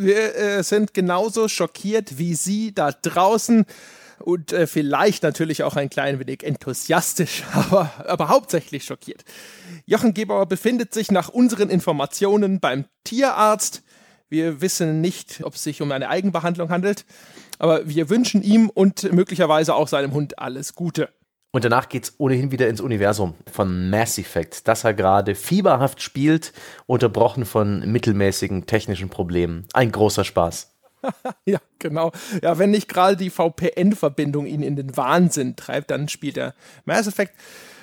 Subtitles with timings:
[0.00, 3.66] wir äh, sind genauso schockiert wie Sie da draußen
[4.18, 9.24] und äh, vielleicht natürlich auch ein klein wenig enthusiastisch, aber, aber hauptsächlich schockiert.
[9.86, 13.82] Jochen Gebauer befindet sich nach unseren Informationen beim Tierarzt.
[14.28, 17.04] Wir wissen nicht, ob es sich um eine Eigenbehandlung handelt,
[17.58, 21.08] aber wir wünschen ihm und möglicherweise auch seinem Hund alles Gute.
[21.52, 26.52] Und danach geht's ohnehin wieder ins Universum von Mass Effect, das er gerade fieberhaft spielt,
[26.86, 29.66] unterbrochen von mittelmäßigen technischen Problemen.
[29.72, 30.70] Ein großer Spaß.
[31.44, 32.12] ja, genau.
[32.42, 37.08] Ja, wenn nicht gerade die VPN-Verbindung ihn in den Wahnsinn treibt, dann spielt er Mass
[37.08, 37.32] Effect.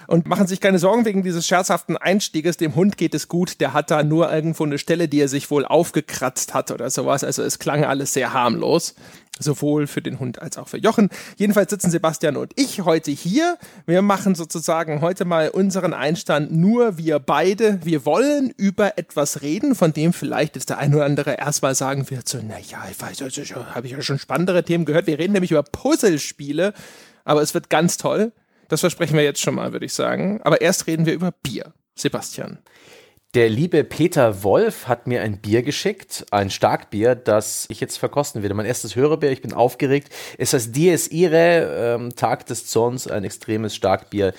[0.07, 2.55] Und machen sich keine Sorgen wegen dieses scherzhaften Einstieges.
[2.55, 3.59] Dem Hund geht es gut.
[3.59, 7.25] Der hat da nur irgendwo eine Stelle, die er sich wohl aufgekratzt hat oder sowas.
[7.25, 8.95] Also es klang alles sehr harmlos.
[9.37, 11.09] Sowohl für den Hund als auch für Jochen.
[11.35, 13.57] Jedenfalls sitzen Sebastian und ich heute hier.
[13.85, 17.79] Wir machen sozusagen heute mal unseren Einstand nur wir beide.
[17.83, 22.09] Wir wollen über etwas reden, von dem vielleicht jetzt der ein oder andere erstmal sagen
[22.09, 25.05] wird, so, naja, ich weiß, also, habe ich ja schon spannendere Themen gehört.
[25.05, 26.73] Wir reden nämlich über Puzzlespiele,
[27.23, 28.31] aber es wird ganz toll.
[28.69, 30.41] Das versprechen wir jetzt schon mal, würde ich sagen.
[30.43, 31.73] Aber erst reden wir über Bier.
[31.95, 32.59] Sebastian.
[33.33, 38.41] Der liebe Peter Wolf hat mir ein Bier geschickt, ein Starkbier, das ich jetzt verkosten
[38.41, 38.55] werde.
[38.55, 40.09] Mein erstes Hörerbier, ich bin aufgeregt.
[40.37, 44.33] Es ist das Dies Irae, ähm, Tag des Zorns, ein extremes Starkbier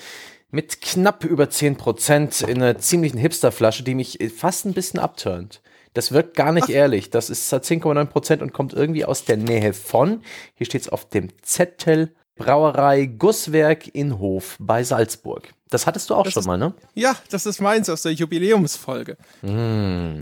[0.51, 5.61] mit knapp über 10% in einer ziemlichen Hipsterflasche, die mich fast ein bisschen abturnt.
[5.93, 6.73] Das wirkt gar nicht Ach.
[6.73, 7.09] ehrlich.
[7.09, 10.23] Das ist 10,9% und kommt irgendwie aus der Nähe von,
[10.55, 15.53] hier steht es auf dem Zettel, Brauerei Gusswerk in Hof bei Salzburg.
[15.69, 16.73] Das hattest du auch das schon ist, mal, ne?
[16.95, 19.17] Ja, das ist meins aus der Jubiläumsfolge.
[19.41, 20.21] Mm.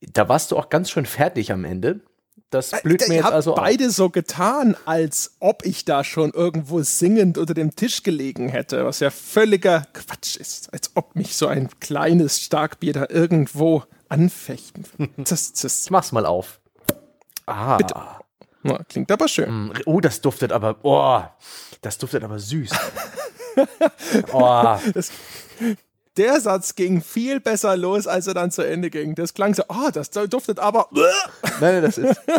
[0.00, 2.00] Da warst du auch ganz schön fertig am Ende.
[2.50, 3.92] Das äh, blüht mir jetzt also beide auf.
[3.92, 9.00] so getan, als ob ich da schon irgendwo singend unter dem Tisch gelegen hätte, was
[9.00, 14.84] ja völliger Quatsch ist, als ob mich so ein kleines Starkbier da irgendwo anfechten.
[15.16, 15.84] Das, das.
[15.84, 16.60] Ich mach's mal auf.
[17.46, 17.76] Ah.
[17.76, 17.94] Bitte.
[18.62, 19.66] Na, klingt aber schön.
[19.66, 21.22] Mm, oh, das duftet aber, oh,
[21.80, 22.70] das duftet aber süß.
[24.32, 24.76] oh.
[24.94, 25.10] Das,
[26.16, 29.14] der Satz ging viel besser los, als er dann zu Ende ging.
[29.14, 30.88] Das klang so, oh, das duftet aber.
[31.60, 32.20] Nein, das ist.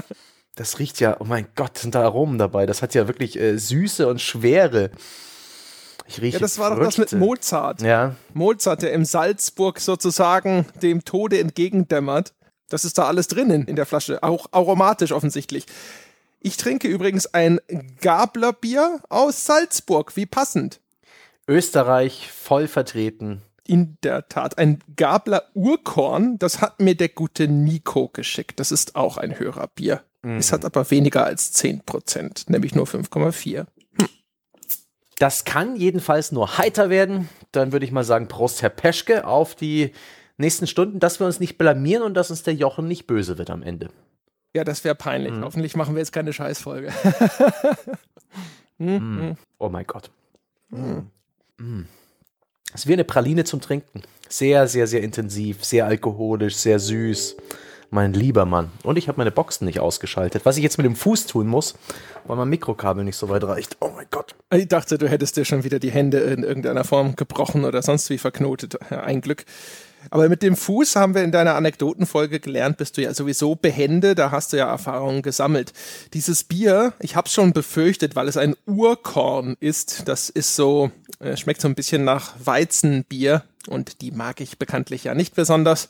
[0.56, 2.68] Das riecht ja, oh mein Gott, sind da Aromen dabei.
[2.68, 4.92] Das hat ja wirklich äh, Süße und Schwere.
[6.06, 7.82] Ich rieche ja, das war doch das mit Mozart.
[7.82, 8.16] Ja.
[8.36, 12.34] Mozart, der im Salzburg sozusagen dem Tode entgegendämmert.
[12.70, 14.22] Das ist da alles drinnen in der Flasche.
[14.22, 15.66] Auch aromatisch offensichtlich.
[16.46, 17.62] Ich trinke übrigens ein
[18.02, 20.18] Gablerbier aus Salzburg.
[20.18, 20.82] Wie passend.
[21.48, 23.42] Österreich voll vertreten.
[23.66, 24.58] In der Tat.
[24.58, 28.60] Ein Gabler Urkorn, das hat mir der gute Nico geschickt.
[28.60, 30.04] Das ist auch ein Hörerbier.
[30.22, 30.36] Mhm.
[30.36, 33.66] Es hat aber weniger als 10%, nämlich nur 5,4.
[33.98, 34.10] Hm.
[35.20, 37.30] Das kann jedenfalls nur heiter werden.
[37.54, 39.94] Dann würde ich mal sagen, Prost, Herr Peschke, auf die
[40.36, 43.50] nächsten Stunden, dass wir uns nicht blamieren und dass uns der Jochen nicht böse wird
[43.50, 43.88] am Ende.
[44.54, 45.34] Ja, das wäre peinlich.
[45.34, 45.44] Mhm.
[45.44, 46.92] Hoffentlich machen wir jetzt keine Scheißfolge.
[48.78, 49.38] hm, mhm.
[49.58, 50.12] Oh mein Gott.
[50.70, 51.10] Mhm.
[52.72, 54.02] Das ist wie eine Praline zum Trinken.
[54.30, 57.38] Sehr, sehr, sehr intensiv, sehr alkoholisch, sehr süß.
[57.92, 58.72] Mein lieber Mann.
[58.82, 60.46] Und ich habe meine Boxen nicht ausgeschaltet.
[60.46, 61.76] Was ich jetzt mit dem Fuß tun muss,
[62.26, 63.78] weil mein Mikrokabel nicht so weit reicht.
[63.82, 64.34] Oh mein Gott.
[64.52, 68.10] Ich dachte, du hättest dir schon wieder die Hände in irgendeiner Form gebrochen oder sonst
[68.10, 68.92] wie verknotet.
[68.92, 69.46] Ein Glück.
[70.10, 74.16] Aber mit dem Fuß haben wir in deiner Anekdotenfolge gelernt, bist du ja sowieso behende,
[74.16, 75.74] da hast du ja Erfahrungen gesammelt.
[76.14, 81.38] Dieses Bier, ich habe schon befürchtet, weil es ein Urkorn ist, das ist so, äh,
[81.38, 85.90] schmeckt so ein bisschen nach Weizenbier und die mag ich bekanntlich ja nicht besonders.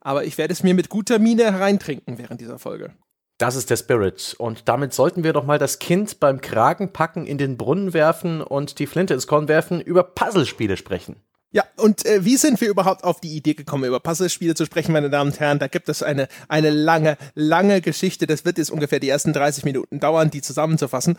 [0.00, 2.92] Aber ich werde es mir mit guter Miene hereintrinken während dieser Folge.
[3.38, 4.36] Das ist der Spirit.
[4.38, 8.78] Und damit sollten wir doch mal das Kind beim Kragenpacken in den Brunnen werfen und
[8.78, 11.16] die Flinte ins Korn werfen, über Puzzlespiele sprechen.
[11.54, 14.90] Ja, und äh, wie sind wir überhaupt auf die Idee gekommen, über Puzzlespiele zu sprechen,
[14.90, 15.60] meine Damen und Herren?
[15.60, 18.26] Da gibt es eine, eine lange, lange Geschichte.
[18.26, 21.16] Das wird jetzt ungefähr die ersten 30 Minuten dauern, die zusammenzufassen.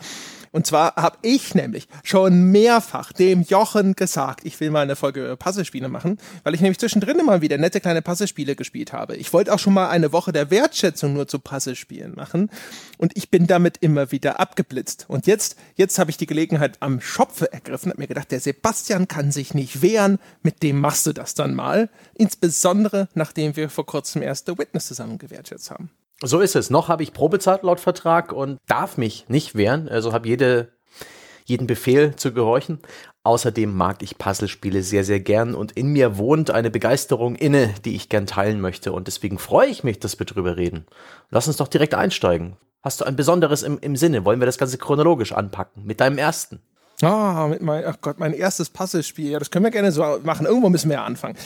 [0.52, 5.24] Und zwar habe ich nämlich schon mehrfach dem Jochen gesagt, ich will mal eine Folge
[5.24, 9.16] über Puzzlespiele machen, weil ich nämlich zwischendrin immer wieder nette kleine Puzzlespiele gespielt habe.
[9.16, 12.50] Ich wollte auch schon mal eine Woche der Wertschätzung nur zu Puzzlespielen machen.
[12.98, 15.06] Und ich bin damit immer wieder abgeblitzt.
[15.08, 19.08] Und jetzt, jetzt habe ich die Gelegenheit am Schopfe ergriffen, habe mir gedacht, der Sebastian
[19.08, 21.90] kann sich nicht wehren mit dem machst du das dann mal.
[22.14, 25.90] Insbesondere, nachdem wir vor kurzem erst The Witness zusammen gewertschätzt haben.
[26.22, 26.70] So ist es.
[26.70, 29.88] Noch habe ich Probezeit laut Vertrag und darf mich nicht wehren.
[29.88, 30.72] Also habe jede,
[31.44, 32.80] jeden Befehl zu gehorchen.
[33.22, 37.96] Außerdem mag ich Puzzlespiele sehr, sehr gern und in mir wohnt eine Begeisterung inne, die
[37.96, 38.92] ich gern teilen möchte.
[38.92, 40.86] Und deswegen freue ich mich, dass wir drüber reden.
[41.30, 42.56] Lass uns doch direkt einsteigen.
[42.82, 44.24] Hast du ein Besonderes im, im Sinne?
[44.24, 45.84] Wollen wir das Ganze chronologisch anpacken?
[45.84, 46.60] Mit deinem ersten?
[47.02, 49.30] Ah, mit mein, ach Gott, mein erstes Puzzlespiel.
[49.30, 50.46] Ja, das können wir gerne so machen.
[50.46, 51.36] Irgendwo müssen wir ja anfangen.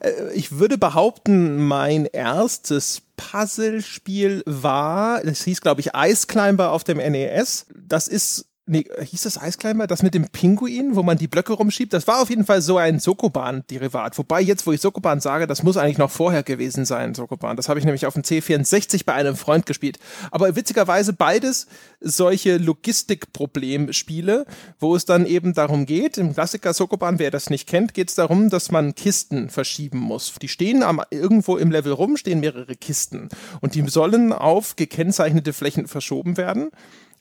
[0.00, 6.84] Äh, ich würde behaupten, mein erstes Puzzlespiel war, das hieß, glaube ich, Ice Climber auf
[6.84, 7.66] dem NES.
[7.74, 9.88] Das ist Nee, hieß das Eisclimber?
[9.88, 11.92] Das mit dem Pinguin, wo man die Blöcke rumschiebt?
[11.92, 14.16] Das war auf jeden Fall so ein Sokoban-Derivat.
[14.18, 17.56] Wobei jetzt, wo ich Sokoban sage, das muss eigentlich noch vorher gewesen sein, Sokoban.
[17.56, 19.98] Das habe ich nämlich auf dem C64 bei einem Freund gespielt.
[20.30, 21.66] Aber witzigerweise beides
[22.00, 24.46] solche Logistikproblemspiele,
[24.78, 28.14] wo es dann eben darum geht, im Klassiker Sokoban, wer das nicht kennt, geht es
[28.14, 30.32] darum, dass man Kisten verschieben muss.
[30.40, 33.28] Die stehen am, irgendwo im Level rum, stehen mehrere Kisten.
[33.60, 36.70] Und die sollen auf gekennzeichnete Flächen verschoben werden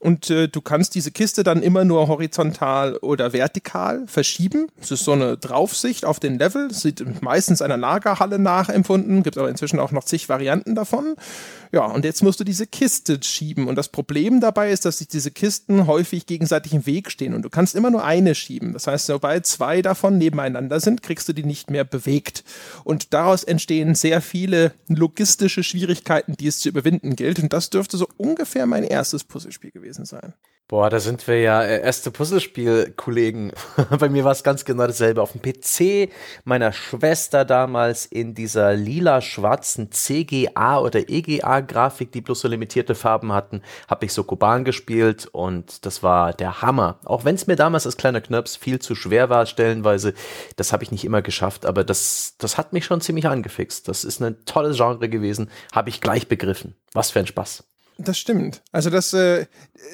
[0.01, 4.68] und äh, du kannst diese Kiste dann immer nur horizontal oder vertikal verschieben.
[4.81, 6.74] Es ist so eine Draufsicht auf den Level.
[6.74, 11.15] sieht meistens einer Lagerhalle nachempfunden, gibt aber inzwischen auch noch zig Varianten davon.
[11.73, 13.68] Ja, und jetzt musst du diese Kiste schieben.
[13.68, 17.33] Und das Problem dabei ist, dass sich diese Kisten häufig gegenseitig im Weg stehen.
[17.33, 18.73] Und du kannst immer nur eine schieben.
[18.73, 22.44] Das heißt, sobald zwei davon nebeneinander sind, kriegst du die nicht mehr bewegt.
[22.83, 27.39] Und daraus entstehen sehr viele logistische Schwierigkeiten, die es zu überwinden gilt.
[27.39, 30.33] Und das dürfte so ungefähr mein erstes Puzzlespiel gewesen sein.
[30.72, 33.52] Boah, da sind wir ja äh, erste Puzzlespiel-Kollegen.
[34.00, 35.22] Bei mir war es ganz genau dasselbe.
[35.22, 36.10] Auf dem PC
[36.46, 43.63] meiner Schwester damals in dieser lila-schwarzen CGA oder EGA-Grafik, die bloß so limitierte Farben hatten,
[43.90, 47.00] habe ich so Kuban gespielt und das war der Hammer.
[47.04, 50.14] Auch wenn es mir damals als kleiner Knirps viel zu schwer war, stellenweise,
[50.56, 53.90] das habe ich nicht immer geschafft, aber das, das hat mich schon ziemlich angefixt.
[53.90, 56.75] Das ist ein tolles Genre gewesen, habe ich gleich begriffen.
[56.94, 57.70] Was für ein Spaß.
[58.03, 58.63] Das stimmt.
[58.71, 59.45] Also das, äh,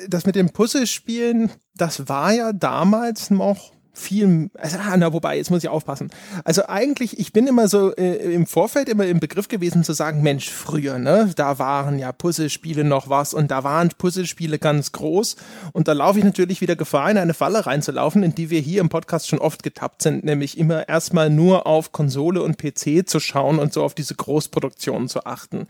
[0.08, 5.50] das mit dem Puzzlespielen, das war ja damals noch viel, also, ah, na, wobei, jetzt
[5.50, 6.12] muss ich aufpassen.
[6.44, 10.22] Also eigentlich, ich bin immer so äh, im Vorfeld immer im Begriff gewesen zu sagen,
[10.22, 15.36] Mensch, früher, ne, da waren ja Puzzlespiele noch was und da waren Puzzlespiele ganz groß
[15.74, 18.82] und da laufe ich natürlich wieder Gefahr, in eine Falle reinzulaufen, in die wir hier
[18.82, 23.20] im Podcast schon oft getappt sind, nämlich immer erstmal nur auf Konsole und PC zu
[23.20, 25.68] schauen und so auf diese Großproduktionen zu achten.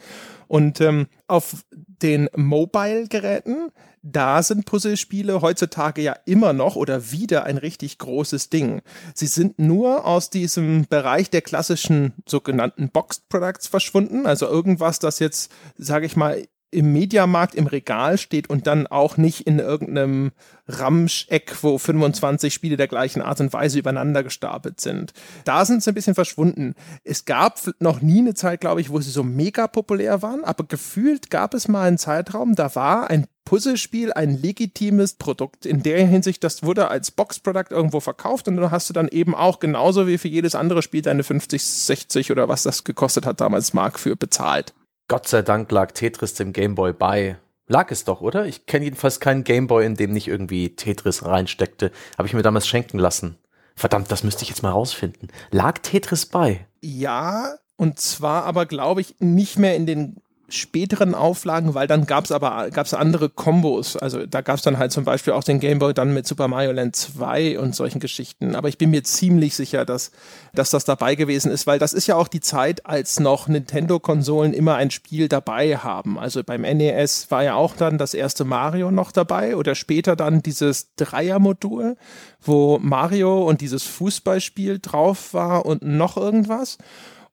[0.47, 3.71] Und ähm, auf den Mobile-Geräten,
[4.01, 8.81] da sind Puzzlespiele heutzutage ja immer noch oder wieder ein richtig großes Ding.
[9.13, 15.19] Sie sind nur aus diesem Bereich der klassischen sogenannten Boxed Products verschwunden, also irgendwas, das
[15.19, 20.31] jetzt, sage ich mal, im Mediamarkt im Regal steht und dann auch nicht in irgendeinem
[20.67, 25.13] Ramscheck, wo 25 Spiele der gleichen Art und Weise übereinander gestapelt sind.
[25.45, 26.75] Da sind sie ein bisschen verschwunden.
[27.03, 30.65] Es gab noch nie eine Zeit, glaube ich, wo sie so mega populär waren, aber
[30.65, 35.65] gefühlt gab es mal einen Zeitraum, da war ein Puzzlespiel ein legitimes Produkt.
[35.65, 39.33] In der Hinsicht, das wurde als Box-Product irgendwo verkauft und dann hast du dann eben
[39.33, 43.39] auch genauso wie für jedes andere Spiel deine 50, 60 oder was das gekostet hat
[43.39, 44.73] damals Mark für bezahlt.
[45.09, 47.37] Gott sei Dank lag Tetris dem Gameboy bei.
[47.67, 48.45] Lag es doch, oder?
[48.45, 51.91] Ich kenne jedenfalls keinen Gameboy, in dem nicht irgendwie Tetris reinsteckte.
[52.17, 53.37] Habe ich mir damals schenken lassen.
[53.75, 55.29] Verdammt, das müsste ich jetzt mal rausfinden.
[55.51, 56.67] Lag Tetris bei?
[56.81, 60.17] Ja, und zwar aber, glaube ich, nicht mehr in den
[60.49, 63.97] späteren Auflagen, weil dann gab es aber gab's andere Kombos.
[63.97, 66.47] Also da gab es dann halt zum Beispiel auch den Game Boy dann mit Super
[66.47, 68.55] Mario Land 2 und solchen Geschichten.
[68.55, 70.11] Aber ich bin mir ziemlich sicher, dass,
[70.53, 74.53] dass das dabei gewesen ist, weil das ist ja auch die Zeit, als noch Nintendo-Konsolen
[74.53, 76.17] immer ein Spiel dabei haben.
[76.17, 80.41] Also beim NES war ja auch dann das erste Mario noch dabei oder später dann
[80.41, 81.97] dieses Dreier-Modul,
[82.41, 86.77] wo Mario und dieses Fußballspiel drauf war und noch irgendwas.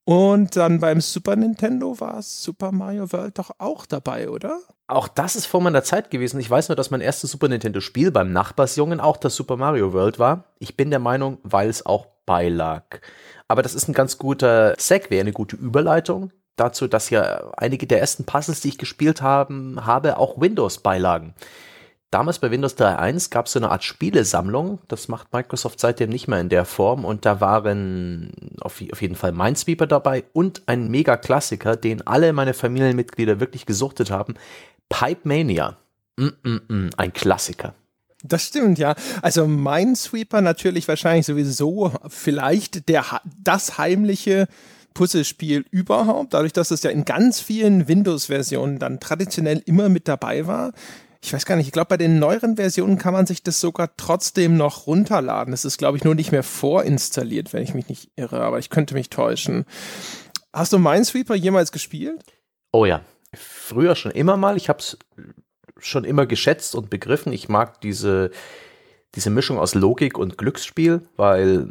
[0.05, 4.61] Und dann beim Super Nintendo war Super Mario World doch auch dabei, oder?
[4.87, 6.39] Auch das ist vor meiner Zeit gewesen.
[6.41, 10.19] Ich weiß nur, dass mein erstes Super Nintendo-Spiel beim Nachbarsjungen auch das Super Mario World
[10.19, 10.45] war.
[10.59, 12.83] Ich bin der Meinung, weil es auch beilag.
[13.49, 18.01] Aber das ist ein ganz guter Segway, eine gute Überleitung dazu, dass ja einige der
[18.01, 21.35] ersten Puzzles, die ich gespielt haben, habe, auch Windows beilagen.
[22.15, 24.79] Damals bei Windows 3.1 gab es so eine Art Spielesammlung.
[24.87, 27.05] Das macht Microsoft seitdem nicht mehr in der Form.
[27.05, 28.31] Und da waren
[28.61, 34.13] auf, auf jeden Fall Minesweeper dabei und ein Mega-Klassiker, den alle meine Familienmitglieder wirklich gesuchtet
[34.13, 34.35] haben.
[34.89, 35.77] Pipe Mania.
[36.17, 37.75] Mm -mm -mm, ein Klassiker.
[38.23, 38.95] Das stimmt, ja.
[39.21, 43.05] Also Minesweeper natürlich wahrscheinlich sowieso vielleicht der,
[43.43, 44.47] das heimliche
[44.95, 50.47] Puzzlespiel überhaupt, dadurch, dass es ja in ganz vielen Windows-Versionen dann traditionell immer mit dabei
[50.47, 50.73] war
[51.25, 53.97] ich weiß gar nicht, ich glaube, bei den neueren Versionen kann man sich das sogar
[53.97, 55.55] trotzdem noch runterladen.
[55.55, 58.69] Es ist, glaube ich, nur nicht mehr vorinstalliert, wenn ich mich nicht irre, aber ich
[58.69, 59.65] könnte mich täuschen.
[60.53, 62.23] Hast du Minesweeper jemals gespielt?
[62.73, 63.01] Oh ja,
[63.33, 64.59] früher schon immer mal.
[64.59, 64.99] Ich habe es
[65.79, 67.33] schon immer geschätzt und begriffen.
[67.33, 68.31] Ich mag diese,
[69.15, 71.69] diese Mischung aus Logik und Glücksspiel, weil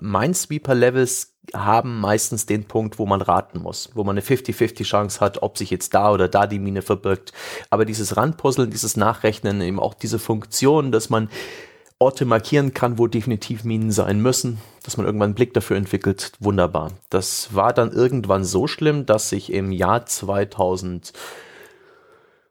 [0.00, 5.42] Minesweeper-Levels haben meistens den Punkt, wo man raten muss, wo man eine 50-50 Chance hat,
[5.42, 7.32] ob sich jetzt da oder da die Mine verbirgt.
[7.68, 11.28] Aber dieses Randpuzzeln, dieses Nachrechnen, eben auch diese Funktion, dass man
[11.98, 16.32] Orte markieren kann, wo definitiv Minen sein müssen, dass man irgendwann einen Blick dafür entwickelt,
[16.40, 16.90] wunderbar.
[17.10, 21.12] Das war dann irgendwann so schlimm, dass ich im Jahr 2000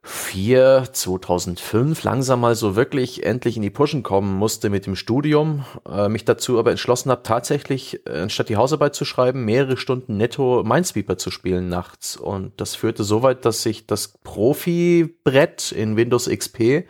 [0.04, 5.64] 2004, 2005 langsam mal so wirklich endlich in die Pushen kommen musste mit dem Studium,
[5.88, 10.16] äh, mich dazu aber entschlossen habe, tatsächlich, äh, anstatt die Hausarbeit zu schreiben, mehrere Stunden
[10.16, 12.16] netto Minesweeper zu spielen nachts.
[12.16, 16.84] Und das führte so weit, dass ich das Profi-Brett in Windows XP,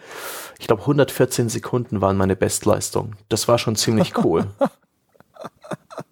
[0.59, 3.16] ich glaube 114 Sekunden waren meine Bestleistung.
[3.28, 4.47] Das war schon ziemlich cool.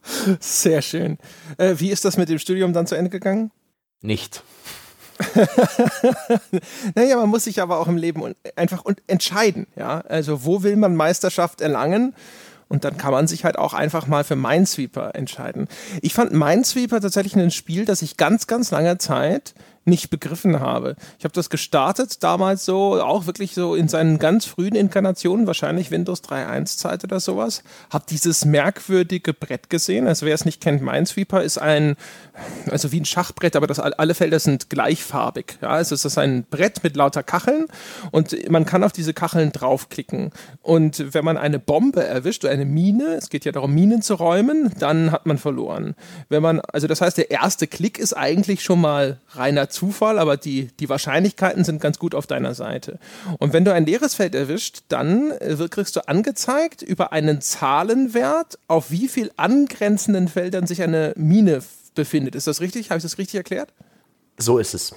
[0.40, 1.16] Sehr schön.
[1.56, 3.52] Äh, wie ist das mit dem Studium dann zu Ende gegangen?
[4.02, 4.42] Nicht.
[6.94, 9.66] naja, man muss sich aber auch im Leben einfach entscheiden.
[9.76, 10.00] Ja?
[10.08, 12.14] Also, wo will man Meisterschaft erlangen?
[12.68, 15.66] Und dann kann man sich halt auch einfach mal für Minesweeper entscheiden.
[16.02, 20.94] Ich fand Minesweeper tatsächlich ein Spiel, das ich ganz, ganz lange Zeit nicht begriffen habe.
[21.18, 25.90] Ich habe das gestartet damals so, auch wirklich so in seinen ganz frühen Inkarnationen, wahrscheinlich
[25.90, 30.06] Windows 3.1 Zeit oder sowas, habe dieses merkwürdige Brett gesehen.
[30.06, 31.96] Also wer es nicht kennt, Minesweeper ist ein,
[32.70, 35.58] also wie ein Schachbrett, aber das, alle Felder sind gleichfarbig.
[35.62, 37.66] Ja, also es ist ein Brett mit lauter Kacheln
[38.10, 40.30] und man kann auf diese Kacheln draufklicken.
[40.60, 44.14] Und wenn man eine Bombe erwischt oder eine Mine, es geht ja darum, Minen zu
[44.14, 45.94] räumen, dann hat man verloren.
[46.28, 50.36] Wenn man, also das heißt, der erste Klick ist eigentlich schon mal reiner Zufall, aber
[50.36, 52.98] die, die Wahrscheinlichkeiten sind ganz gut auf deiner Seite.
[53.38, 58.58] Und wenn du ein leeres Feld erwischt, dann äh, kriegst du angezeigt über einen Zahlenwert,
[58.68, 61.62] auf wie viel angrenzenden Feldern sich eine Mine
[61.94, 62.34] befindet.
[62.34, 62.90] Ist das richtig?
[62.90, 63.72] Habe ich das richtig erklärt?
[64.38, 64.94] So ist es.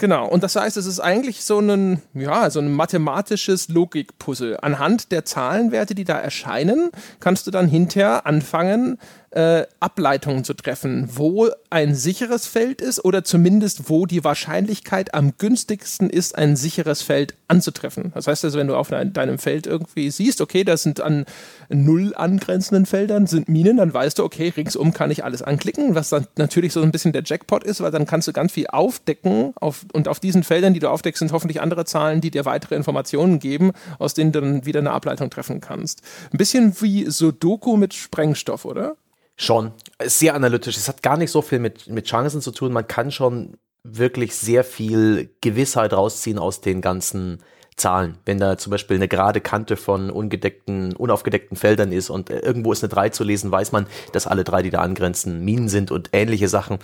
[0.00, 4.62] Genau, und das heißt, es ist eigentlich so ein, ja, so ein mathematisches Logikpuzzle.
[4.62, 8.98] Anhand der Zahlenwerte, die da erscheinen, kannst du dann hinterher anfangen,
[9.30, 15.34] äh, Ableitungen zu treffen, wo ein sicheres Feld ist oder zumindest wo die Wahrscheinlichkeit am
[15.36, 18.12] günstigsten ist, ein sicheres Feld anzutreffen.
[18.14, 21.26] Das heißt also, wenn du auf deinem Feld irgendwie siehst, okay, das sind an
[21.68, 26.08] null angrenzenden Feldern sind Minen, dann weißt du, okay, ringsum kann ich alles anklicken, was
[26.08, 29.52] dann natürlich so ein bisschen der Jackpot ist, weil dann kannst du ganz viel aufdecken
[29.60, 32.76] auf, und auf diesen Feldern, die du aufdeckst, sind hoffentlich andere Zahlen, die dir weitere
[32.76, 36.02] Informationen geben, aus denen du dann wieder eine Ableitung treffen kannst.
[36.32, 38.96] Ein bisschen wie Sudoku mit Sprengstoff, oder?
[39.40, 39.72] Schon.
[40.02, 40.76] Sehr analytisch.
[40.76, 42.72] Es hat gar nicht so viel mit, mit Chancen zu tun.
[42.72, 47.38] Man kann schon wirklich sehr viel Gewissheit rausziehen aus den ganzen
[47.76, 48.18] Zahlen.
[48.24, 52.72] Wenn da zum Beispiel eine gerade Kante von ungedeckten, unaufgedeckten Feldern ist und äh, irgendwo
[52.72, 55.92] ist eine 3 zu lesen, weiß man, dass alle drei, die da angrenzen, Minen sind
[55.92, 56.78] und ähnliche Sachen.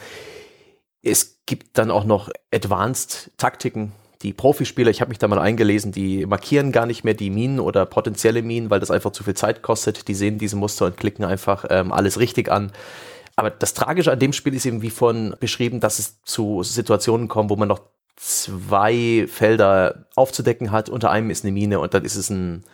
[1.02, 3.92] Es gibt dann auch noch Advanced Taktiken,
[4.24, 7.60] die Profispieler, ich habe mich da mal eingelesen, die markieren gar nicht mehr die Minen
[7.60, 10.08] oder potenzielle Minen, weil das einfach zu viel Zeit kostet.
[10.08, 12.72] Die sehen diese Muster und klicken einfach ähm, alles richtig an.
[13.36, 17.28] Aber das Tragische an dem Spiel ist eben wie von beschrieben, dass es zu Situationen
[17.28, 17.82] kommt, wo man noch
[18.16, 20.88] zwei Felder aufzudecken hat.
[20.88, 22.64] Unter einem ist eine Mine und dann ist es ein,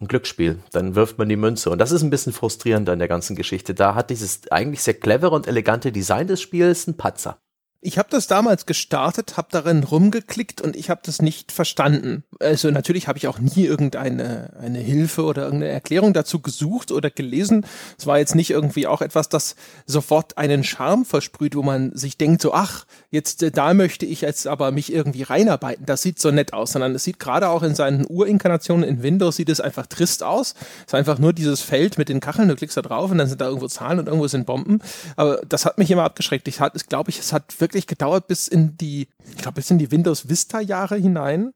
[0.00, 0.60] ein Glücksspiel.
[0.72, 1.68] Dann wirft man die Münze.
[1.68, 3.74] Und das ist ein bisschen frustrierend an der ganzen Geschichte.
[3.74, 7.38] Da hat dieses eigentlich sehr clevere und elegante Design des Spiels einen Patzer.
[7.84, 12.22] Ich habe das damals gestartet, habe darin rumgeklickt und ich habe das nicht verstanden.
[12.38, 17.10] Also natürlich habe ich auch nie irgendeine eine Hilfe oder irgendeine Erklärung dazu gesucht oder
[17.10, 17.66] gelesen.
[17.98, 22.16] Es war jetzt nicht irgendwie auch etwas, das sofort einen Charme versprüht, wo man sich
[22.16, 25.84] denkt so, ach, jetzt äh, da möchte ich jetzt aber mich irgendwie reinarbeiten.
[25.84, 29.34] Das sieht so nett aus, sondern es sieht gerade auch in seinen Urinkarnationen in Windows
[29.34, 30.54] sieht es einfach trist aus.
[30.82, 33.26] Es ist einfach nur dieses Feld mit den Kacheln, du klickst da drauf und dann
[33.26, 34.78] sind da irgendwo Zahlen und irgendwo sind Bomben.
[35.16, 36.46] Aber das hat mich immer abgeschreckt.
[36.46, 39.70] Ich, ich glaube, ich, es hat wirklich wirklich gedauert bis in die, ich glaube, bis
[39.70, 41.52] in die Windows Vista Jahre hinein,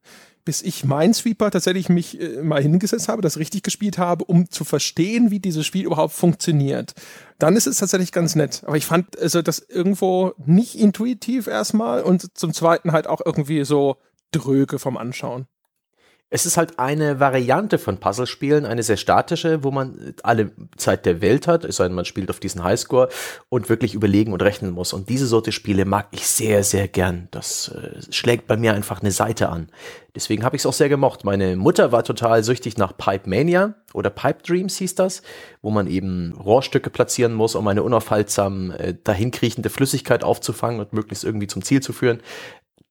[0.47, 4.65] bis ich Minesweeper tatsächlich mich äh, mal hingesetzt habe, das richtig gespielt habe, um zu
[4.65, 6.95] verstehen, wie dieses Spiel überhaupt funktioniert.
[7.39, 8.63] Dann ist es tatsächlich ganz nett.
[8.65, 13.65] Aber ich fand also das irgendwo nicht intuitiv erstmal und zum zweiten halt auch irgendwie
[13.65, 13.97] so
[14.31, 15.47] dröge vom Anschauen.
[16.29, 21.21] Es ist halt eine Variante von Puzzlespielen, eine sehr statische, wo man alle Zeit der
[21.21, 23.09] Welt hat, es sei denn, man spielt auf diesen Highscore
[23.49, 24.93] und wirklich überlegen und rechnen muss.
[24.93, 27.29] Und diese Sorte Spiele mag ich sehr, sehr gern.
[27.31, 29.69] Das äh, schlägt bei mir einfach eine Seite an.
[30.17, 31.25] Deswegen habe ich es auch sehr gemocht.
[31.25, 35.23] Meine Mutter war total süchtig nach Pipe Mania oder Pipe Dreams hieß das,
[35.63, 41.23] wo man eben Rohrstücke platzieren muss, um eine unaufhaltsam äh, dahinkriechende Flüssigkeit aufzufangen und möglichst
[41.23, 42.21] irgendwie zum Ziel zu führen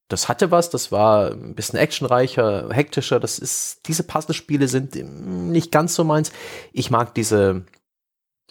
[0.07, 3.19] das hatte was, das war ein bisschen actionreicher, hektischer.
[3.19, 6.31] Das ist, diese Puzzlespiele sind nicht ganz so meins.
[6.73, 7.65] Ich mag diese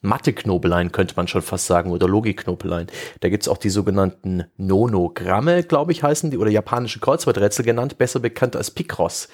[0.04, 2.88] Mathe-Knobeleien, könnte man schon fast sagen, oder Logik-Knobeleien.
[3.20, 8.20] Da gibt's auch die sogenannten Nonogramme, glaube ich, heißen die, oder japanische Kreuzworträtsel genannt, besser
[8.20, 9.28] bekannt als Picross.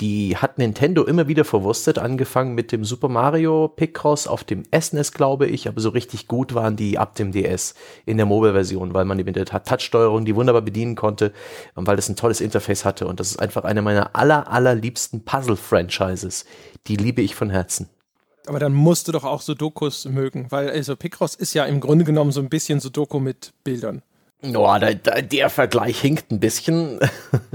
[0.00, 5.12] Die hat Nintendo immer wieder verwurstet, angefangen mit dem Super Mario Picross auf dem SNES,
[5.12, 7.74] glaube ich, aber so richtig gut waren die ab dem DS
[8.06, 11.32] in der Mobile-Version, weil man eben mit der Touch-Steuerung die wunderbar bedienen konnte
[11.74, 15.24] und weil das ein tolles Interface hatte und das ist einfach eine meiner aller, allerliebsten
[15.24, 16.44] Puzzle-Franchises.
[16.86, 17.88] Die liebe ich von Herzen.
[18.48, 22.04] Aber dann musst du doch auch Sudokus mögen, weil also Picross ist ja im Grunde
[22.04, 24.02] genommen so ein bisschen Sudoku mit Bildern.
[24.40, 27.00] Oh, da, da, der Vergleich hinkt ein bisschen.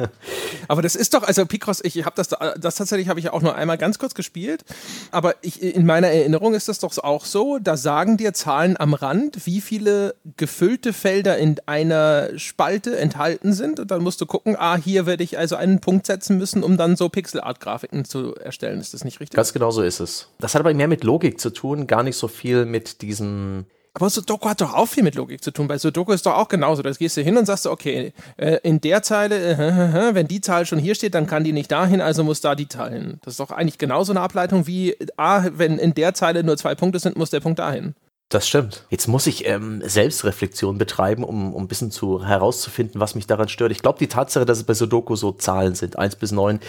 [0.67, 2.27] aber das ist doch, also Picross, ich habe das,
[2.59, 4.65] das tatsächlich habe ich ja auch nur einmal ganz kurz gespielt,
[5.09, 8.93] aber ich, in meiner Erinnerung ist das doch auch so, da sagen dir Zahlen am
[8.93, 14.57] Rand, wie viele gefüllte Felder in einer Spalte enthalten sind und dann musst du gucken,
[14.59, 18.81] ah, hier werde ich also einen Punkt setzen müssen, um dann so Pixelart-Grafiken zu erstellen.
[18.81, 19.37] Ist das nicht richtig?
[19.37, 20.27] Ganz genau so ist es.
[20.39, 24.09] Das hat aber mehr mit Logik zu tun, gar nicht so viel mit diesen aber
[24.09, 25.67] Sudoku hat doch auch viel mit Logik zu tun.
[25.67, 26.81] Bei Sudoku ist doch auch genauso.
[26.81, 30.65] Da gehst du hin und sagst, okay, äh, in der Zeile, äh, wenn die Zahl
[30.65, 33.19] schon hier steht, dann kann die nicht dahin, also muss da die Zahl hin.
[33.21, 36.73] Das ist doch eigentlich genauso eine Ableitung wie, ah, wenn in der Zeile nur zwei
[36.73, 37.93] Punkte sind, muss der Punkt dahin.
[38.29, 38.83] Das stimmt.
[38.89, 43.47] Jetzt muss ich ähm, Selbstreflexion betreiben, um, um ein bisschen zu herauszufinden, was mich daran
[43.47, 43.71] stört.
[43.71, 46.59] Ich glaube, die Tatsache, dass es bei Sudoku so Zahlen sind, eins bis neun,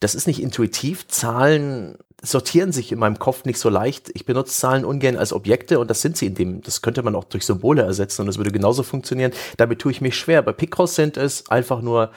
[0.00, 1.08] das ist nicht intuitiv.
[1.08, 4.10] Zahlen sortieren sich in meinem Kopf nicht so leicht.
[4.14, 6.62] Ich benutze Zahlen ungern als Objekte und das sind sie in dem.
[6.62, 9.32] Das könnte man auch durch Symbole ersetzen und das würde genauso funktionieren.
[9.56, 10.42] Damit tue ich mich schwer.
[10.42, 12.10] Bei Picross sind es einfach nur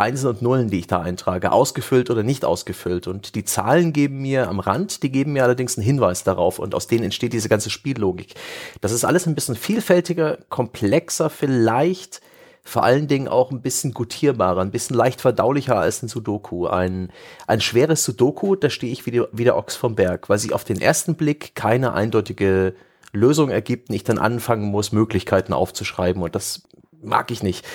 [0.00, 3.06] Einsen und Nullen, die ich da eintrage, ausgefüllt oder nicht ausgefüllt.
[3.06, 6.74] Und die Zahlen geben mir am Rand, die geben mir allerdings einen Hinweis darauf und
[6.74, 8.34] aus denen entsteht diese ganze Spiellogik.
[8.80, 12.22] Das ist alles ein bisschen vielfältiger, komplexer vielleicht
[12.62, 16.66] vor allen Dingen auch ein bisschen gutierbarer, ein bisschen leicht verdaulicher als ein Sudoku.
[16.66, 17.10] Ein,
[17.46, 20.52] ein schweres Sudoku, da stehe ich wie, die, wie der Ochs vom Berg, weil sie
[20.52, 22.74] auf den ersten Blick keine eindeutige
[23.12, 26.62] Lösung ergibt und ich dann anfangen muss, Möglichkeiten aufzuschreiben und das
[27.02, 27.66] mag ich nicht.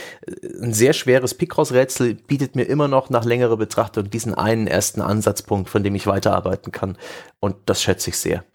[0.61, 5.69] Ein sehr schweres Picross-Rätsel bietet mir immer noch nach längerer Betrachtung diesen einen ersten Ansatzpunkt,
[5.69, 6.97] von dem ich weiterarbeiten kann
[7.39, 8.45] und das schätze ich sehr.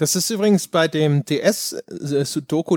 [0.00, 2.24] Das ist übrigens bei dem DS äh,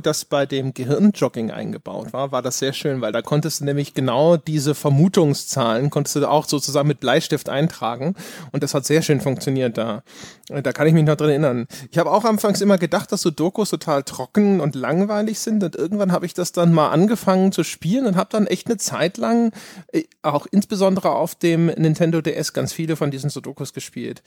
[0.04, 3.94] das bei dem Gehirnjogging eingebaut war, war das sehr schön, weil da konntest du nämlich
[3.94, 8.16] genau diese Vermutungszahlen, konntest du auch sozusagen mit Bleistift eintragen
[8.52, 10.04] und das hat sehr schön funktioniert da.
[10.50, 11.68] Da kann ich mich noch dran erinnern.
[11.90, 16.12] Ich habe auch anfangs immer gedacht, dass Sudokus total trocken und langweilig sind und irgendwann
[16.12, 19.54] habe ich das dann mal angefangen zu spielen und habe dann echt eine Zeit lang,
[19.94, 24.22] äh, auch insbesondere auf dem Nintendo DS, ganz viele von diesen Sudokus gespielt.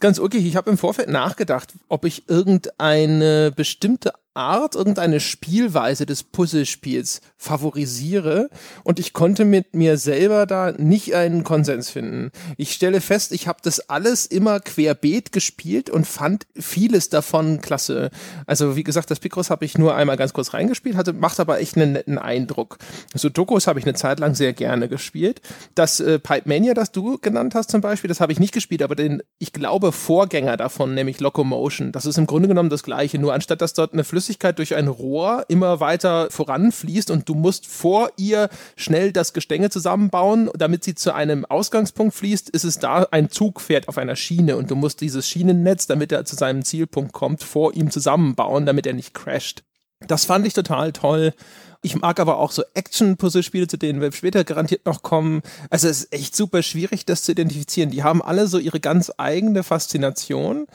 [0.00, 6.22] Ganz okay, ich habe im Vorfeld nachgedacht, ob ich irgendeine bestimmte Art, irgendeine Spielweise des
[6.22, 8.48] Puzzlespiels favorisiere
[8.84, 12.30] und ich konnte mit mir selber da nicht einen Konsens finden.
[12.56, 18.10] Ich stelle fest, ich habe das alles immer querbeet gespielt und fand vieles davon klasse.
[18.46, 21.60] Also wie gesagt, das Picross habe ich nur einmal ganz kurz reingespielt, hatte, macht aber
[21.60, 22.78] echt einen netten Eindruck.
[23.14, 25.40] Sudokus habe ich eine Zeit lang sehr gerne gespielt.
[25.74, 28.82] Das äh, Pipe Mania, das du genannt hast zum Beispiel, das habe ich nicht gespielt,
[28.82, 33.18] aber den, ich glaube, Vorgänger davon, nämlich Locomotion, das ist im Grunde genommen das gleiche,
[33.18, 37.34] nur anstatt dass dort eine Flüssigkeit Flüssigkeit durch ein Rohr immer weiter voranfließt und du
[37.34, 42.78] musst vor ihr schnell das Gestänge zusammenbauen, damit sie zu einem Ausgangspunkt fließt, ist es
[42.78, 46.36] da ein Zug fährt auf einer Schiene und du musst dieses Schienennetz, damit er zu
[46.36, 49.62] seinem Zielpunkt kommt, vor ihm zusammenbauen, damit er nicht crasht.
[50.06, 51.32] Das fand ich total toll.
[51.80, 55.40] Ich mag aber auch so Action-Puzzlespiele, zu denen wir später garantiert noch kommen.
[55.70, 57.90] Also es ist echt super schwierig, das zu identifizieren.
[57.90, 60.66] Die haben alle so ihre ganz eigene Faszination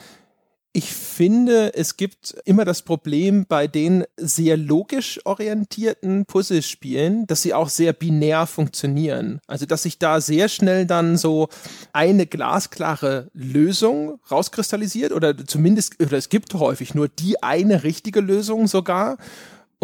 [0.76, 7.54] ich finde, es gibt immer das Problem bei den sehr logisch orientierten Puzzlespielen, dass sie
[7.54, 9.40] auch sehr binär funktionieren.
[9.46, 11.48] Also, dass sich da sehr schnell dann so
[11.92, 18.66] eine glasklare Lösung rauskristallisiert oder zumindest, oder es gibt häufig nur die eine richtige Lösung
[18.66, 19.18] sogar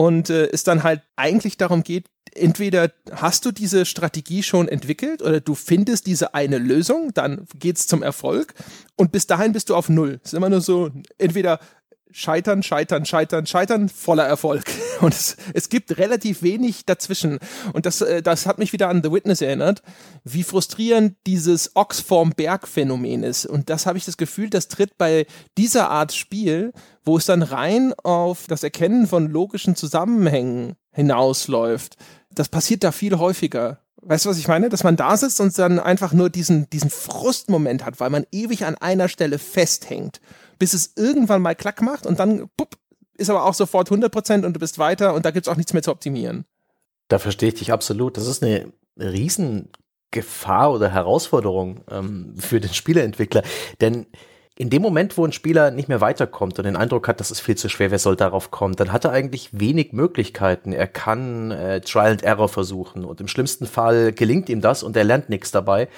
[0.01, 5.21] und äh, es dann halt eigentlich darum geht, entweder hast du diese Strategie schon entwickelt
[5.21, 8.55] oder du findest diese eine Lösung, dann geht's zum Erfolg
[8.97, 10.19] und bis dahin bist du auf Null.
[10.25, 11.61] Es ist immer nur so, entweder
[12.13, 14.65] Scheitern, Scheitern, Scheitern, Scheitern, voller Erfolg.
[15.01, 17.39] Und es, es gibt relativ wenig dazwischen.
[17.73, 19.83] Und das, äh, das hat mich wieder an The Witness erinnert,
[20.25, 23.47] wie frustrierend dieses Ochs vorm Berg-Phänomen ist.
[23.47, 26.73] Und das habe ich das Gefühl, das tritt bei dieser Art Spiel,
[27.05, 31.97] wo es dann rein auf das Erkennen von logischen Zusammenhängen hinausläuft,
[32.33, 33.81] das passiert da viel häufiger.
[34.03, 34.71] Weißt du, was ich meine?
[34.71, 38.65] Dass man da sitzt und dann einfach nur diesen, diesen Frustmoment hat, weil man ewig
[38.65, 40.21] an einer Stelle festhängt,
[40.61, 42.77] bis es irgendwann mal klack macht und dann, pupp,
[43.17, 45.73] ist aber auch sofort 100% und du bist weiter und da gibt es auch nichts
[45.73, 46.45] mehr zu optimieren.
[47.09, 48.17] Da verstehe ich dich absolut.
[48.17, 53.43] Das ist eine Riesengefahr oder Herausforderung ähm, für den Spieleentwickler.
[53.81, 54.07] Denn
[54.57, 57.41] in dem Moment, wo ein Spieler nicht mehr weiterkommt und den Eindruck hat, das ist
[57.41, 60.73] viel zu schwer, wer soll darauf kommen, dann hat er eigentlich wenig Möglichkeiten.
[60.73, 64.97] Er kann äh, Trial and Error versuchen und im schlimmsten Fall gelingt ihm das und
[64.97, 65.89] er lernt nichts dabei.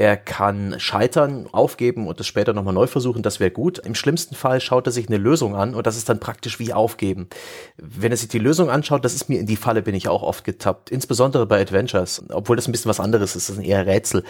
[0.00, 3.78] Er kann scheitern, aufgeben und es später nochmal neu versuchen, das wäre gut.
[3.80, 6.72] Im schlimmsten Fall schaut er sich eine Lösung an und das ist dann praktisch wie
[6.72, 7.28] aufgeben.
[7.76, 10.22] Wenn er sich die Lösung anschaut, das ist mir in die Falle bin ich auch
[10.22, 13.86] oft getappt, insbesondere bei Adventures, obwohl das ein bisschen was anderes ist, das ist eher
[13.86, 14.22] Rätsel.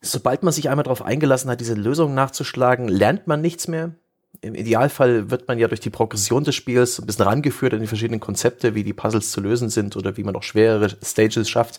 [0.00, 3.92] Sobald man sich einmal darauf eingelassen hat, diese Lösung nachzuschlagen, lernt man nichts mehr.
[4.40, 7.86] Im Idealfall wird man ja durch die Progression des Spiels ein bisschen rangeführt an die
[7.86, 11.78] verschiedenen Konzepte, wie die Puzzles zu lösen sind oder wie man auch schwerere Stages schafft.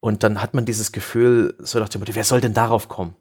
[0.00, 3.16] Und dann hat man dieses Gefühl, so nach dem Motto, wer soll denn darauf kommen?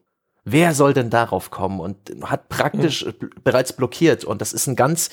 [0.45, 1.79] Wer soll denn darauf kommen?
[1.79, 3.29] Und hat praktisch mhm.
[3.43, 4.23] bereits blockiert.
[4.23, 5.09] Und das ist ein ganz,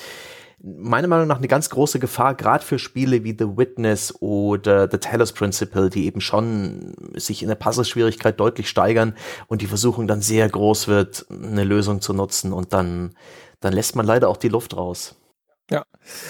[0.61, 4.97] meiner Meinung nach eine ganz große Gefahr, gerade für Spiele wie The Witness oder The
[4.97, 9.15] Talos Principle, die eben schon sich in der Puzzle-Schwierigkeit deutlich steigern
[9.47, 13.15] und die Versuchung dann sehr groß wird, eine Lösung zu nutzen und dann,
[13.59, 15.15] dann lässt man leider auch die Luft raus.
[15.71, 15.83] Ja,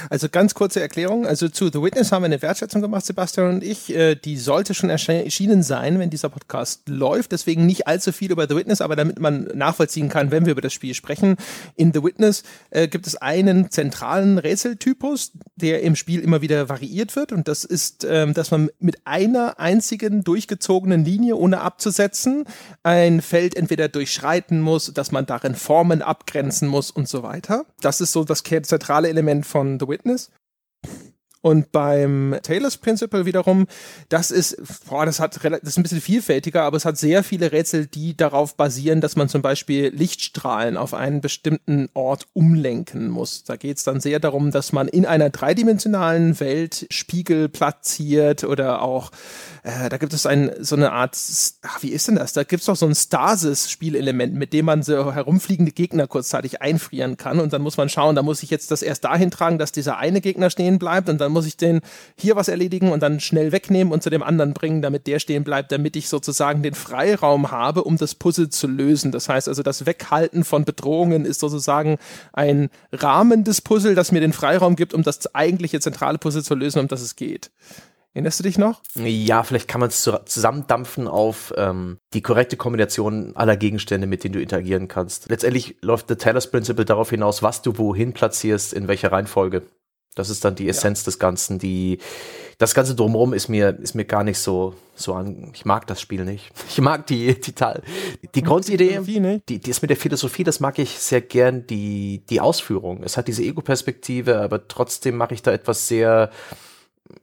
[0.09, 1.27] also ganz kurze Erklärung.
[1.27, 3.93] Also zu The Witness haben wir eine Wertschätzung gemacht, Sebastian und ich.
[3.93, 7.33] Äh, die sollte schon erschienen sein, wenn dieser Podcast läuft.
[7.33, 10.61] Deswegen nicht allzu viel über The Witness, aber damit man nachvollziehen kann, wenn wir über
[10.61, 11.35] das Spiel sprechen.
[11.75, 17.17] In The Witness äh, gibt es einen zentralen Rätseltypus, der im Spiel immer wieder variiert
[17.17, 17.33] wird.
[17.33, 22.45] Und das ist, ähm, dass man mit einer einzigen durchgezogenen Linie, ohne abzusetzen,
[22.83, 27.65] ein Feld entweder durchschreiten muss, dass man darin Formen abgrenzen muss und so weiter.
[27.81, 30.31] Das ist so das zentrale Element Element von The Witness.
[31.45, 33.67] Und beim Taylor's Principle wiederum,
[34.09, 34.57] das ist,
[34.89, 38.17] boah, das hat das ist ein bisschen vielfältiger, aber es hat sehr viele Rätsel, die
[38.17, 43.43] darauf basieren, dass man zum Beispiel Lichtstrahlen auf einen bestimmten Ort umlenken muss.
[43.43, 48.81] Da geht es dann sehr darum, dass man in einer dreidimensionalen Welt Spiegel platziert oder
[48.81, 49.11] auch
[49.65, 51.17] äh, da gibt es ein, so eine Art,
[51.63, 52.33] ach, wie ist denn das?
[52.33, 57.17] Da gibt es doch so ein Stasis-Spielelement, mit dem man so herumfliegende Gegner kurzzeitig einfrieren
[57.17, 59.71] kann und dann muss man schauen, da muss ich jetzt das erst dahin tragen, dass
[59.71, 61.81] dieser eine Gegner stehen bleibt und dann muss ich den
[62.17, 65.43] hier was erledigen und dann schnell wegnehmen und zu dem anderen bringen, damit der stehen
[65.43, 69.11] bleibt, damit ich sozusagen den Freiraum habe, um das Puzzle zu lösen.
[69.11, 71.97] Das heißt also, das Weghalten von Bedrohungen ist sozusagen
[72.33, 76.55] ein Rahmen des Puzzle, das mir den Freiraum gibt, um das eigentliche zentrale Puzzle zu
[76.55, 77.51] lösen, um das es geht.
[78.15, 78.81] Erinnerst du dich noch?
[78.95, 84.33] Ja, vielleicht kann man es zusammendampfen auf ähm, die korrekte Kombination aller Gegenstände, mit denen
[84.35, 85.29] du interagieren kannst.
[85.29, 89.63] Letztendlich läuft The Taylor's Principle darauf hinaus, was du wohin platzierst, in welcher Reihenfolge.
[90.15, 91.05] Das ist dann die Essenz ja.
[91.05, 91.59] des Ganzen.
[91.59, 91.99] Die,
[92.57, 95.51] das Ganze drumherum ist mir, ist mir gar nicht so, so an.
[95.53, 96.51] Ich mag das Spiel nicht.
[96.69, 97.53] Ich mag die, die,
[98.33, 98.99] die Grundidee,
[99.47, 103.03] die, die ist mit der Philosophie, das mag ich sehr gern, die, die Ausführung.
[103.03, 106.31] Es hat diese Ego-Perspektive, aber trotzdem mache ich da etwas sehr,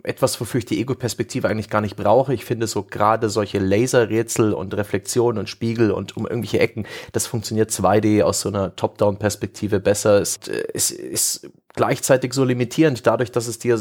[0.05, 2.35] etwas, wofür ich die Ego-Perspektive eigentlich gar nicht brauche.
[2.35, 7.27] Ich finde so gerade solche Laserrätsel und Reflexionen und Spiegel und um irgendwelche Ecken, das
[7.27, 10.21] funktioniert 2D aus so einer Top-Down-Perspektive besser.
[10.21, 10.39] Es,
[10.73, 13.81] es ist gleichzeitig so limitierend, dadurch, dass es dir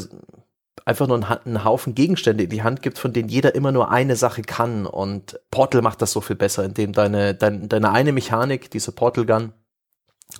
[0.84, 4.16] einfach nur einen Haufen Gegenstände in die Hand gibt, von denen jeder immer nur eine
[4.16, 4.86] Sache kann.
[4.86, 9.26] Und Portal macht das so viel besser, indem deine, deine, deine eine Mechanik, diese Portal
[9.26, 9.52] Gun,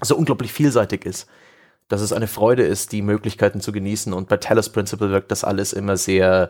[0.01, 1.29] so unglaublich vielseitig ist
[1.93, 4.15] dass es eine Freude ist, die Möglichkeiten zu genießen.
[4.15, 6.49] Und bei Talos Principle wirkt das alles immer sehr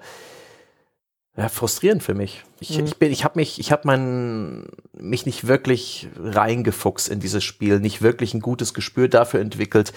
[1.37, 2.45] ja, frustrierend für mich.
[2.61, 2.85] Ich, mhm.
[2.85, 7.81] ich bin, ich habe mich, ich habe mein mich nicht wirklich reingefuchst in dieses Spiel,
[7.81, 9.93] nicht wirklich ein gutes Gespür dafür entwickelt,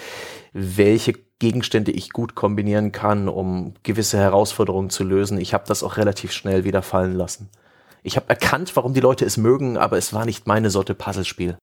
[0.52, 5.38] welche Gegenstände ich gut kombinieren kann, um gewisse Herausforderungen zu lösen.
[5.38, 7.52] Ich habe das auch relativ schnell wieder fallen lassen.
[8.02, 11.58] Ich habe erkannt, warum die Leute es mögen, aber es war nicht meine Sorte Puzzlespiel.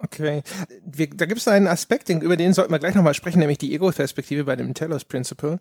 [0.00, 0.42] Okay.
[0.84, 3.74] Wir, da gibt es einen Aspekt, über den sollten wir gleich nochmal sprechen, nämlich die
[3.74, 5.58] Ego-Perspektive bei dem Taylor's Principle.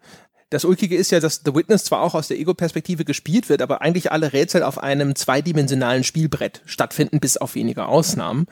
[0.50, 3.82] Das Ulkige ist ja, dass The Witness zwar auch aus der Ego-Perspektive gespielt wird, aber
[3.82, 8.45] eigentlich alle Rätsel auf einem zweidimensionalen Spielbrett stattfinden, bis auf wenige Ausnahmen.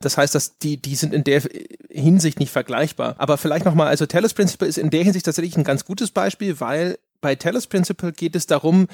[0.00, 1.42] Das heißt, dass die, die sind in der
[1.90, 3.16] Hinsicht nicht vergleichbar.
[3.18, 6.58] Aber vielleicht nochmal, also Taylor's Principle ist in der Hinsicht tatsächlich ein ganz gutes Beispiel,
[6.60, 8.86] weil bei Taylor's Principle geht es darum,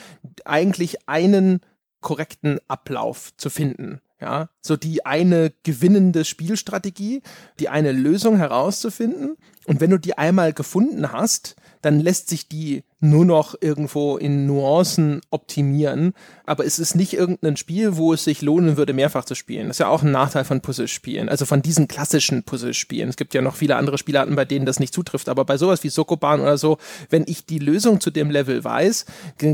[0.44, 1.60] eigentlich einen
[2.00, 4.00] korrekten Ablauf zu finden.
[4.20, 7.22] Ja, so die eine gewinnende Spielstrategie,
[7.60, 9.36] die eine Lösung herauszufinden.
[9.66, 14.46] Und wenn du die einmal gefunden hast, dann lässt sich die nur noch irgendwo in
[14.46, 16.14] Nuancen optimieren.
[16.46, 19.68] Aber es ist nicht irgendein Spiel, wo es sich lohnen würde, mehrfach zu spielen.
[19.68, 21.28] Das ist ja auch ein Nachteil von Puzzlespielen.
[21.28, 23.08] Also von diesen klassischen Puzzlespielen.
[23.08, 25.28] Es gibt ja noch viele andere Spielarten, bei denen das nicht zutrifft.
[25.28, 26.78] Aber bei sowas wie Sokoban oder so,
[27.10, 29.04] wenn ich die Lösung zu dem Level weiß,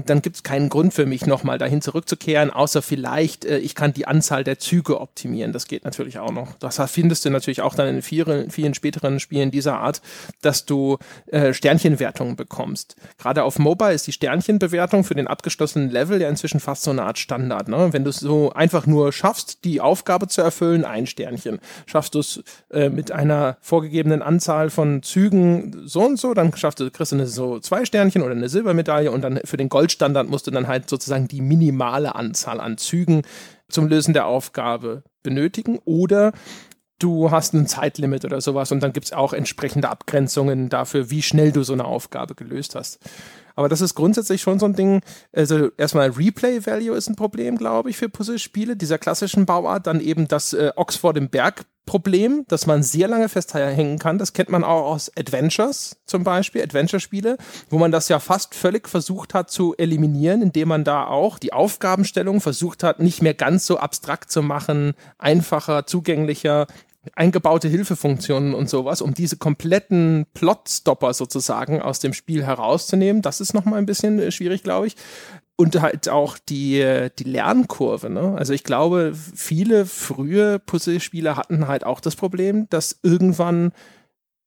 [0.06, 3.92] dann gibt es keinen Grund für mich, nochmal dahin zurückzukehren, außer vielleicht, äh, ich kann
[3.92, 5.52] die Anzahl der Züge optimieren.
[5.52, 6.54] Das geht natürlich auch noch.
[6.58, 10.00] Das findest du natürlich auch dann in vielen, vielen späteren Spielen dieser Art,
[10.42, 12.96] dass du äh, Sternchenwertungen bekommst.
[13.18, 16.92] Gerade gerade auf Mobile ist die Sternchenbewertung für den abgeschlossenen Level ja inzwischen fast so
[16.92, 17.66] eine Art Standard.
[17.68, 17.88] Ne?
[17.92, 21.58] Wenn du es so einfach nur schaffst, die Aufgabe zu erfüllen, ein Sternchen.
[21.86, 26.78] Schaffst du es äh, mit einer vorgegebenen Anzahl von Zügen so und so, dann schaffst
[26.78, 30.28] du, kriegst du eine, so zwei Sternchen oder eine Silbermedaille und dann für den Goldstandard
[30.28, 33.22] musst du dann halt sozusagen die minimale Anzahl an Zügen
[33.68, 36.32] zum Lösen der Aufgabe benötigen oder
[36.98, 41.22] du hast ein Zeitlimit oder sowas und dann gibt es auch entsprechende Abgrenzungen dafür, wie
[41.22, 42.98] schnell du so eine Aufgabe gelöst hast.
[43.56, 45.00] Aber das ist grundsätzlich schon so ein Ding.
[45.32, 49.86] Also erstmal Replay Value ist ein Problem, glaube ich, für Puzzlespiele dieser klassischen Bauart.
[49.86, 54.18] Dann eben das äh, Oxford im Berg Problem, dass man sehr lange festhängen kann.
[54.18, 57.36] Das kennt man auch aus Adventures zum Beispiel, Adventure-Spiele,
[57.68, 61.52] wo man das ja fast völlig versucht hat zu eliminieren, indem man da auch die
[61.52, 66.66] Aufgabenstellung versucht hat, nicht mehr ganz so abstrakt zu machen, einfacher, zugänglicher,
[67.14, 73.22] eingebaute Hilfefunktionen und sowas, um diese kompletten Plotstopper sozusagen aus dem Spiel herauszunehmen.
[73.22, 74.96] Das ist nochmal ein bisschen äh, schwierig, glaube ich.
[75.56, 78.10] Und halt auch die, die Lernkurve.
[78.10, 78.34] Ne?
[78.36, 83.72] Also ich glaube, viele frühe Puzzlespiele hatten halt auch das Problem, dass irgendwann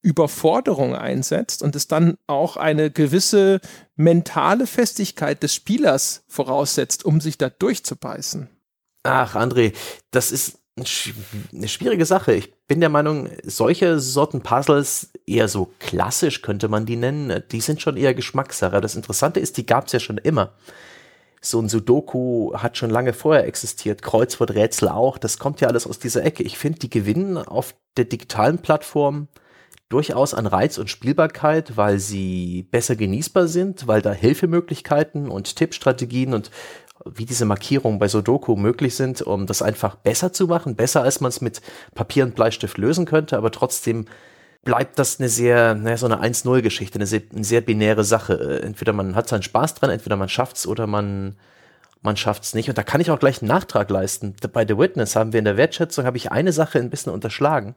[0.01, 3.59] Überforderung einsetzt und es dann auch eine gewisse
[3.95, 8.49] mentale Festigkeit des Spielers voraussetzt, um sich da durchzubeißen.
[9.03, 9.73] Ach, André,
[10.11, 12.33] das ist eine schwierige Sache.
[12.33, 17.61] Ich bin der Meinung, solche Sorten Puzzles, eher so klassisch könnte man die nennen, die
[17.61, 18.79] sind schon eher Geschmackssache.
[18.79, 20.53] Das Interessante ist, die gab es ja schon immer.
[21.41, 25.99] So ein Sudoku hat schon lange vorher existiert, Kreuzworträtsel auch, das kommt ja alles aus
[25.99, 26.43] dieser Ecke.
[26.43, 29.27] Ich finde, die gewinnen auf der digitalen Plattform
[29.89, 36.33] durchaus an Reiz und Spielbarkeit, weil sie besser genießbar sind, weil da Hilfemöglichkeiten und Tippstrategien
[36.33, 36.51] und
[37.05, 41.21] wie diese Markierungen bei Sudoku möglich sind, um das einfach besser zu machen, besser als
[41.21, 41.61] man es mit
[41.95, 44.05] Papier und Bleistift lösen könnte, aber trotzdem
[44.67, 48.61] bleibt das eine sehr, naja, so eine 1-0-Geschichte, eine sehr, eine sehr binäre Sache.
[48.61, 51.37] Entweder man hat seinen Spaß dran, entweder man schafft's oder man,
[52.01, 52.67] man schafft's nicht.
[52.67, 54.35] Und da kann ich auch gleich einen Nachtrag leisten.
[54.51, 57.75] Bei The Witness haben wir in der Wertschätzung, habe ich eine Sache ein bisschen unterschlagen.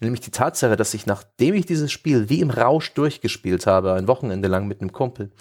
[0.00, 4.06] Nämlich die Tatsache, dass ich, nachdem ich dieses Spiel wie im Rausch durchgespielt habe, ein
[4.06, 5.32] Wochenende lang mit einem Kumpel,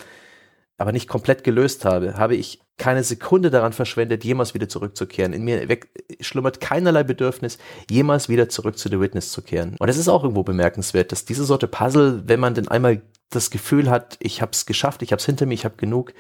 [0.78, 5.34] aber nicht komplett gelöst habe, habe ich keine Sekunde daran verschwendet, jemals wieder zurückzukehren.
[5.34, 7.58] In mir weg, schlummert keinerlei Bedürfnis,
[7.90, 9.76] jemals wieder zurück zu The Witness zu kehren.
[9.80, 13.50] Und es ist auch irgendwo bemerkenswert, dass diese Sorte Puzzle, wenn man denn einmal das
[13.50, 16.14] Gefühl hat, ich habe es geschafft, ich habe es hinter mir, ich habe genug,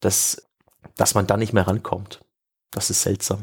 [0.00, 0.46] dass,
[0.96, 2.20] dass man da nicht mehr rankommt.
[2.70, 3.40] Das ist seltsam.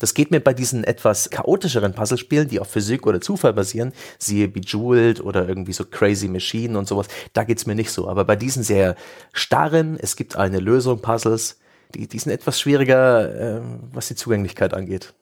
[0.00, 4.48] Das geht mir bei diesen etwas chaotischeren Puzzlespielen, die auf Physik oder Zufall basieren, siehe
[4.48, 8.08] Bejeweled oder irgendwie so Crazy Machine und sowas, da geht's mir nicht so.
[8.08, 8.96] Aber bei diesen sehr
[9.32, 11.58] starren, es gibt eine Lösung Puzzles,
[11.94, 13.60] die, die sind etwas schwieriger, äh,
[13.92, 15.12] was die Zugänglichkeit angeht.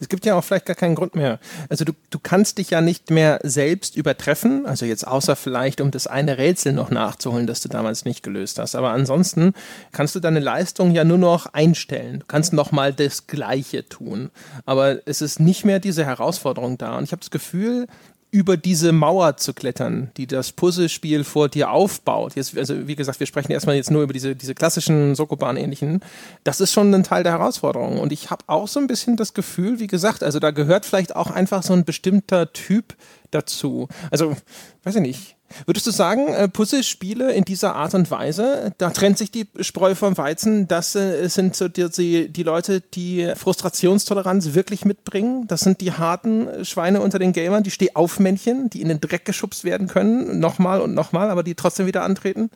[0.00, 1.38] Es gibt ja auch vielleicht gar keinen Grund mehr.
[1.68, 5.90] Also du, du kannst dich ja nicht mehr selbst übertreffen, also jetzt außer vielleicht, um
[5.90, 8.74] das eine Rätsel noch nachzuholen, das du damals nicht gelöst hast.
[8.74, 9.52] Aber ansonsten
[9.92, 12.20] kannst du deine Leistung ja nur noch einstellen.
[12.20, 14.30] Du kannst noch mal das Gleiche tun.
[14.64, 16.96] Aber es ist nicht mehr diese Herausforderung da.
[16.96, 17.86] Und ich habe das Gefühl,
[18.30, 22.34] über diese Mauer zu klettern, die das Puzzlespiel vor dir aufbaut.
[22.34, 26.00] Jetzt, also wie gesagt, wir sprechen erstmal jetzt nur über diese, diese klassischen Sokoban-ähnlichen.
[26.44, 27.98] Das ist schon ein Teil der Herausforderung.
[27.98, 31.14] Und ich habe auch so ein bisschen das Gefühl, wie gesagt, also da gehört vielleicht
[31.14, 32.96] auch einfach so ein bestimmter Typ
[33.30, 33.88] dazu.
[34.10, 34.36] Also,
[34.82, 39.18] weiß ich nicht Würdest du sagen, äh, Puzzlespiele in dieser Art und Weise, da trennt
[39.18, 44.84] sich die Spreu vom Weizen, das äh, sind so die, die Leute, die Frustrationstoleranz wirklich
[44.84, 45.46] mitbringen?
[45.46, 49.64] Das sind die harten Schweine unter den Gamern, die Stehaufmännchen, die in den Dreck geschubst
[49.64, 52.50] werden können, nochmal und nochmal, aber die trotzdem wieder antreten?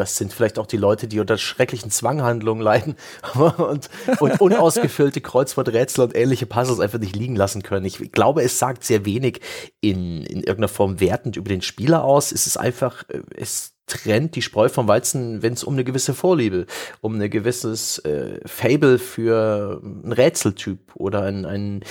[0.00, 2.96] Das sind vielleicht auch die Leute, die unter schrecklichen Zwanghandlungen leiden
[3.34, 7.84] und, und unausgefüllte Kreuzworträtsel und ähnliche Puzzles einfach nicht liegen lassen können.
[7.84, 9.40] Ich glaube, es sagt sehr wenig
[9.82, 12.32] in, in irgendeiner Form wertend über den Spieler aus.
[12.32, 16.14] Es ist einfach, äh, es trennt die Spreu vom Weizen, wenn es um eine gewisse
[16.14, 16.66] Vorliebe,
[17.00, 21.84] um ein gewisses äh, Fable für einen Rätseltyp oder ein, ein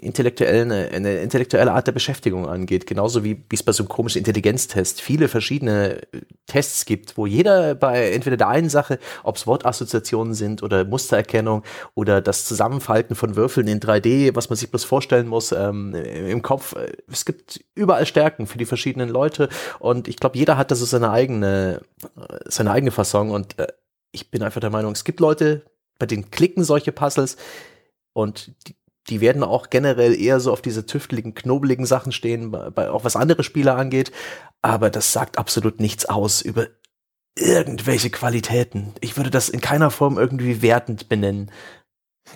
[0.00, 2.86] intellektuellen, eine intellektuelle Art der Beschäftigung angeht.
[2.86, 7.74] Genauso wie es bei so einem komischen Intelligenztest viele verschiedene äh, Tests gibt, wo jeder
[7.74, 11.62] bei entweder der einen Sache, ob es Wortassoziationen sind oder Mustererkennung
[11.94, 16.42] oder das Zusammenfalten von Würfeln in 3D, was man sich bloß vorstellen muss ähm, im
[16.42, 16.74] Kopf.
[16.76, 20.74] Äh, es gibt überall Stärken für die verschiedenen Leute und ich glaube, jeder hat da
[20.74, 21.80] so seine eigene,
[22.16, 23.66] äh, seine eigene Fassung und äh,
[24.12, 25.62] ich bin einfach der Meinung, es gibt Leute,
[25.98, 27.36] bei denen klicken solche Puzzles
[28.12, 28.76] und die,
[29.08, 33.16] die werden auch generell eher so auf diese tüfteligen, knobeligen Sachen stehen, bei, auch was
[33.16, 34.12] andere Spieler angeht.
[34.62, 36.66] Aber das sagt absolut nichts aus über
[37.38, 38.94] irgendwelche Qualitäten.
[39.00, 41.50] Ich würde das in keiner Form irgendwie wertend benennen.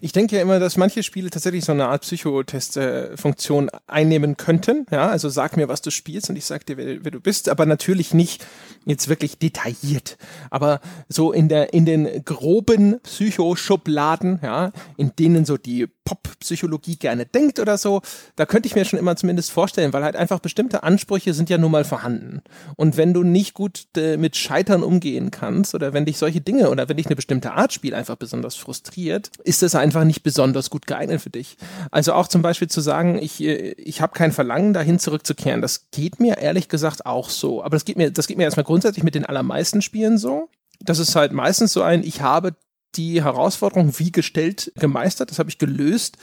[0.00, 4.86] Ich denke ja immer, dass manche Spiele tatsächlich so eine Art Psychotest-Funktion äh, einnehmen könnten.
[4.90, 7.48] Ja, also sag mir, was du spielst und ich sag dir, wer, wer, du bist,
[7.48, 8.46] aber natürlich nicht
[8.86, 10.16] jetzt wirklich detailliert.
[10.50, 17.26] Aber so in der, in den groben Psychoschubladen, ja, in denen so die Pop-Psychologie gerne
[17.26, 18.02] denkt oder so,
[18.36, 21.58] da könnte ich mir schon immer zumindest vorstellen, weil halt einfach bestimmte Ansprüche sind ja
[21.58, 22.42] nun mal vorhanden.
[22.76, 26.70] Und wenn du nicht gut äh, mit Scheitern umgehen kannst oder wenn dich solche Dinge
[26.70, 30.70] oder wenn dich eine bestimmte Art Spiel einfach besonders frustriert, ist das einfach nicht besonders
[30.70, 31.56] gut geeignet für dich.
[31.90, 35.90] Also auch zum Beispiel zu sagen, ich, äh, ich habe kein Verlangen, dahin zurückzukehren, das
[35.90, 37.62] geht mir ehrlich gesagt auch so.
[37.62, 40.48] Aber das geht mir, das geht mir erstmal grundsätzlich mit den allermeisten Spielen so.
[40.80, 42.54] Das ist halt meistens so ein, ich habe
[42.96, 46.16] die Herausforderung wie gestellt gemeistert, das habe ich gelöst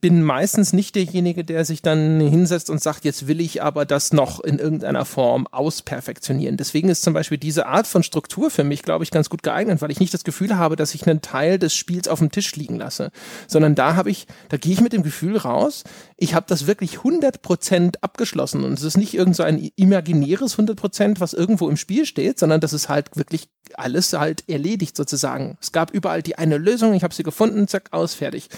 [0.00, 4.12] bin meistens nicht derjenige, der sich dann hinsetzt und sagt, jetzt will ich aber das
[4.12, 6.56] noch in irgendeiner Form ausperfektionieren.
[6.56, 9.82] Deswegen ist zum Beispiel diese Art von Struktur für mich, glaube ich, ganz gut geeignet,
[9.82, 12.54] weil ich nicht das Gefühl habe, dass ich einen Teil des Spiels auf dem Tisch
[12.56, 13.10] liegen lasse,
[13.46, 15.84] sondern da habe ich, da gehe ich mit dem Gefühl raus,
[16.16, 21.20] ich habe das wirklich 100% abgeschlossen und es ist nicht irgend so ein imaginäres 100%,
[21.20, 25.58] was irgendwo im Spiel steht, sondern das ist halt wirklich alles halt erledigt sozusagen.
[25.60, 28.48] Es gab überall die eine Lösung, ich habe sie gefunden, zack, aus, fertig.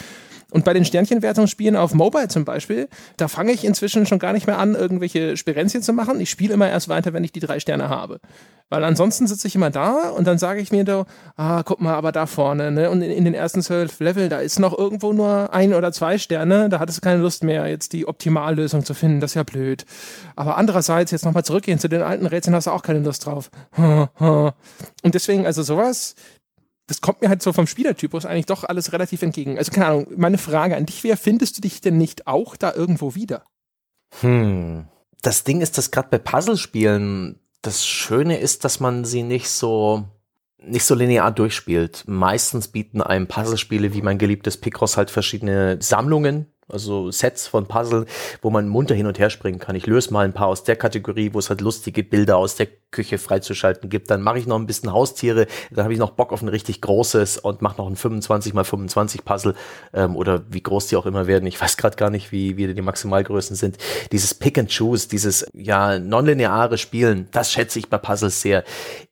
[0.53, 4.47] Und bei den Sternchenwertungsspielen auf Mobile zum Beispiel, da fange ich inzwischen schon gar nicht
[4.47, 6.21] mehr an, irgendwelche Sperenzien zu machen.
[6.21, 8.21] Ich spiele immer erst weiter, wenn ich die drei Sterne habe.
[8.69, 11.95] Weil ansonsten sitze ich immer da und dann sage ich mir so, ah, guck mal,
[11.95, 12.91] aber da vorne, ne?
[12.91, 16.17] Und in, in, den ersten zwölf Level, da ist noch irgendwo nur ein oder zwei
[16.19, 19.43] Sterne, da hattest du keine Lust mehr, jetzt die Optimallösung zu finden, das ist ja
[19.43, 19.85] blöd.
[20.37, 23.51] Aber andererseits, jetzt nochmal zurückgehen zu den alten Rätseln, hast du auch keine Lust drauf.
[23.77, 24.55] Und
[25.05, 26.15] deswegen, also sowas,
[26.87, 29.59] das kommt mir halt so vom Spielertypus eigentlich doch alles relativ entgegen.
[29.59, 32.75] Also keine Ahnung, meine Frage an dich wäre, findest du dich denn nicht auch da
[32.75, 33.45] irgendwo wieder?
[34.21, 34.88] Hm.
[35.23, 40.05] Das Ding ist, dass gerade bei Puzzlespielen das Schöne ist, dass man sie nicht so
[40.64, 42.05] nicht so linear durchspielt.
[42.07, 48.07] Meistens bieten einem Puzzlespiele wie mein geliebtes Picross halt verschiedene Sammlungen, also Sets von Puzzle,
[48.40, 49.77] wo man munter hin und her springen kann.
[49.77, 52.68] Ich löse mal ein paar aus der Kategorie, wo es halt lustige Bilder aus der
[52.90, 54.11] Küche freizuschalten gibt.
[54.11, 56.81] Dann mache ich noch ein bisschen Haustiere, dann habe ich noch Bock auf ein richtig
[56.81, 59.55] großes und mache noch ein 25 mal 25 Puzzle
[59.92, 61.46] ähm, oder wie groß die auch immer werden.
[61.46, 63.79] Ich weiß gerade gar nicht, wie, wie die Maximalgrößen sind.
[64.12, 68.64] Dieses Pick and Choose, dieses ja nonlineare Spielen, das schätze ich bei Puzzles sehr.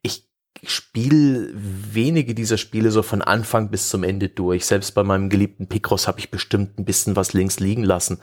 [0.03, 0.30] Ich
[0.65, 4.67] spiele wenige dieser Spiele so von Anfang bis zum Ende durch.
[4.67, 8.21] Selbst bei meinem geliebten Picross habe ich bestimmt ein bisschen was links liegen lassen.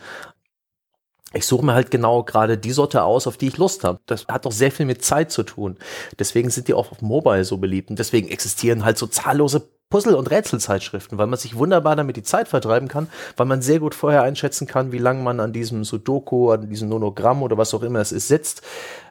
[1.34, 4.00] Ich suche mir halt genau gerade die Sorte aus, auf die ich Lust habe.
[4.06, 5.78] Das hat doch sehr viel mit Zeit zu tun.
[6.18, 10.16] Deswegen sind die auch auf Mobile so beliebt und deswegen existieren halt so zahllose Puzzle-
[10.16, 13.96] und Rätselzeitschriften, weil man sich wunderbar damit die Zeit vertreiben kann, weil man sehr gut
[13.96, 17.84] vorher einschätzen kann, wie lange man an diesem Sudoku, an diesem Nonogramm oder was auch
[17.84, 18.62] immer es ist, sitzt.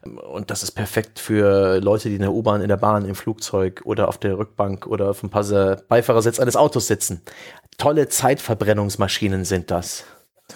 [0.04, 3.82] Und das ist perfekt für Leute, die in der U-Bahn, in der Bahn, im Flugzeug
[3.84, 7.22] oder auf der Rückbank oder auf dem Beifahrersitz eines Autos sitzen.
[7.78, 10.04] Tolle Zeitverbrennungsmaschinen sind das.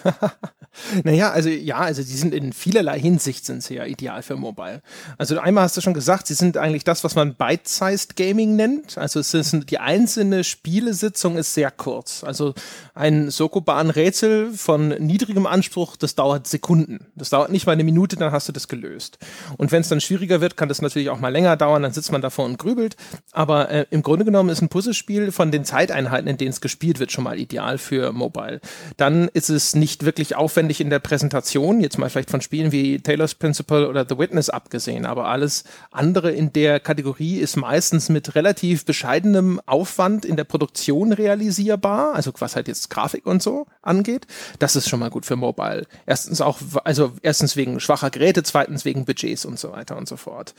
[1.04, 4.82] naja, also ja, also die sind in vielerlei Hinsicht sind sie ja ideal für Mobile.
[5.18, 8.96] Also einmal hast du schon gesagt, sie sind eigentlich das, was man Bite-Sized Gaming nennt.
[8.96, 12.22] Also es ist die einzelne Spielesitzung ist sehr kurz.
[12.22, 12.54] Also
[12.94, 17.06] ein Sokoban-Rätsel von niedrigem Anspruch, das dauert Sekunden.
[17.16, 19.18] Das dauert nicht mal eine Minute, dann hast du das gelöst.
[19.56, 22.12] Und wenn es dann schwieriger wird, kann das natürlich auch mal länger dauern, dann sitzt
[22.12, 22.96] man davor und grübelt.
[23.32, 27.00] Aber äh, im Grunde genommen ist ein Puzzlespiel von den Zeiteinheiten, in denen es gespielt
[27.00, 28.60] wird, schon mal ideal für Mobile.
[28.96, 33.00] Dann ist es nicht wirklich aufwendig in der Präsentation, jetzt mal vielleicht von Spielen wie
[33.00, 38.34] Taylor's Principle oder The Witness abgesehen, aber alles andere in der Kategorie ist meistens mit
[38.34, 44.26] relativ bescheidenem Aufwand in der Produktion realisierbar, also was halt jetzt Grafik und so angeht.
[44.58, 45.86] Das ist schon mal gut für Mobile.
[46.06, 50.16] Erstens auch, also erstens wegen schwacher Geräte, zweitens wegen Budgets und so weiter und so
[50.16, 50.54] fort.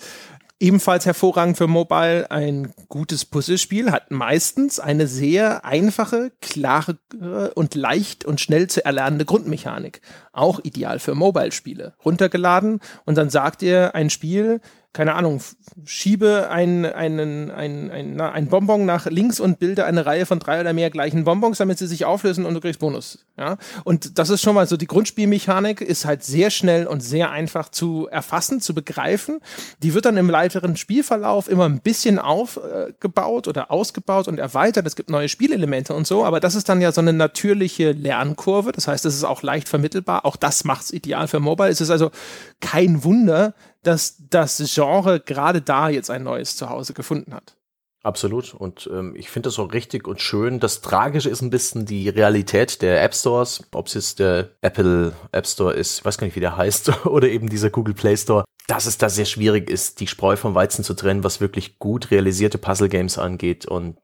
[0.61, 7.73] Ebenfalls hervorragend für Mobile ein gutes Puzzlespiel, hat meistens eine sehr einfache, klare äh, und
[7.73, 10.01] leicht und schnell zu erlernende Grundmechanik.
[10.33, 11.95] Auch ideal für Mobile-Spiele.
[12.05, 14.61] Runtergeladen und dann sagt ihr ein Spiel,
[14.93, 15.41] keine Ahnung,
[15.85, 20.59] schiebe einen, einen, einen, einen, ein Bonbon nach links und bilde eine Reihe von drei
[20.59, 23.19] oder mehr gleichen Bonbons, damit sie sich auflösen und du kriegst Bonus.
[23.37, 23.57] Ja?
[23.85, 27.69] Und das ist schon mal so, die Grundspielmechanik ist halt sehr schnell und sehr einfach
[27.69, 29.39] zu erfassen, zu begreifen.
[29.81, 34.85] Die wird dann im weiteren Spielverlauf immer ein bisschen aufgebaut oder ausgebaut und erweitert.
[34.85, 38.73] Es gibt neue Spielelemente und so, aber das ist dann ja so eine natürliche Lernkurve.
[38.73, 40.25] Das heißt, es ist auch leicht vermittelbar.
[40.25, 41.69] Auch das macht es ideal für Mobile.
[41.69, 42.11] Es ist also
[42.59, 47.55] kein Wunder, dass das Genre gerade da jetzt ein neues Zuhause gefunden hat.
[48.03, 48.55] Absolut.
[48.55, 50.59] Und ähm, ich finde das auch richtig und schön.
[50.59, 55.13] Das Tragische ist ein bisschen die Realität der App Stores, ob es jetzt der Apple
[55.31, 58.43] App Store ist, weiß gar nicht, wie der heißt, oder eben dieser Google Play Store,
[58.67, 62.09] dass es da sehr schwierig ist, die Spreu vom Weizen zu trennen, was wirklich gut
[62.09, 63.67] realisierte Puzzle Games angeht.
[63.67, 63.97] Und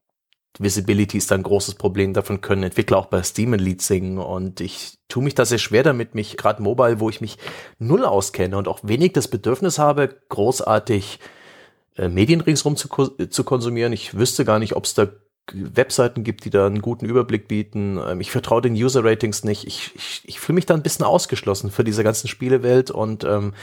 [0.58, 2.14] Visibility ist ein großes Problem.
[2.14, 4.18] Davon können Entwickler auch bei Steam ein Lied singen.
[4.18, 7.38] Und ich tue mich da sehr schwer damit, mich gerade mobile, wo ich mich
[7.78, 11.20] null auskenne und auch wenig das Bedürfnis habe, großartig
[11.96, 13.92] äh, Medien ringsrum zu, zu konsumieren.
[13.92, 15.08] Ich wüsste gar nicht, ob es da
[15.52, 17.98] Webseiten gibt, die da einen guten Überblick bieten.
[18.04, 19.66] Ähm, ich vertraue den User-Ratings nicht.
[19.66, 23.54] Ich, ich, ich fühle mich da ein bisschen ausgeschlossen für diese ganzen Spielewelt und ähm,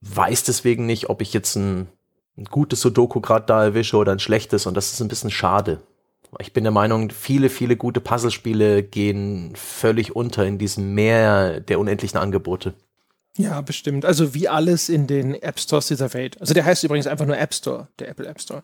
[0.00, 1.88] weiß deswegen nicht, ob ich jetzt ein,
[2.36, 5.80] ein gutes Sudoku gerade da erwische oder ein schlechtes und das ist ein bisschen schade.
[6.38, 11.80] Ich bin der Meinung, viele, viele gute Puzzlespiele gehen völlig unter in diesem Meer der
[11.80, 12.74] unendlichen Angebote.
[13.36, 14.04] Ja, bestimmt.
[14.04, 16.40] Also wie alles in den App Stores dieser Welt.
[16.40, 18.62] Also der heißt übrigens einfach nur App Store, der Apple App Store.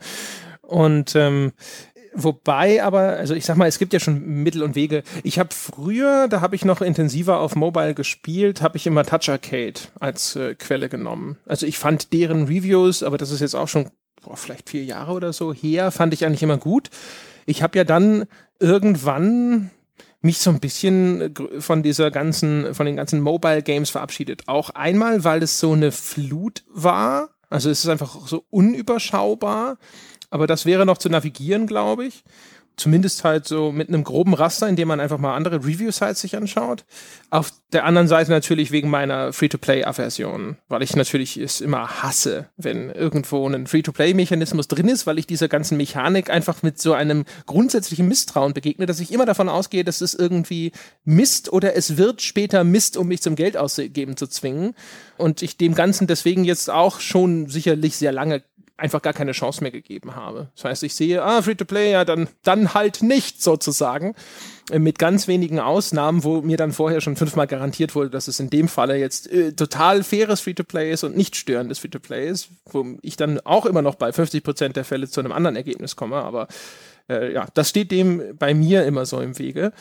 [0.63, 1.53] Und ähm,
[2.17, 5.03] Wobei aber, also ich sag mal, es gibt ja schon Mittel und Wege.
[5.25, 9.29] Ich habe früher, da habe ich noch intensiver auf Mobile gespielt, habe ich immer Touch
[9.29, 11.39] Arcade als äh, Quelle genommen.
[11.45, 13.91] Also ich fand deren Reviews, aber das ist jetzt auch schon
[14.23, 16.89] boah, vielleicht vier Jahre oder so her, fand ich eigentlich immer gut.
[17.47, 18.25] Ich habe ja dann
[18.61, 19.71] irgendwann
[20.21, 24.45] mich so ein bisschen von dieser ganzen, von den ganzen Mobile Games verabschiedet.
[24.47, 27.31] Auch einmal, weil es so eine Flut war.
[27.51, 29.77] Also es ist einfach so unüberschaubar
[30.35, 32.25] aber das wäre noch zu navigieren, glaube ich.
[32.77, 36.37] Zumindest halt so mit einem groben Raster, in dem man einfach mal andere Review-Sites sich
[36.37, 36.85] anschaut.
[37.31, 42.91] Auf der anderen Seite natürlich wegen meiner Free-to-Play-Aversion, weil ich natürlich es immer hasse, wenn
[42.91, 48.09] irgendwo ein Free-to-Play-Mechanismus drin ist, weil ich dieser ganzen Mechanik einfach mit so einem grundsätzlichen
[48.09, 50.73] Misstrauen begegne, dass ich immer davon ausgehe, dass es irgendwie
[51.05, 54.75] Mist oder es wird später Mist, um mich zum Geld ausgeben zu zwingen.
[55.17, 58.43] Und ich dem Ganzen deswegen jetzt auch schon sicherlich sehr lange
[58.77, 60.51] einfach gar keine Chance mehr gegeben habe.
[60.57, 64.15] Das heißt, ich sehe, ah, Free-to-Play, ja, dann, dann halt nicht sozusagen.
[64.71, 68.41] Äh, mit ganz wenigen Ausnahmen, wo mir dann vorher schon fünfmal garantiert wurde, dass es
[68.41, 72.85] in dem Falle jetzt äh, total faires Free-to-Play ist und nicht störendes Free-to-Play ist, wo
[73.03, 76.17] ich dann auch immer noch bei 50 Prozent der Fälle zu einem anderen Ergebnis komme.
[76.17, 76.49] Aber
[77.09, 79.73] äh, ja, das steht dem bei mir immer so im Wege.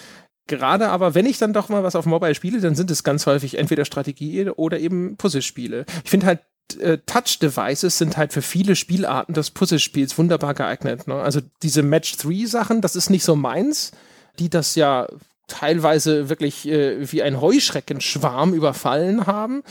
[0.46, 3.26] Gerade aber, wenn ich dann doch mal was auf Mobile spiele, dann sind es ganz
[3.26, 5.86] häufig entweder Strategie oder eben Puzzlespiele.
[6.04, 6.42] Ich finde halt
[6.80, 11.08] äh, Touch-Devices sind halt für viele Spielarten des Puzzlespiels wunderbar geeignet.
[11.08, 11.16] Ne?
[11.16, 13.92] Also diese Match-3-Sachen, das ist nicht so meins,
[14.40, 15.08] die das ja
[15.48, 19.64] teilweise wirklich äh, wie ein Heuschreckenschwarm überfallen haben.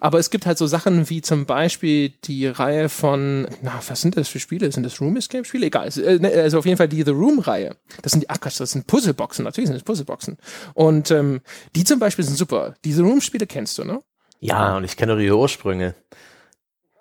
[0.00, 4.16] Aber es gibt halt so Sachen wie zum Beispiel die Reihe von, na, was sind
[4.16, 4.72] das für Spiele?
[4.72, 5.66] Sind das Room Escape Spiele?
[5.66, 5.88] Egal.
[5.98, 7.76] Äh, ne, also auf jeden Fall die The Room Reihe.
[8.02, 9.44] Das sind die, ach das sind Puzzleboxen.
[9.44, 10.38] Natürlich sind das Puzzleboxen.
[10.74, 11.40] Und ähm,
[11.76, 12.74] die zum Beispiel sind super.
[12.84, 14.02] Diese Room Spiele kennst du, ne?
[14.40, 15.94] Ja, und ich kenne ihre Ursprünge.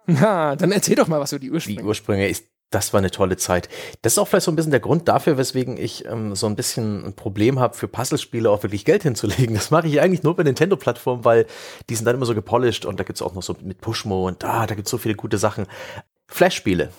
[0.07, 1.81] Na, dann erzähl doch mal was über die Ursprünge.
[1.81, 3.69] Die Ursprünge ist das war eine tolle Zeit.
[4.01, 6.57] Das ist auch vielleicht so ein bisschen der Grund dafür, weswegen ich ähm, so ein
[6.57, 9.55] bisschen ein Problem habe, für Puzzlespiele auch wirklich Geld hinzulegen.
[9.55, 11.45] Das mache ich eigentlich nur bei Nintendo-Plattformen, weil
[11.89, 14.43] die sind dann immer so gepolished und da gibt's auch noch so mit Pushmo und
[14.43, 15.65] da, ah, da gibt's so viele gute Sachen.
[16.27, 16.89] Flash-Spiele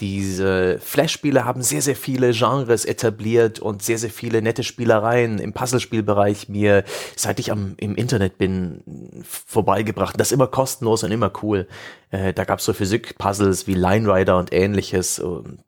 [0.00, 5.52] diese Flash-Spiele haben sehr, sehr viele Genres etabliert und sehr, sehr viele nette Spielereien im
[5.52, 6.84] Puzzlespielbereich mir,
[7.16, 8.82] seit ich am, im Internet bin,
[9.24, 10.18] vorbeigebracht.
[10.18, 11.66] Das ist immer kostenlos und immer cool.
[12.10, 15.18] Äh, da gab es so Physik-Puzzles wie Line Rider und ähnliches.
[15.18, 15.58] Und,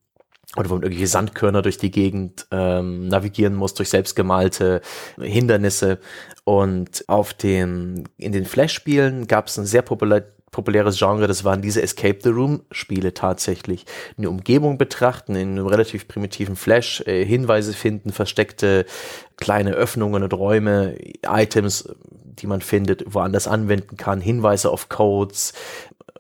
[0.56, 4.80] oder wo man irgendwelche Sandkörner durch die Gegend ähm, navigieren muss, durch selbstgemalte
[5.20, 5.98] Hindernisse.
[6.44, 11.62] Und auf den, in den Flash-Spielen gab es ein sehr populär, populäres Genre, das waren
[11.62, 13.86] diese Escape the Room Spiele tatsächlich.
[14.18, 18.86] Eine Umgebung betrachten, in einem relativ primitiven Flash, äh, Hinweise finden, versteckte
[19.36, 20.96] kleine Öffnungen und Räume,
[21.26, 25.52] Items, die man findet, woanders anwenden kann, Hinweise auf Codes,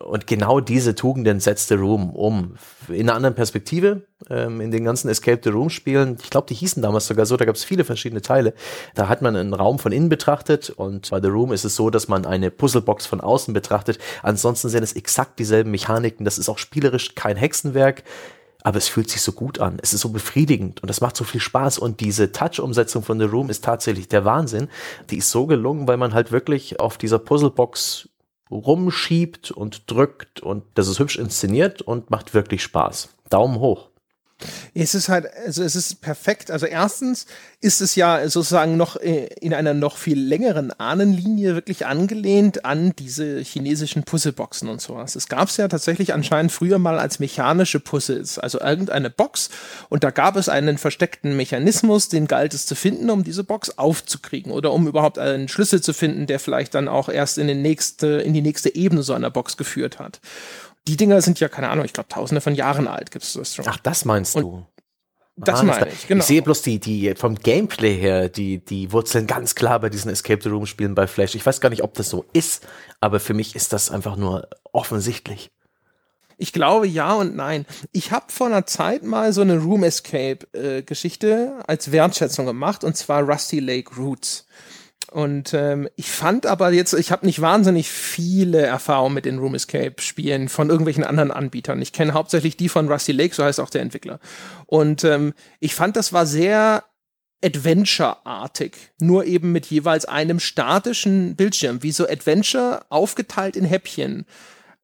[0.02, 2.54] und genau diese Tugenden setzt The Room um.
[2.88, 6.54] In einer anderen Perspektive, ähm, in den ganzen Escape the Room Spielen, ich glaube, die
[6.54, 8.54] hießen damals sogar so, da gab es viele verschiedene Teile.
[8.94, 11.90] Da hat man einen Raum von innen betrachtet und bei The Room ist es so,
[11.90, 13.98] dass man eine Puzzlebox von außen betrachtet.
[14.22, 16.24] Ansonsten sind es exakt dieselben Mechaniken.
[16.24, 18.02] Das ist auch spielerisch kein Hexenwerk
[18.62, 19.78] aber es fühlt sich so gut an.
[19.82, 21.78] Es ist so befriedigend und es macht so viel Spaß.
[21.78, 24.68] Und diese Touch-Umsetzung von The Room ist tatsächlich der Wahnsinn.
[25.08, 28.09] Die ist so gelungen, weil man halt wirklich auf dieser Puzzlebox
[28.50, 33.10] rumschiebt und drückt und das ist hübsch inszeniert und macht wirklich Spaß.
[33.28, 33.89] Daumen hoch.
[34.74, 36.50] Es ist halt, also es ist perfekt.
[36.50, 37.26] Also erstens
[37.60, 42.94] ist es ja sozusagen noch äh, in einer noch viel längeren Ahnenlinie wirklich angelehnt an
[42.98, 45.14] diese chinesischen Puzzleboxen und sowas.
[45.14, 49.50] Es gab es ja tatsächlich anscheinend früher mal als mechanische Puzzles, also irgendeine Box
[49.88, 53.76] und da gab es einen versteckten Mechanismus, den galt es zu finden, um diese Box
[53.76, 57.60] aufzukriegen oder um überhaupt einen Schlüssel zu finden, der vielleicht dann auch erst in, den
[57.60, 60.20] nächste, in die nächste Ebene so einer Box geführt hat
[60.90, 63.54] die Dinger sind ja, keine Ahnung, ich glaube, tausende von Jahren alt gibt es das
[63.54, 63.64] schon.
[63.68, 64.66] Ach, das meinst Und du?
[65.36, 66.20] Das meine ich, genau.
[66.20, 70.10] Ich sehe bloß die, die, vom Gameplay her, die, die Wurzeln ganz klar bei diesen
[70.10, 71.36] Escape the Room Spielen bei Flash.
[71.36, 72.66] Ich weiß gar nicht, ob das so ist,
[72.98, 75.50] aber für mich ist das einfach nur offensichtlich.
[76.36, 77.66] Ich glaube ja und nein.
[77.92, 82.82] Ich habe vor einer Zeit mal so eine Room Escape äh, Geschichte als Wertschätzung gemacht
[82.82, 84.46] und zwar Rusty Lake Roots.
[85.10, 89.56] Und ähm, ich fand aber jetzt, ich habe nicht wahnsinnig viele Erfahrungen mit den Room
[89.56, 91.82] Escape Spielen von irgendwelchen anderen Anbietern.
[91.82, 94.20] Ich kenne hauptsächlich die von Rusty Lake, so heißt auch der Entwickler.
[94.66, 96.84] Und ähm, ich fand, das war sehr
[97.42, 104.26] Adventure-artig, nur eben mit jeweils einem statischen Bildschirm, wie so Adventure aufgeteilt in Häppchen.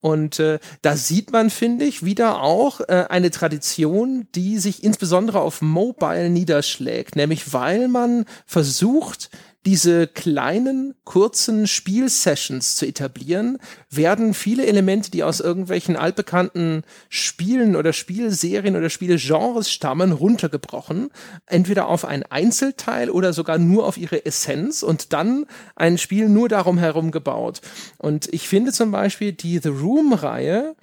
[0.00, 5.40] Und äh, da sieht man, finde ich, wieder auch äh, eine Tradition, die sich insbesondere
[5.40, 9.30] auf Mobile niederschlägt, nämlich weil man versucht,
[9.66, 13.58] diese kleinen, kurzen Spielsessions zu etablieren,
[13.90, 21.10] werden viele Elemente, die aus irgendwelchen altbekannten Spielen oder Spielserien oder Spielgenres stammen, runtergebrochen.
[21.46, 26.48] Entweder auf ein Einzelteil oder sogar nur auf ihre Essenz und dann ein Spiel nur
[26.48, 27.60] darum herum gebaut.
[27.98, 30.76] Und ich finde zum Beispiel die The Room-Reihe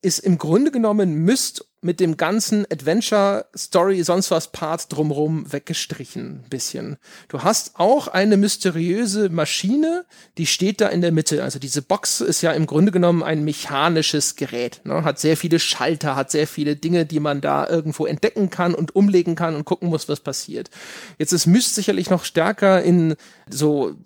[0.00, 6.44] ist im Grunde genommen Myst mit dem ganzen Adventure, Story, sonst was Part drumrum weggestrichen,
[6.48, 6.96] bisschen.
[7.28, 10.04] Du hast auch eine mysteriöse Maschine,
[10.38, 11.42] die steht da in der Mitte.
[11.42, 15.02] Also diese Box ist ja im Grunde genommen ein mechanisches Gerät, ne?
[15.02, 18.94] hat sehr viele Schalter, hat sehr viele Dinge, die man da irgendwo entdecken kann und
[18.94, 20.70] umlegen kann und gucken muss, was passiert.
[21.18, 23.16] Jetzt ist Myst sicherlich noch stärker in
[23.50, 23.96] so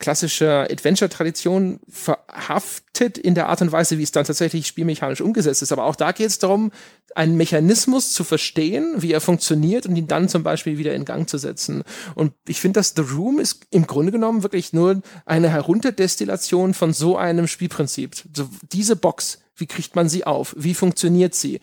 [0.00, 5.70] klassischer Adventure-Tradition verhaftet in der Art und Weise, wie es dann tatsächlich spielmechanisch umgesetzt ist.
[5.70, 6.72] Aber auch da geht es darum,
[7.20, 11.28] einen Mechanismus zu verstehen, wie er funktioniert und ihn dann zum Beispiel wieder in Gang
[11.28, 11.82] zu setzen.
[12.14, 16.94] Und ich finde, dass The Room ist im Grunde genommen wirklich nur eine Herunterdestillation von
[16.94, 18.16] so einem Spielprinzip.
[18.34, 20.54] So, diese Box, wie kriegt man sie auf?
[20.56, 21.60] Wie funktioniert sie?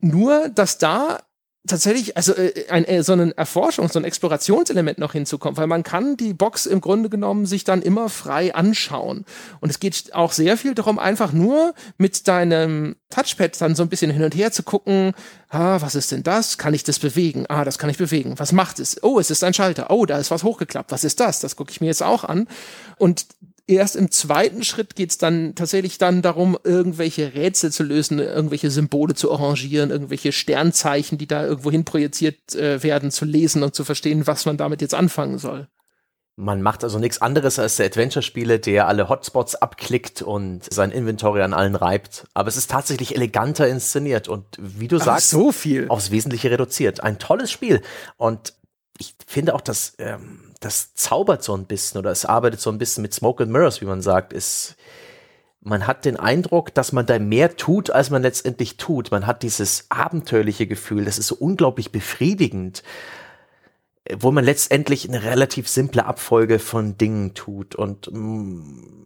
[0.00, 1.20] Nur, dass da
[1.66, 6.16] tatsächlich, also äh, ein, äh, so ein Erforschungs- und Explorationselement noch hinzukommt, weil man kann
[6.16, 9.24] die Box im Grunde genommen sich dann immer frei anschauen.
[9.60, 13.88] Und es geht auch sehr viel darum, einfach nur mit deinem Touchpad dann so ein
[13.88, 15.12] bisschen hin und her zu gucken,
[15.48, 16.58] ah, was ist denn das?
[16.58, 17.44] Kann ich das bewegen?
[17.48, 18.38] Ah, das kann ich bewegen.
[18.38, 19.02] Was macht es?
[19.02, 19.90] Oh, es ist ein Schalter.
[19.90, 20.92] Oh, da ist was hochgeklappt.
[20.92, 21.40] Was ist das?
[21.40, 22.48] Das gucke ich mir jetzt auch an.
[22.96, 23.26] Und
[23.66, 28.70] erst im zweiten Schritt geht es dann tatsächlich dann darum, irgendwelche Rätsel zu lösen, irgendwelche
[28.70, 33.74] Symbole zu arrangieren, irgendwelche Sternzeichen, die da irgendwo hin projiziert äh, werden, zu lesen und
[33.74, 35.68] zu verstehen, was man damit jetzt anfangen soll.
[36.36, 41.42] Man macht also nichts anderes als der Adventure-Spiele, der alle Hotspots abklickt und sein Inventory
[41.42, 42.26] an allen reibt.
[42.32, 45.88] Aber es ist tatsächlich eleganter inszeniert und wie du Ach, sagst, so viel.
[45.88, 47.02] aufs Wesentliche reduziert.
[47.02, 47.82] Ein tolles Spiel.
[48.16, 48.54] Und
[48.98, 52.78] ich finde auch, dass ähm, das zaubert so ein bisschen oder es arbeitet so ein
[52.78, 54.76] bisschen mit Smoke and Mirrors, wie man sagt, ist,
[55.62, 59.10] man hat den Eindruck, dass man da mehr tut, als man letztendlich tut.
[59.10, 62.82] Man hat dieses abenteuerliche Gefühl, das ist so unglaublich befriedigend,
[64.18, 69.00] wo man letztendlich eine relativ simple Abfolge von Dingen tut und mm,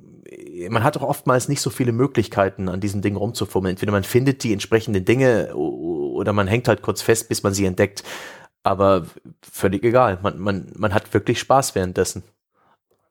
[0.69, 3.75] man hat auch oftmals nicht so viele Möglichkeiten, an diesen Dingen rumzufummeln.
[3.75, 7.67] Entweder man findet die entsprechenden Dinge oder man hängt halt kurz fest, bis man sie
[7.67, 8.03] entdeckt.
[8.65, 9.07] Aber
[9.43, 10.19] völlig egal.
[10.23, 12.25] Man, man, man hat wirklich Spaß währenddessen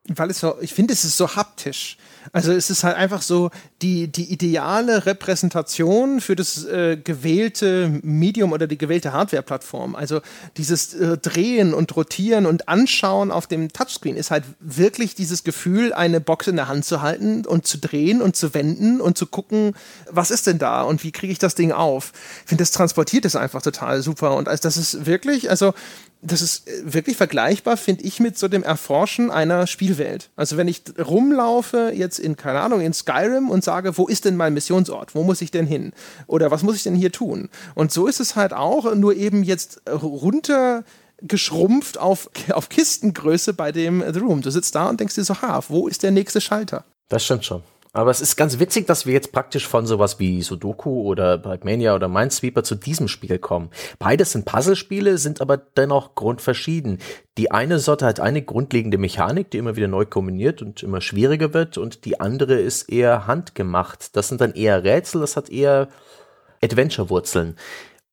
[0.07, 1.97] weil es so, ich finde, es ist so haptisch.
[2.31, 3.51] Also es ist halt einfach so
[3.81, 9.95] die, die ideale Repräsentation für das äh, gewählte Medium oder die gewählte Hardware-Plattform.
[9.95, 10.21] Also
[10.57, 15.93] dieses äh, Drehen und Rotieren und Anschauen auf dem Touchscreen ist halt wirklich dieses Gefühl,
[15.93, 19.25] eine Box in der Hand zu halten und zu drehen und zu wenden und zu
[19.25, 19.73] gucken,
[20.09, 22.13] was ist denn da und wie kriege ich das Ding auf.
[22.43, 24.35] Ich finde, das transportiert es einfach total super.
[24.35, 25.73] Und also das ist wirklich, also
[26.23, 30.29] das ist äh, wirklich vergleichbar, finde ich, mit so dem Erforschen einer Spielwelt.
[30.35, 34.37] Also wenn ich rumlaufe jetzt in, keine Ahnung, in Skyrim und sage, wo ist denn
[34.37, 35.15] mein Missionsort?
[35.15, 35.91] Wo muss ich denn hin?
[36.27, 37.49] Oder was muss ich denn hier tun?
[37.75, 40.83] Und so ist es halt auch, nur eben jetzt runter
[41.21, 44.41] geschrumpft auf, auf Kistengröße bei dem The Room.
[44.41, 46.85] Du sitzt da und denkst dir so, ha, wo ist der nächste Schalter?
[47.09, 47.63] Das stimmt schon.
[47.95, 51.93] Aber es ist ganz witzig, dass wir jetzt praktisch von sowas wie Sudoku oder Pac-Mania
[51.93, 53.69] oder Minesweeper zu diesem Spiel kommen.
[53.99, 56.97] Beides sind Puzzlespiele, sind aber dennoch grundverschieden.
[57.37, 61.53] Die eine Sorte hat eine grundlegende Mechanik, die immer wieder neu kombiniert und immer schwieriger
[61.53, 64.15] wird und die andere ist eher handgemacht.
[64.15, 65.87] Das sind dann eher Rätsel, das hat eher
[66.63, 67.57] Adventure-Wurzeln.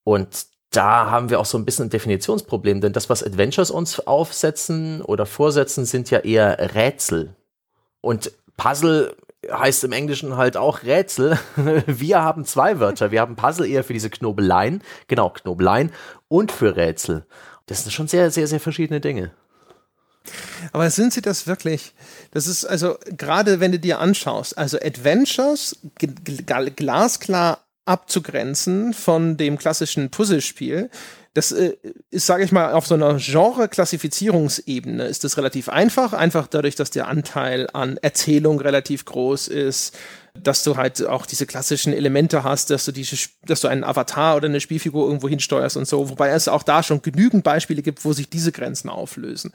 [0.05, 4.07] Und da haben wir auch so ein bisschen ein Definitionsproblem, denn das, was Adventures uns
[4.07, 7.35] aufsetzen oder vorsetzen, sind ja eher Rätsel.
[8.03, 9.17] Und Puzzle
[9.49, 11.39] heißt im Englischen halt auch Rätsel.
[11.87, 13.11] Wir haben zwei Wörter.
[13.11, 15.93] Wir haben Puzzle eher für diese Knobeleien, genau, Knobeleien
[16.29, 17.27] und für Rätsel.
[17.67, 19.33] Das sind schon sehr, sehr, sehr verschiedene Dinge.
[20.73, 21.95] Aber sind sie das wirklich?
[22.33, 25.79] Das ist also, gerade wenn du dir anschaust, also Adventures,
[26.77, 30.91] glasklar abzugrenzen von dem klassischen Puzzlespiel,
[31.35, 31.77] Das äh,
[32.11, 36.13] ist, sage ich mal, auf so einer Genre-Klassifizierungsebene ist das relativ einfach.
[36.13, 39.97] Einfach dadurch, dass der Anteil an Erzählung relativ groß ist,
[40.35, 44.37] dass du halt auch diese klassischen Elemente hast, dass du diese, dass du einen Avatar
[44.37, 48.05] oder eine Spielfigur irgendwo hinsteuerst und so, wobei es auch da schon genügend Beispiele gibt,
[48.05, 49.53] wo sich diese Grenzen auflösen.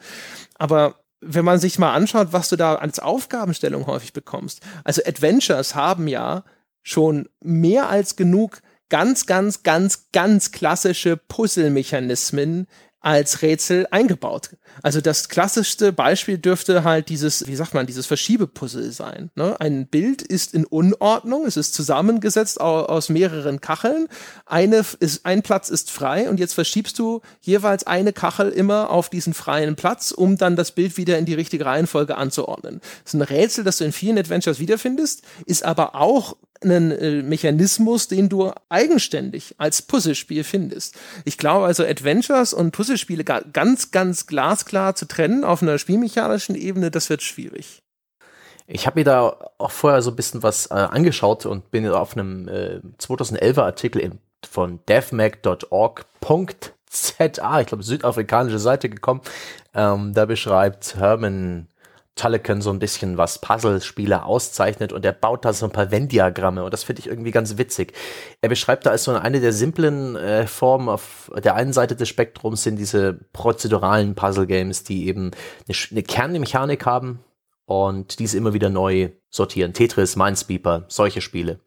[0.56, 5.74] Aber wenn man sich mal anschaut, was du da als Aufgabenstellung häufig bekommst, also Adventures
[5.74, 6.44] haben ja
[6.82, 12.66] schon mehr als genug ganz, ganz, ganz, ganz klassische Puzzle-Mechanismen,
[13.06, 14.50] als Rätsel eingebaut.
[14.82, 19.30] Also das klassischste Beispiel dürfte halt dieses, wie sagt man, dieses Verschiebepuzzle sein.
[19.36, 19.54] Ne?
[19.60, 24.08] Ein Bild ist in Unordnung, es ist zusammengesetzt aus mehreren Kacheln.
[24.44, 29.08] Eine ist, ein Platz ist frei und jetzt verschiebst du jeweils eine Kachel immer auf
[29.08, 32.80] diesen freien Platz, um dann das Bild wieder in die richtige Reihenfolge anzuordnen.
[33.04, 37.22] Das ist ein Rätsel, das du in vielen Adventures wiederfindest, ist aber auch einen äh,
[37.22, 40.96] Mechanismus, den du eigenständig als Puzzlespiel findest.
[41.24, 46.90] Ich glaube also Adventures und Puzzlespiele ganz, ganz glasklar zu trennen auf einer spielmechanischen Ebene,
[46.90, 47.82] das wird schwierig.
[48.66, 52.16] Ich habe mir da auch vorher so ein bisschen was äh, angeschaut und bin auf
[52.16, 59.20] einem äh, 2011er Artikel im, von devmag.org.za, ich glaube südafrikanische Seite gekommen.
[59.72, 61.68] Ähm, da beschreibt Herman
[62.16, 66.64] Tulliken so ein bisschen, was Puzzlespiele auszeichnet und er baut da so ein paar Venn-Diagramme
[66.64, 67.92] und das finde ich irgendwie ganz witzig.
[68.40, 72.08] Er beschreibt da als so eine der simplen äh, Formen auf der einen Seite des
[72.08, 75.30] Spektrums sind diese prozeduralen Puzzle-Games, die eben
[75.68, 77.20] eine, eine Kernmechanik haben
[77.66, 79.74] und diese immer wieder neu sortieren.
[79.74, 81.60] Tetris, Minesweeper, solche Spiele.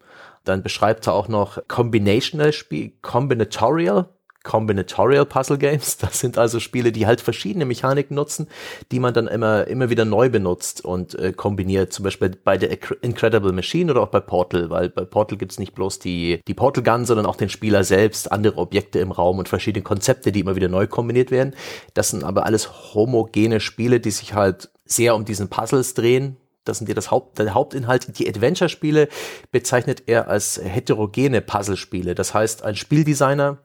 [0.44, 4.08] Dann beschreibt er auch noch Combinational Spiel, Combinatorial
[4.42, 5.98] Combinatorial Puzzle Games.
[6.10, 8.48] Das sind also Spiele, die halt verschiedene Mechaniken nutzen,
[8.90, 11.92] die man dann immer, immer wieder neu benutzt und äh, kombiniert.
[11.92, 12.70] Zum Beispiel bei der
[13.02, 16.82] Incredible Machine oder auch bei Portal, weil bei Portal gibt's nicht bloß die, die Portal
[16.82, 20.56] Gun, sondern auch den Spieler selbst, andere Objekte im Raum und verschiedene Konzepte, die immer
[20.56, 21.54] wieder neu kombiniert werden.
[21.94, 26.78] Das sind aber alles homogene Spiele, die sich halt sehr um diesen Puzzles drehen, das
[26.78, 28.18] sind ja das Haupt, der Hauptinhalt.
[28.18, 29.08] Die Adventure-Spiele
[29.50, 32.14] bezeichnet er als heterogene Puzzle-Spiele.
[32.14, 33.58] Das heißt, ein Spieldesigner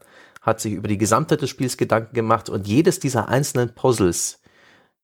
[0.45, 4.41] hat sich über die Gesamtheit des Spiels Gedanken gemacht und jedes dieser einzelnen Puzzles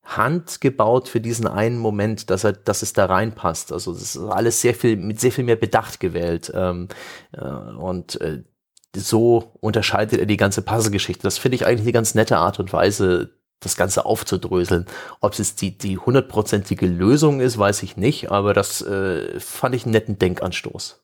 [0.03, 3.71] handgebaut für diesen einen Moment, dass er, dass es da reinpasst.
[3.71, 6.87] Also das ist alles sehr viel mit sehr viel mehr Bedacht gewählt ähm,
[7.33, 8.43] äh, und äh,
[8.95, 11.23] so unterscheidet er die ganze Puzzle-Geschichte.
[11.23, 13.31] Das finde ich eigentlich eine ganz nette Art und Weise,
[13.61, 14.85] das Ganze aufzudröseln.
[15.21, 19.75] Ob es jetzt die die hundertprozentige Lösung ist, weiß ich nicht, aber das äh, fand
[19.75, 21.00] ich einen netten Denkanstoß.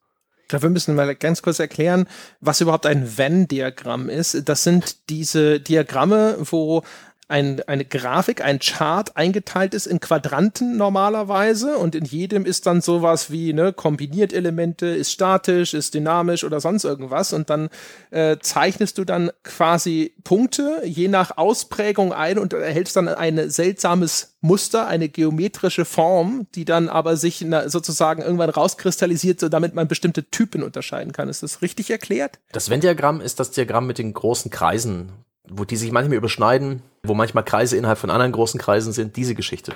[0.50, 2.08] Wir müssen mal ganz kurz erklären,
[2.40, 4.48] was überhaupt ein Venn-Diagramm ist.
[4.48, 6.84] Das sind diese Diagramme, wo
[7.28, 12.82] ein, eine Grafik, ein Chart eingeteilt ist in Quadranten normalerweise und in jedem ist dann
[12.82, 17.70] sowas wie ne, kombiniert Elemente, ist statisch, ist dynamisch oder sonst irgendwas und dann
[18.12, 24.38] äh, zeichnest du dann quasi Punkte je nach Ausprägung ein und erhältst dann ein seltsames
[24.40, 29.88] Muster, eine geometrische Form, die dann aber sich na, sozusagen irgendwann rauskristallisiert, so damit man
[29.88, 31.28] bestimmte Typen unterscheiden kann.
[31.28, 32.40] Ist das richtig erklärt?
[32.54, 35.12] Das Venn-Diagramm ist das Diagramm mit den großen Kreisen,
[35.50, 39.36] wo die sich manchmal überschneiden, wo manchmal Kreise innerhalb von anderen großen Kreisen sind, diese
[39.36, 39.74] Geschichte.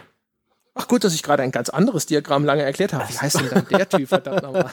[0.73, 3.07] Ach gut, dass ich gerade ein ganz anderes Diagramm lange erklärt habe.
[3.09, 4.71] Wie heißt denn dann der Typ, verdammt nochmal?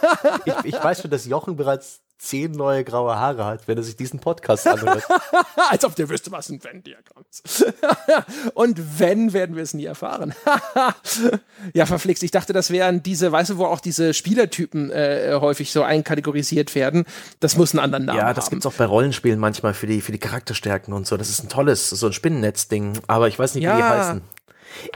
[0.44, 3.96] ich, ich weiß schon, dass Jochen bereits zehn neue graue Haare hat, wenn er sich
[3.96, 5.02] diesen Podcast anhört.
[5.70, 7.64] Als ob der wüsste, was ein Venn-Diagramm ist.
[8.54, 10.34] Und wenn, werden wir es nie erfahren.
[11.72, 12.22] ja, verflixt.
[12.22, 16.74] Ich dachte, das wären diese, weißt du, wo auch diese Spielertypen äh, häufig so einkategorisiert
[16.74, 17.06] werden.
[17.40, 18.28] Das muss einen anderen Namen haben.
[18.28, 18.50] Ja, das haben.
[18.50, 21.16] gibt's auch bei Rollenspielen manchmal für die, für die Charakterstärken und so.
[21.16, 23.00] Das ist ein tolles, so ein Spinnennetz-Ding.
[23.06, 23.72] Aber ich weiß nicht, ja.
[23.72, 24.22] wie die heißen.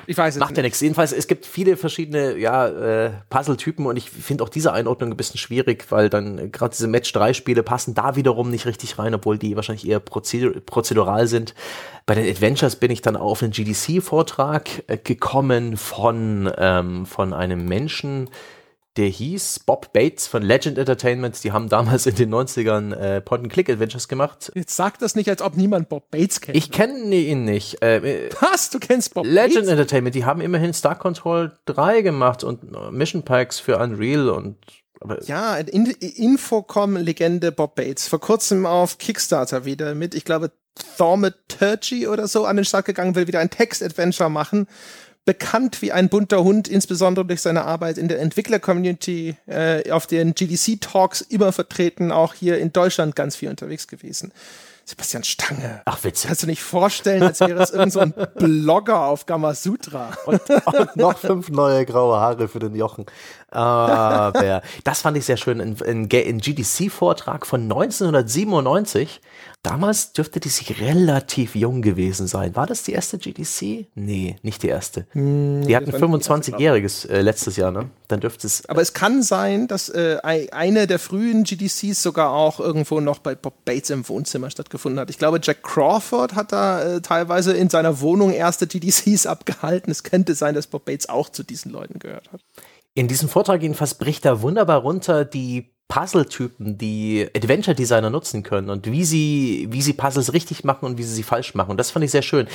[0.07, 0.81] Ich weiß es Macht ja nichts.
[0.81, 5.17] Jedenfalls, es gibt viele verschiedene ja, äh, Puzzle-Typen und ich finde auch diese Einordnung ein
[5.17, 9.57] bisschen schwierig, weil dann gerade diese Match-3-Spiele passen da wiederum nicht richtig rein, obwohl die
[9.57, 11.55] wahrscheinlich eher prozedur prozedural sind.
[12.07, 17.65] Bei den Adventures bin ich dann auf einen GDC-Vortrag äh, gekommen von, ähm, von einem
[17.67, 18.29] Menschen,
[18.97, 21.43] der hieß Bob Bates von Legend Entertainment.
[21.43, 24.53] Die haben damals in den 90ern äh, Point-and-Click-Adventures gemacht.
[24.55, 26.57] Jetzt sag das nicht, als ob niemand Bob Bates kennt.
[26.57, 27.83] Ich kenne ihn nicht.
[27.83, 28.71] Äh, Was?
[28.71, 29.69] Du kennst Bob Legend Bates?
[29.69, 34.57] Entertainment, die haben immerhin Star Control 3 gemacht und äh, Mission Packs für Unreal und
[35.27, 38.09] ja, In Infocom-Legende Bob Bates.
[38.09, 40.53] Vor kurzem auf Kickstarter wieder mit, ich glaube,
[40.97, 44.67] Thaumaturgy oder so an den Start gegangen, will wieder ein Text-Adventure machen
[45.25, 50.35] bekannt wie ein bunter Hund, insbesondere durch seine Arbeit in der Entwickler-Community, äh, auf den
[50.35, 54.33] GDC-Talks immer vertreten, auch hier in Deutschland ganz viel unterwegs gewesen.
[54.87, 55.81] Sebastian Stange.
[55.87, 56.27] Ach, witzig.
[56.27, 60.13] Kannst du nicht vorstellen, als wäre es irgend so ein Blogger auf Gamasutra.
[60.27, 63.07] Und, und noch fünf neue graue Haare für den Jochen.
[63.55, 65.61] Aber das fand ich sehr schön.
[65.61, 69.21] Ein, ein, GDC-Vortrag von 1997
[69.65, 72.55] Damals dürfte die sich relativ jung gewesen sein.
[72.55, 73.87] War das die erste GDC?
[73.95, 75.07] Nee, nicht die erste.
[75.13, 77.89] Hm, die hatten 25-jähriges äh, letztes Jahr, ne?
[78.09, 78.69] Dann dürfte es.
[78.69, 83.35] Aber es kann sein, dass äh, eine der frühen GDCs sogar auch irgendwo noch bei
[83.35, 85.09] Bob Bates im Wohnzimmer stattgefunden hat.
[85.09, 89.91] Ich glaube, Jack Crawford hat da äh, teilweise in seiner Wohnung erste GDCs abgehalten.
[89.91, 92.43] Es könnte sein, dass Bob Bates auch zu diesen Leuten gehört hat.
[92.95, 98.91] In diesem Vortrag jedenfalls bricht er wunderbar runter die Puzzle-Typen, die Adventure-Designer nutzen können und
[98.91, 101.73] wie sie, wie sie Puzzles richtig machen und wie sie sie falsch machen.
[101.73, 102.47] Und das fand ich sehr schön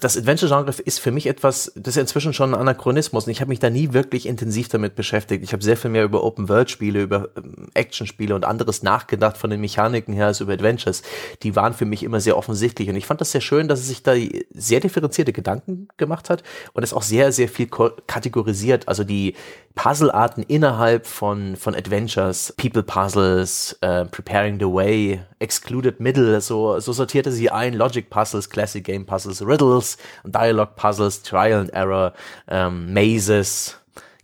[0.00, 3.48] das Adventure-Genre ist für mich etwas, das ist inzwischen schon ein Anachronismus und ich habe
[3.48, 5.42] mich da nie wirklich intensiv damit beschäftigt.
[5.42, 9.60] Ich habe sehr viel mehr über Open-World-Spiele, über ähm, Action-Spiele und anderes nachgedacht von den
[9.60, 11.02] Mechaniken her als über Adventures.
[11.42, 13.88] Die waren für mich immer sehr offensichtlich und ich fand das sehr schön, dass es
[13.88, 14.14] sich da
[14.54, 16.42] sehr differenzierte Gedanken gemacht hat
[16.72, 17.68] und es auch sehr, sehr viel
[18.06, 18.88] kategorisiert.
[18.88, 19.34] Also die
[19.78, 26.92] Puzzle-Arten innerhalb von, von Adventures, People Puzzles, uh, Preparing the Way, Excluded Middle, so, so
[26.92, 32.12] sortierte sie ein, Logic Puzzles, Classic Game Puzzles, Riddles, Dialogue Puzzles, Trial and Error,
[32.48, 33.76] ähm, Mazes,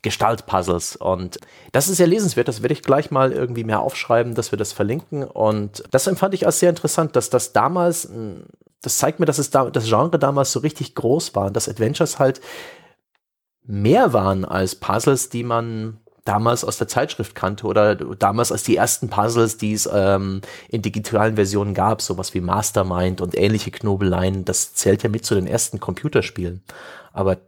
[0.02, 0.96] Gestaltpuzzles.
[0.96, 1.38] Und
[1.72, 4.72] das ist sehr lesenswert, das werde ich gleich mal irgendwie mehr aufschreiben, dass wir das
[4.72, 5.24] verlinken.
[5.24, 8.08] Und das empfand ich als sehr interessant, dass das damals,
[8.82, 12.18] das zeigt mir, dass es da, das Genre damals so richtig groß war, dass Adventures
[12.18, 12.40] halt
[13.66, 18.77] mehr waren als Puzzles, die man damals aus der Zeitschrift kannte oder damals als die
[18.77, 24.45] ersten Puzzles, die es ähm, in digitalen Versionen gab, sowas wie Mastermind und ähnliche Knobeleien,
[24.45, 26.62] das zählt ja mit zu den ersten Computerspielen.
[27.12, 27.39] Aber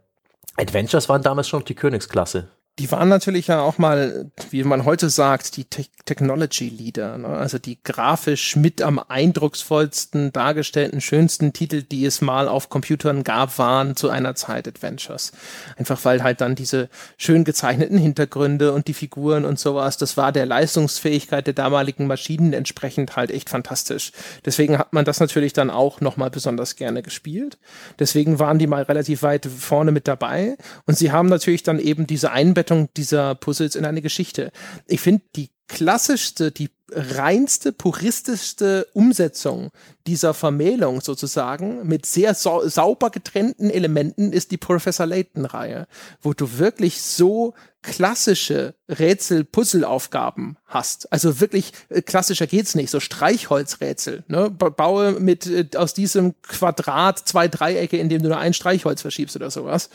[0.57, 2.47] Adventures waren damals schon die Königsklasse
[2.79, 7.27] die waren natürlich ja auch mal, wie man heute sagt, die Te Technology Leader, ne?
[7.27, 13.57] also die grafisch mit am eindrucksvollsten dargestellten, schönsten Titel, die es mal auf Computern gab,
[13.57, 15.33] waren zu einer Zeit Adventures.
[15.75, 20.31] Einfach weil halt dann diese schön gezeichneten Hintergründe und die Figuren und sowas, das war
[20.31, 24.13] der Leistungsfähigkeit der damaligen Maschinen entsprechend halt echt fantastisch.
[24.45, 27.57] Deswegen hat man das natürlich dann auch nochmal besonders gerne gespielt.
[27.99, 30.55] Deswegen waren die mal relativ weit vorne mit dabei
[30.85, 34.51] und sie haben natürlich dann eben diese Einbettung Einbettung dieser Puzzles in eine Geschichte.
[34.87, 39.71] Ich finde die klassischste, die reinste, puristischste Umsetzung
[40.05, 45.87] dieser Vermählung sozusagen mit sehr sau sauber getrennten Elementen ist die Professor Layton-Reihe,
[46.21, 51.11] wo du wirklich so klassische Rätsel-Puzzle-Aufgaben hast.
[51.11, 54.23] Also wirklich äh, klassischer geht's nicht, so Streichholzrätsel.
[54.27, 54.49] Ne?
[54.49, 59.51] Baue mit äh, aus diesem Quadrat zwei Dreiecke, indem du nur ein Streichholz verschiebst oder
[59.51, 59.89] sowas.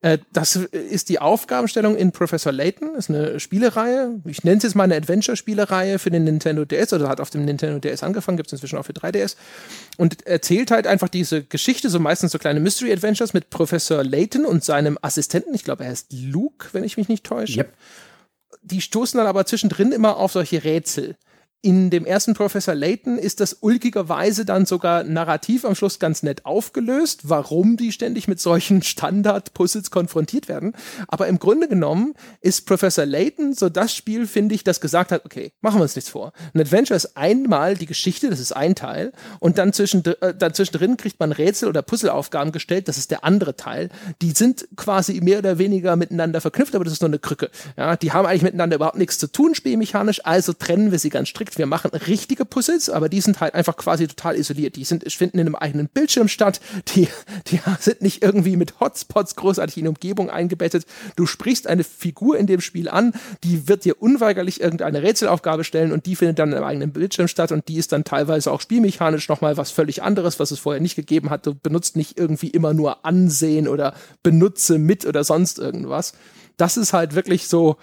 [0.00, 4.20] Äh, das ist die Aufgabenstellung in Professor Layton, ist eine Spielereihe.
[4.26, 7.44] Ich nenne es jetzt mal eine Adventure-Spielereihe für den Nintendo DS oder hat auf dem
[7.44, 9.36] Nintendo DS angefangen, gibt es inzwischen auch für 3DS.
[9.96, 14.64] Und erzählt halt einfach diese Geschichte, so meistens so kleine Mystery-Adventures mit Professor Layton und
[14.64, 15.52] seinem Assistenten.
[15.54, 17.58] Ich glaube, er heißt Luke, wenn ich mich nicht täusche.
[17.58, 17.72] Yep.
[18.62, 21.16] Die stoßen dann aber zwischendrin immer auf solche Rätsel
[21.60, 26.46] in dem ersten Professor Layton ist das ulkigerweise dann sogar narrativ am Schluss ganz nett
[26.46, 30.74] aufgelöst, warum die ständig mit solchen Standard-Puzzles konfrontiert werden.
[31.08, 35.24] Aber im Grunde genommen ist Professor Layton so das Spiel, finde ich, das gesagt hat,
[35.24, 36.32] okay, machen wir uns nichts vor.
[36.54, 40.54] Ein Adventure ist einmal die Geschichte, das ist ein Teil, und dann, zwischen, äh, dann
[40.54, 43.88] zwischendrin kriegt man Rätsel oder Puzzleaufgaben gestellt, das ist der andere Teil.
[44.22, 47.50] Die sind quasi mehr oder weniger miteinander verknüpft, aber das ist nur eine Krücke.
[47.76, 51.28] Ja, die haben eigentlich miteinander überhaupt nichts zu tun, spielmechanisch, also trennen wir sie ganz
[51.28, 54.76] strikt wir machen richtige Puzzles, aber die sind halt einfach quasi total isoliert.
[54.76, 56.60] Die sind, finden in einem eigenen Bildschirm statt.
[56.88, 57.08] Die,
[57.46, 60.84] die sind nicht irgendwie mit Hotspots großartig in Umgebung eingebettet.
[61.16, 63.12] Du sprichst eine Figur in dem Spiel an,
[63.44, 67.52] die wird dir unweigerlich irgendeine Rätselaufgabe stellen und die findet dann im eigenen Bildschirm statt
[67.52, 70.96] und die ist dann teilweise auch spielmechanisch nochmal was völlig anderes, was es vorher nicht
[70.96, 71.46] gegeben hat.
[71.46, 76.12] Du benutzt nicht irgendwie immer nur Ansehen oder benutze mit oder sonst irgendwas
[76.58, 77.76] das ist halt wirklich so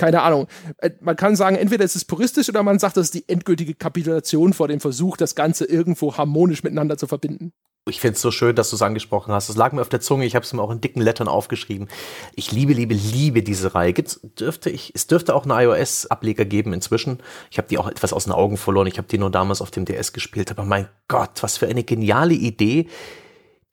[0.00, 0.48] keine Ahnung.
[0.78, 3.74] Äh, man kann sagen, entweder ist es puristisch oder man sagt, das ist die endgültige
[3.74, 7.52] Kapitulation vor dem Versuch, das Ganze irgendwo harmonisch miteinander zu verbinden.
[7.88, 9.48] Ich finde es so schön, dass du es angesprochen hast.
[9.48, 10.24] Das lag mir auf der Zunge.
[10.24, 11.88] Ich habe es mir auch in dicken Lettern aufgeschrieben.
[12.34, 13.92] Ich liebe, liebe, liebe diese Reihe.
[13.92, 17.18] Gibt's, dürfte ich, es dürfte auch einen iOS-Ableger geben inzwischen.
[17.50, 18.86] Ich habe die auch etwas aus den Augen verloren.
[18.86, 20.50] Ich habe die nur damals auf dem DS gespielt.
[20.50, 22.86] Aber mein Gott, was für eine geniale Idee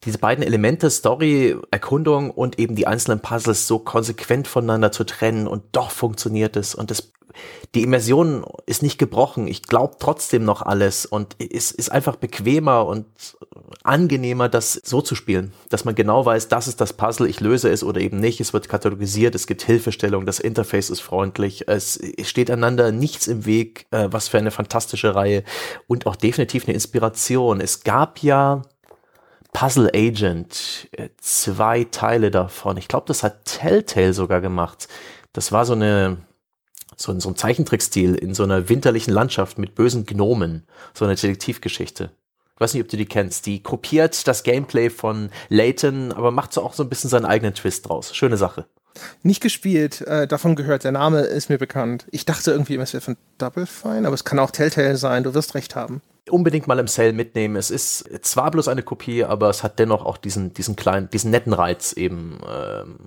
[0.03, 5.47] diese beiden Elemente, Story, Erkundung und eben die einzelnen Puzzles so konsequent voneinander zu trennen
[5.47, 7.11] und doch funktioniert es und das,
[7.73, 9.47] die Immersion ist nicht gebrochen.
[9.47, 13.05] Ich glaube trotzdem noch alles und es ist einfach bequemer und
[13.83, 17.69] angenehmer, das so zu spielen, dass man genau weiß, das ist das Puzzle, ich löse
[17.69, 18.39] es oder eben nicht.
[18.39, 23.45] Es wird katalogisiert, es gibt Hilfestellung, das Interface ist freundlich, es steht einander nichts im
[23.45, 23.87] Weg.
[23.91, 25.43] Äh, was für eine fantastische Reihe
[25.87, 27.61] und auch definitiv eine Inspiration.
[27.61, 28.61] Es gab ja
[29.53, 32.77] Puzzle Agent, äh, zwei Teile davon.
[32.77, 34.87] Ich glaube, das hat Telltale sogar gemacht.
[35.33, 36.17] Das war so eine
[36.95, 42.11] so, so ein Zeichentrickstil in so einer winterlichen Landschaft mit bösen Gnomen, so eine Detektivgeschichte.
[42.55, 43.45] Ich weiß nicht, ob du die kennst.
[43.45, 47.53] Die kopiert das Gameplay von Layton, aber macht so auch so ein bisschen seinen eigenen
[47.53, 48.15] Twist draus.
[48.15, 48.65] Schöne Sache.
[49.21, 50.83] Nicht gespielt, äh, davon gehört.
[50.83, 52.07] Der Name ist mir bekannt.
[52.09, 55.23] Ich dachte irgendwie, es wäre von Double Fine, aber es kann auch Telltale sein.
[55.23, 57.55] Du wirst recht haben unbedingt mal im Sale mitnehmen.
[57.55, 61.31] Es ist zwar bloß eine Kopie, aber es hat dennoch auch diesen, diesen kleinen, diesen
[61.31, 62.39] netten Reiz eben.
[62.49, 62.97] Ähm,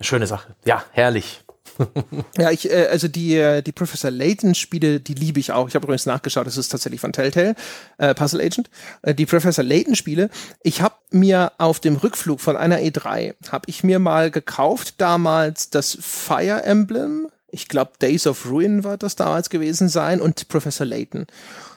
[0.00, 0.54] schöne Sache.
[0.64, 1.42] Ja, herrlich.
[2.38, 5.68] ja, ich, äh, also die, äh, die Professor Layton Spiele, die liebe ich auch.
[5.68, 7.54] Ich habe übrigens nachgeschaut, das ist tatsächlich von Telltale,
[7.98, 8.70] äh, Puzzle Agent.
[9.02, 10.30] Äh, die Professor Layton Spiele,
[10.62, 15.70] ich habe mir auf dem Rückflug von einer E3, habe ich mir mal gekauft damals
[15.70, 20.86] das Fire Emblem, ich glaube Days of Ruin war das damals gewesen sein und Professor
[20.86, 21.26] Layton.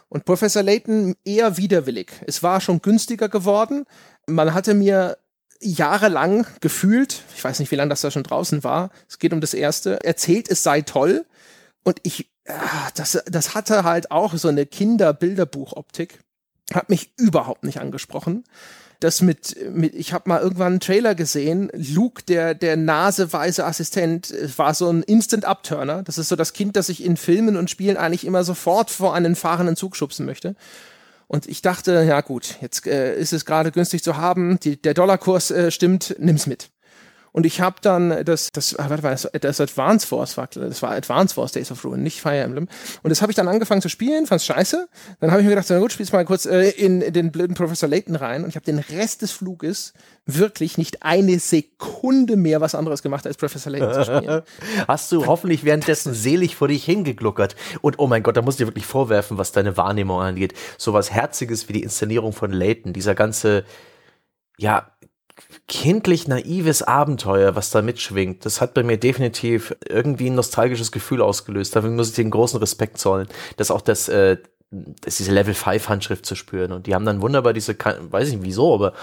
[0.10, 2.12] Und Professor Layton eher widerwillig.
[2.26, 3.86] Es war schon günstiger geworden.
[4.26, 5.18] Man hatte mir
[5.62, 9.42] jahrelang gefühlt, ich weiß nicht, wie lange das da schon draußen war, es geht um
[9.42, 11.26] das erste, erzählt, es sei toll.
[11.84, 16.20] Und ich, ah, das, das hatte halt auch so eine Kinderbilderbuch-Optik.
[16.74, 18.44] Hat mich überhaupt nicht angesprochen
[19.00, 24.34] das mit, mit ich habe mal irgendwann einen Trailer gesehen, Luke, der, der naseweise Assistent,
[24.58, 26.04] war so ein Instant-Upturner.
[26.04, 29.14] Das ist so das Kind, das ich in Filmen und Spielen eigentlich immer sofort vor
[29.14, 30.56] einen fahrenden Zug schubsen möchte.
[31.28, 34.96] Und ich dachte, ja gut, jetzt äh, ist es gerade günstig zu haben, die, der
[34.96, 36.70] Dollarkurs äh, stimmt, nimm's mit.
[37.32, 40.82] Und ich habe dann das, das, ah, warte, war das, das Advance Force, war, das
[40.82, 42.68] war Advance Force Days of Ruin, nicht Fire Emblem.
[43.04, 44.88] Und das habe ich dann angefangen zu spielen, fand's scheiße.
[45.20, 47.56] Dann habe ich mir gedacht, na gut, spiel's mal kurz äh, in, in den blöden
[47.56, 48.44] Professor Layton rein.
[48.44, 49.94] Und ich habe den Rest des Fluges
[50.26, 54.42] wirklich nicht eine Sekunde mehr was anderes gemacht, als Professor Layton zu spielen.
[54.88, 57.56] Hast du hoffentlich währenddessen selig vor dich hingegluckert.
[57.82, 60.54] Und oh mein Gott, da muss ich dir wirklich vorwerfen, was deine Wahrnehmung angeht.
[60.78, 63.64] So was Herziges wie die Inszenierung von Layton, dieser ganze,
[64.58, 64.92] ja,
[65.68, 71.22] kindlich naives Abenteuer, was da mitschwingt, das hat bei mir definitiv irgendwie ein nostalgisches Gefühl
[71.22, 71.76] ausgelöst.
[71.76, 73.28] Dafür muss ich den großen Respekt zollen,
[73.58, 74.38] dass auch das, äh,
[74.72, 76.72] dass diese Level 5 Handschrift zu spüren.
[76.72, 78.94] Und die haben dann wunderbar diese, weiß ich nicht wieso, aber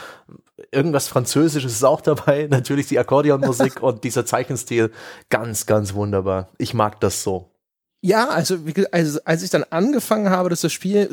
[0.71, 2.47] irgendwas Französisches ist auch dabei.
[2.51, 4.93] Natürlich die Akkordeonmusik und dieser Zeichenstil.
[5.29, 6.49] Ganz, ganz wunderbar.
[6.59, 7.51] Ich mag das so.
[8.03, 8.59] Ja, also,
[8.93, 11.09] also als ich dann angefangen habe, das zu spielen,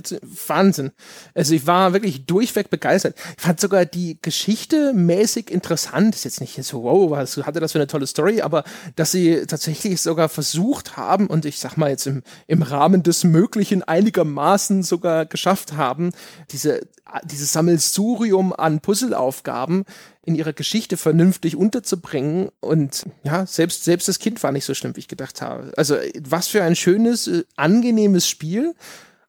[0.47, 0.91] Wahnsinn.
[1.33, 3.15] Also ich war wirklich durchweg begeistert.
[3.37, 6.13] Ich fand sogar die Geschichte mäßig interessant.
[6.13, 8.63] Ist jetzt nicht so, wow, was hatte das für eine tolle Story, aber
[8.95, 13.23] dass sie tatsächlich sogar versucht haben und ich sag mal jetzt im, im Rahmen des
[13.23, 16.11] Möglichen einigermaßen sogar geschafft haben,
[16.51, 16.81] diese,
[17.23, 19.85] dieses Sammelsurium an Puzzleaufgaben
[20.25, 22.49] in ihrer Geschichte vernünftig unterzubringen.
[22.59, 25.71] Und ja, selbst, selbst das Kind war nicht so schlimm, wie ich gedacht habe.
[25.77, 28.73] Also, was für ein schönes, äh, angenehmes Spiel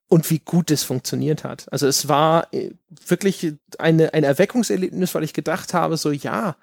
[0.09, 1.67] und wie gut es funktioniert hat.
[1.73, 2.71] Also, es war äh,
[3.07, 6.57] wirklich eine, ein Erweckungserlebnis, weil ich gedacht habe, so, ja,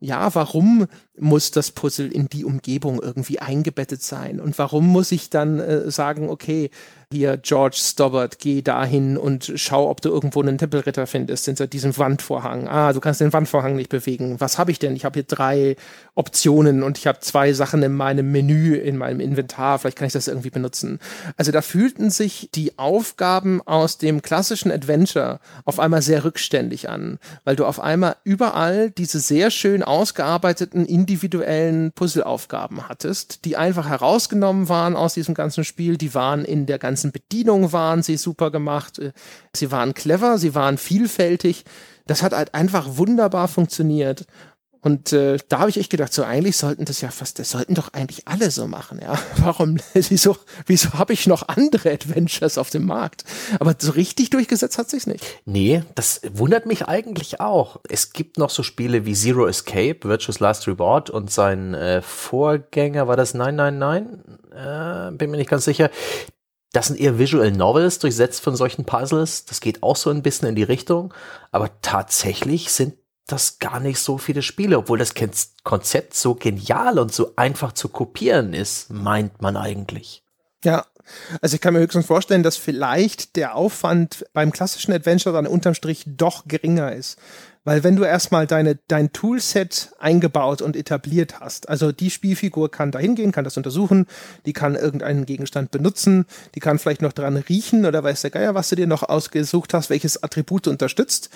[0.00, 0.86] ja, warum
[1.20, 4.40] muss das Puzzle in die Umgebung irgendwie eingebettet sein?
[4.40, 6.70] Und warum muss ich dann äh, sagen, okay,
[7.10, 11.96] hier George Stobbart, geh dahin und schau, ob du irgendwo einen Tempelritter findest hinter diesem
[11.96, 12.68] Wandvorhang.
[12.68, 14.38] Ah, du kannst den Wandvorhang nicht bewegen.
[14.40, 14.94] Was habe ich denn?
[14.94, 15.76] Ich habe hier drei
[16.14, 19.78] Optionen und ich habe zwei Sachen in meinem Menü, in meinem Inventar.
[19.78, 20.98] Vielleicht kann ich das irgendwie benutzen.
[21.38, 27.18] Also da fühlten sich die Aufgaben aus dem klassischen Adventure auf einmal sehr rückständig an,
[27.44, 34.68] weil du auf einmal überall diese sehr schön ausgearbeiteten individuellen Puzzleaufgaben hattest, die einfach herausgenommen
[34.68, 35.96] waren aus diesem ganzen Spiel.
[35.96, 38.98] Die waren in der ganzen Bedienungen waren sie super gemacht.
[38.98, 39.12] Äh,
[39.54, 41.64] sie waren clever, sie waren vielfältig.
[42.06, 44.26] Das hat halt einfach wunderbar funktioniert.
[44.80, 47.74] Und äh, da habe ich echt gedacht, so eigentlich sollten das ja fast, das sollten
[47.74, 49.18] doch eigentlich alle so machen, ja.
[49.38, 53.24] Warum, wieso, wieso habe ich noch andere Adventures auf dem Markt?
[53.58, 55.24] Aber so richtig durchgesetzt hat sich's nicht.
[55.44, 57.80] Nee, das wundert mich eigentlich auch.
[57.88, 63.08] Es gibt noch so Spiele wie Zero Escape, Virtuous Last Reward und sein äh, Vorgänger
[63.08, 64.18] war das 999,
[64.54, 65.90] äh, bin mir nicht ganz sicher.
[66.72, 69.46] Das sind eher Visual Novels durchsetzt von solchen Puzzles.
[69.46, 71.14] Das geht auch so ein bisschen in die Richtung.
[71.50, 72.94] Aber tatsächlich sind
[73.28, 75.14] das gar nicht so viele Spiele, obwohl das
[75.62, 80.22] Konzept so genial und so einfach zu kopieren ist, meint man eigentlich.
[80.64, 80.84] Ja,
[81.40, 85.74] also ich kann mir höchstens vorstellen, dass vielleicht der Aufwand beim klassischen Adventure dann unterm
[85.74, 87.18] Strich doch geringer ist.
[87.64, 92.92] Weil wenn du erstmal deine, dein Toolset eingebaut und etabliert hast, also die Spielfigur kann
[92.92, 94.06] da hingehen, kann das untersuchen,
[94.46, 96.24] die kann irgendeinen Gegenstand benutzen,
[96.54, 99.74] die kann vielleicht noch dran riechen oder weiß der Geier, was du dir noch ausgesucht
[99.74, 101.28] hast, welches Attribut unterstützt.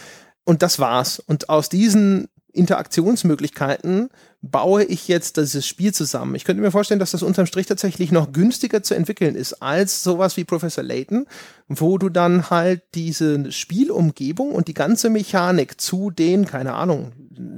[0.45, 1.19] Und das war's.
[1.21, 4.11] Und aus diesen Interaktionsmöglichkeiten
[4.43, 6.35] baue ich jetzt dieses Spiel zusammen.
[6.35, 10.03] Ich könnte mir vorstellen, dass das unterm Strich tatsächlich noch günstiger zu entwickeln ist als
[10.03, 11.27] sowas wie Professor Layton,
[11.69, 17.13] wo du dann halt diese Spielumgebung und die ganze Mechanik zu den, keine Ahnung,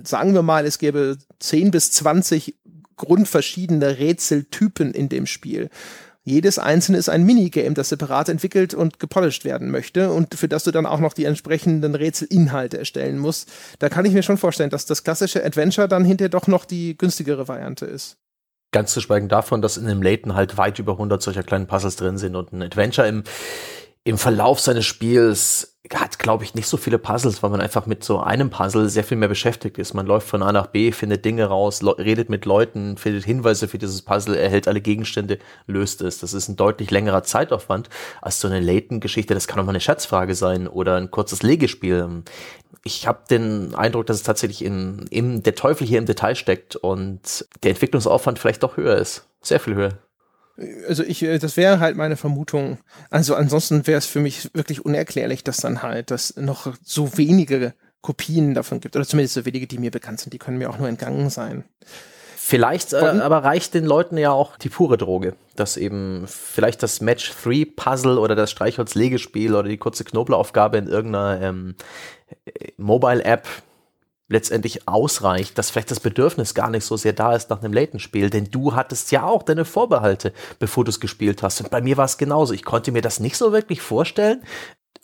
[0.05, 2.55] sagen wir mal, es gäbe 10 bis 20
[2.97, 5.70] grundverschiedene Rätseltypen in dem Spiel.
[6.27, 10.64] Jedes einzelne ist ein Minigame, das separat entwickelt und gepolished werden möchte und für das
[10.64, 13.53] du dann auch noch die entsprechenden Rätselinhalte erstellen musst.
[13.79, 16.97] Da kann ich mir schon vorstellen, dass das klassische Adventure dann hinterher doch noch die
[16.97, 18.16] günstigere Variante ist.
[18.72, 21.97] Ganz zu schweigen davon, dass in dem Layton halt weit über 100 solcher kleinen Puzzles
[21.97, 23.22] drin sind und ein Adventure im,
[24.05, 28.03] im Verlauf seines Spiels hat, glaube ich, nicht so viele Puzzles, weil man einfach mit
[28.05, 29.93] so einem Puzzle sehr viel mehr beschäftigt ist.
[29.93, 33.76] Man läuft von A nach B, findet Dinge raus, redet mit Leuten, findet Hinweise für
[33.76, 36.18] dieses Puzzle, erhält alle Gegenstände, löst es.
[36.18, 37.91] Das ist ein deutlich längerer Zeitaufwand
[38.22, 39.35] als so eine Layton-Geschichte.
[39.35, 42.22] Das kann auch mal eine Schätzfrage sein oder ein kurzes Legespiel.
[42.82, 46.76] Ich habe den Eindruck, dass es tatsächlich in, in der Teufel hier im Detail steckt
[46.76, 49.26] und der Entwicklungsaufwand vielleicht doch höher ist.
[49.43, 49.99] Sehr viel höher.
[50.88, 52.78] Also ich, äh, das wäre halt meine Vermutung.
[53.11, 57.74] Also ansonsten wäre es für mich wirklich unerklärlich, dass dann halt das noch so wenige
[58.02, 58.96] Kopien davon gibt.
[58.96, 60.32] Oder zumindest so wenige, die mir bekannt sind.
[60.32, 61.64] Die können mir auch nur entgangen sein.
[62.36, 67.00] Vielleicht äh, aber reicht den Leuten ja auch die pure Droge, dass eben vielleicht das
[67.00, 71.74] Match 3 Puzzle oder das Streichholz-Legespiel oder die kurze Knobelaufgabe in irgendeiner ähm,
[72.76, 73.48] Mobile-App
[74.29, 78.31] letztendlich ausreicht, dass vielleicht das Bedürfnis gar nicht so sehr da ist nach einem Layton-Spiel,
[78.31, 81.61] denn du hattest ja auch deine Vorbehalte, bevor du es gespielt hast.
[81.61, 82.55] Und bei mir war es genauso.
[82.55, 84.43] Ich konnte mir das nicht so wirklich vorstellen.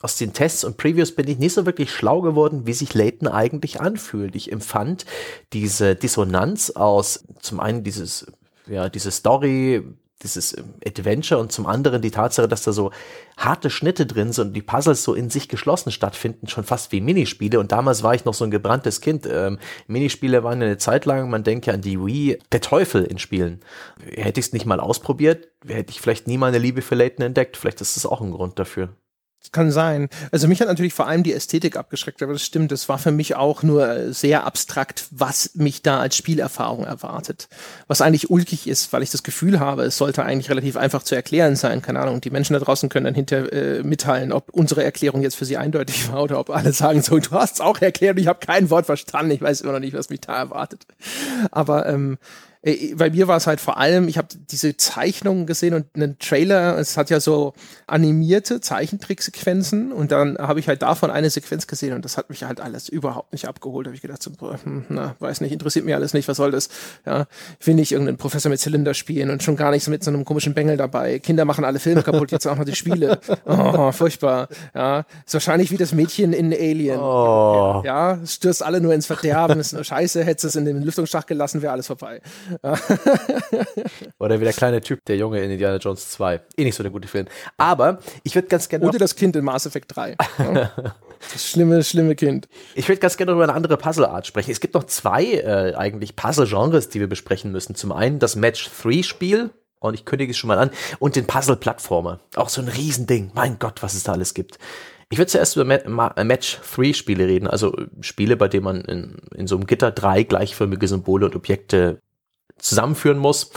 [0.00, 3.28] Aus den Tests und Previews bin ich nicht so wirklich schlau geworden, wie sich Layton
[3.28, 4.34] eigentlich anfühlt.
[4.34, 5.04] Ich empfand
[5.52, 8.26] diese Dissonanz aus zum einen dieses
[8.70, 9.82] ja, diese Story,
[10.22, 12.90] dieses ähm, Adventure und zum anderen die Tatsache, dass da so
[13.36, 17.00] harte Schnitte drin sind und die Puzzles so in sich geschlossen stattfinden, schon fast wie
[17.00, 17.58] Minispiele.
[17.58, 19.26] Und damals war ich noch so ein gebranntes Kind.
[19.30, 23.18] Ähm, Minispiele waren eine Zeit lang, man denkt ja an die Wii, der Teufel in
[23.18, 23.60] Spielen.
[24.04, 27.56] Hätte ich es nicht mal ausprobiert, hätte ich vielleicht nie meine Liebe für Layton entdeckt.
[27.56, 28.90] Vielleicht ist das auch ein Grund dafür.
[29.52, 30.08] Kann sein.
[30.30, 32.70] Also mich hat natürlich vor allem die Ästhetik abgeschreckt, aber das stimmt.
[32.70, 37.48] Das war für mich auch nur sehr abstrakt, was mich da als Spielerfahrung erwartet.
[37.88, 41.16] Was eigentlich ulkig ist, weil ich das Gefühl habe, es sollte eigentlich relativ einfach zu
[41.16, 41.82] erklären sein.
[41.82, 42.20] Keine Ahnung.
[42.20, 45.56] Die Menschen da draußen können dann hinter äh, mitteilen, ob unsere Erklärung jetzt für sie
[45.56, 48.70] eindeutig war oder ob alle sagen so, du hast es auch erklärt ich habe kein
[48.70, 49.32] Wort verstanden.
[49.32, 50.86] Ich weiß immer noch nicht, was mich da erwartet.
[51.50, 52.18] Aber ähm,
[52.62, 56.18] äh, bei mir war es halt vor allem, ich habe diese Zeichnungen gesehen und einen
[56.18, 57.54] Trailer, es hat ja so
[57.86, 62.44] animierte Zeichentricksequenzen und dann habe ich halt davon eine Sequenz gesehen und das hat mich
[62.44, 63.86] halt alles überhaupt nicht abgeholt.
[63.86, 64.30] Da habe ich gedacht, so,
[64.62, 66.68] hm, na, weiß nicht, interessiert mich alles nicht, was soll das?
[67.06, 67.26] Ja,
[67.58, 70.10] ich will nicht irgendeinen Professor mit Zylinder spielen und schon gar nicht so mit so
[70.10, 71.18] einem komischen Bengel dabei.
[71.18, 73.20] Kinder machen alle Filme kaputt, jetzt auch noch die Spiele.
[73.46, 74.48] Oh, furchtbar.
[74.74, 76.98] Ja, ist wahrscheinlich wie das Mädchen in Alien.
[76.98, 77.82] Oh.
[77.84, 81.62] Ja, stürzt alle nur ins Verderben, ist nur scheiße, hättest es in den Lüftungsschacht gelassen,
[81.62, 82.20] wäre alles vorbei.
[84.18, 86.40] Oder wie der kleine Typ, der Junge in Indiana Jones 2.
[86.56, 87.26] Eh nicht so der gute Film.
[87.56, 88.86] Aber ich würde ganz gerne.
[88.86, 90.16] Oder das Kind in Mass Effect 3.
[91.32, 92.48] Das schlimme, schlimme Kind.
[92.74, 94.50] Ich würde ganz gerne über eine andere Puzzle-Art sprechen.
[94.50, 97.74] Es gibt noch zwei äh, eigentlich Puzzle-Genres, die wir besprechen müssen.
[97.74, 102.20] Zum einen das Match-3-Spiel, und ich kündige es schon mal an, und den Puzzle-Plattformer.
[102.36, 103.32] Auch so ein Riesending.
[103.34, 104.58] Mein Gott, was es da alles gibt.
[105.10, 109.66] Ich würde zuerst über Match-3-Spiele reden, also Spiele, bei denen man in, in so einem
[109.66, 112.00] Gitter drei gleichförmige Symbole und Objekte
[112.60, 113.50] zusammenführen muss.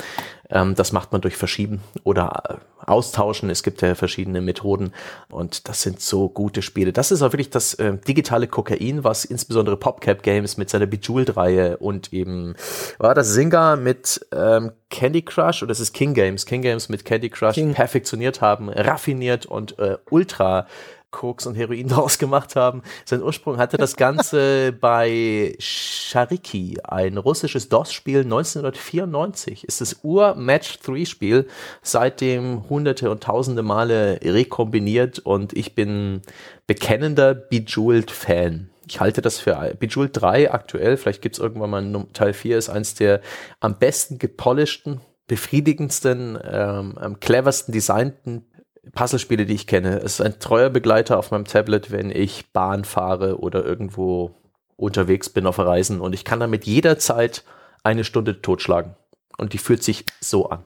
[0.49, 3.49] Ähm, das macht man durch Verschieben oder äh, Austauschen.
[3.49, 4.93] Es gibt ja verschiedene Methoden
[5.29, 6.93] und das sind so gute Spiele.
[6.93, 11.77] Das ist auch wirklich das äh, digitale Kokain, was insbesondere PopCap Games mit seiner Bejeweled-Reihe
[11.77, 12.55] und eben
[12.97, 17.05] war das Singa mit ähm, Candy Crush oder es ist King Games, King Games mit
[17.05, 17.73] Candy Crush King.
[17.73, 20.67] perfektioniert haben, raffiniert und äh, ultra
[21.13, 22.81] Koks und Heroin daraus gemacht haben.
[23.05, 29.63] Sein Ursprung hatte das Ganze bei Shariki, ein russisches DOS-Spiel 1994.
[29.63, 31.47] Ist das Ur-Match-3-Spiel,
[31.81, 36.21] seitdem hunderte und tausende Male rekombiniert und ich bin
[36.67, 38.69] bekennender Bejeweled-Fan.
[38.85, 42.57] Ich halte das für Bejeweled 3 aktuell, vielleicht gibt es irgendwann mal einen Teil 4,
[42.57, 43.21] ist eins der
[43.61, 48.45] am besten gepolischten, befriedigendsten, ähm, am cleversten designten
[48.91, 49.97] Puzzlespiele, die ich kenne.
[49.97, 54.35] Es ist ein treuer Begleiter auf meinem Tablet, wenn ich Bahn fahre oder irgendwo
[54.75, 57.43] unterwegs bin auf Reisen und ich kann damit jederzeit
[57.83, 58.95] eine Stunde totschlagen.
[59.37, 60.65] Und die fühlt sich so an.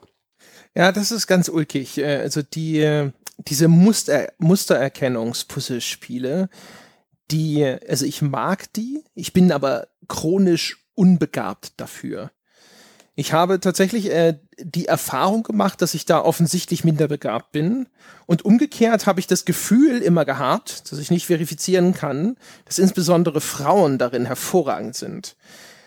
[0.76, 2.00] Ja, das ist ganz ulkig.
[2.00, 6.50] Äh, also die, äh, diese Muster, Mustererkennungspuzzlespiele,
[7.32, 12.32] die, also ich mag die, ich bin aber chronisch unbegabt dafür.
[13.20, 17.88] Ich habe tatsächlich äh, die Erfahrung gemacht, dass ich da offensichtlich minder begabt bin.
[18.28, 23.42] Und umgekehrt habe ich das Gefühl immer gehabt, dass ich nicht verifizieren kann, dass insbesondere
[23.42, 25.36] Frauen darin hervorragend sind.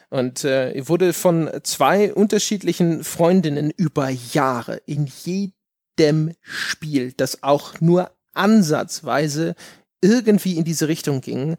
[0.09, 7.81] Und äh, ich wurde von zwei unterschiedlichen Freundinnen über Jahre in jedem Spiel, das auch
[7.81, 9.55] nur ansatzweise
[10.01, 11.57] irgendwie in diese Richtung ging,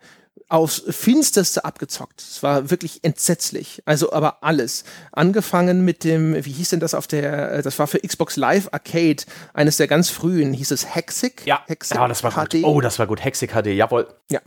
[0.51, 2.21] aufs Finsterste abgezockt.
[2.21, 3.81] Es war wirklich entsetzlich.
[3.85, 4.83] Also aber alles.
[5.13, 8.67] Angefangen mit dem, wie hieß denn das auf der, äh, das war für Xbox Live
[8.73, 9.23] Arcade,
[9.53, 11.45] eines der ganz frühen, hieß es Hexic?
[11.45, 12.55] Ja, Hexic ja das war HD.
[12.55, 12.63] gut.
[12.65, 13.23] Oh, das war gut.
[13.23, 14.07] Hexic HD, jawohl.
[14.29, 14.41] Ja,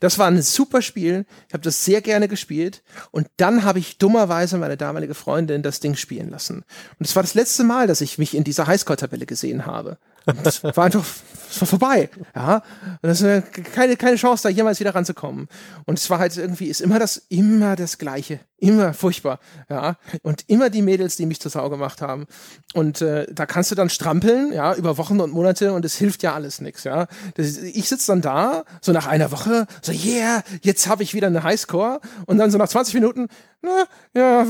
[0.00, 1.24] das war ein super Spiel.
[1.48, 2.82] Ich habe das sehr gerne gespielt.
[3.10, 6.64] Und dann habe ich dummerweise meine damalige Freundin das Ding spielen lassen.
[6.98, 9.96] Und es war das letzte Mal, dass ich mich in dieser Highscore-Tabelle gesehen habe.
[10.42, 11.04] Das war einfach,
[11.48, 12.10] es war vorbei.
[12.34, 12.56] Ja,
[13.00, 15.46] und das ist keine, keine Chance, da jemals wieder ranzukommen.
[15.84, 18.40] Und es war halt irgendwie, ist immer das, immer das Gleiche.
[18.58, 19.38] Immer furchtbar.
[19.70, 22.26] Ja, und immer die Mädels, die mich zur Sau gemacht haben.
[22.74, 26.24] Und äh, da kannst du dann strampeln, ja, über Wochen und Monate und es hilft
[26.24, 27.06] ja alles nichts, ja.
[27.34, 31.28] Das, ich sitze dann da, so nach einer Woche, so, yeah, jetzt habe ich wieder
[31.28, 32.00] eine Highscore.
[32.26, 33.28] Und dann so nach 20 Minuten,
[33.62, 34.44] na, ja,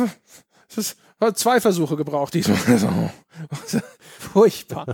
[0.68, 0.96] das ist,
[1.34, 2.58] zwei Versuche gebraucht diesmal.
[4.32, 4.86] Furchtbar.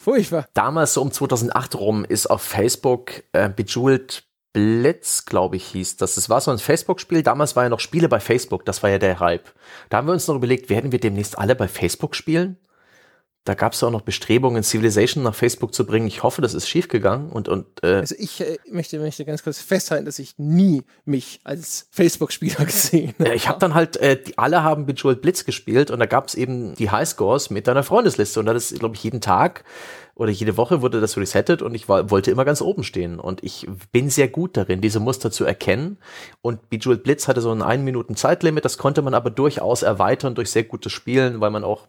[0.00, 0.46] Furchtbar.
[0.54, 6.14] Damals, so um 2008 rum, ist auf Facebook äh, Bejeweled Blitz, glaube ich, hieß das.
[6.14, 7.22] Das war so ein Facebook-Spiel.
[7.22, 8.64] Damals war ja noch Spiele bei Facebook.
[8.64, 9.52] Das war ja der Hype.
[9.90, 12.56] Da haben wir uns noch überlegt, werden wir demnächst alle bei Facebook spielen?
[13.46, 16.08] Da gab es auch noch Bestrebungen, Civilization nach Facebook zu bringen.
[16.08, 17.30] Ich hoffe, das ist schiefgegangen.
[17.30, 21.38] Und, und, äh also ich äh, möchte, möchte ganz kurz festhalten, dass ich nie mich
[21.44, 23.28] als Facebook-Spieler gesehen habe.
[23.28, 26.26] Ja, ich habe dann halt, äh, die, alle haben Bejeweled Blitz gespielt und da gab
[26.26, 28.40] es eben die Highscores mit deiner Freundesliste.
[28.40, 29.62] Und da ist, glaube ich, jeden Tag
[30.16, 33.20] oder jede Woche wurde das resettet und ich war, wollte immer ganz oben stehen.
[33.20, 35.98] Und ich bin sehr gut darin, diese Muster zu erkennen.
[36.42, 40.34] Und Bejeweled Blitz hatte so ein 1 Minuten Zeitlimit, das konnte man aber durchaus erweitern
[40.34, 41.86] durch sehr gutes Spielen, weil man auch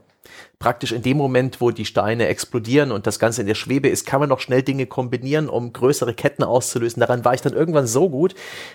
[0.59, 4.05] praktisch in dem Moment, wo die Steine explodieren und das Ganze in der Schwebe ist,
[4.05, 6.99] kann man noch schnell Dinge kombinieren, um größere Ketten auszulösen.
[6.99, 8.33] Daran war ich dann irgendwann so gut,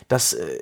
[0.09, 0.59] dass äh,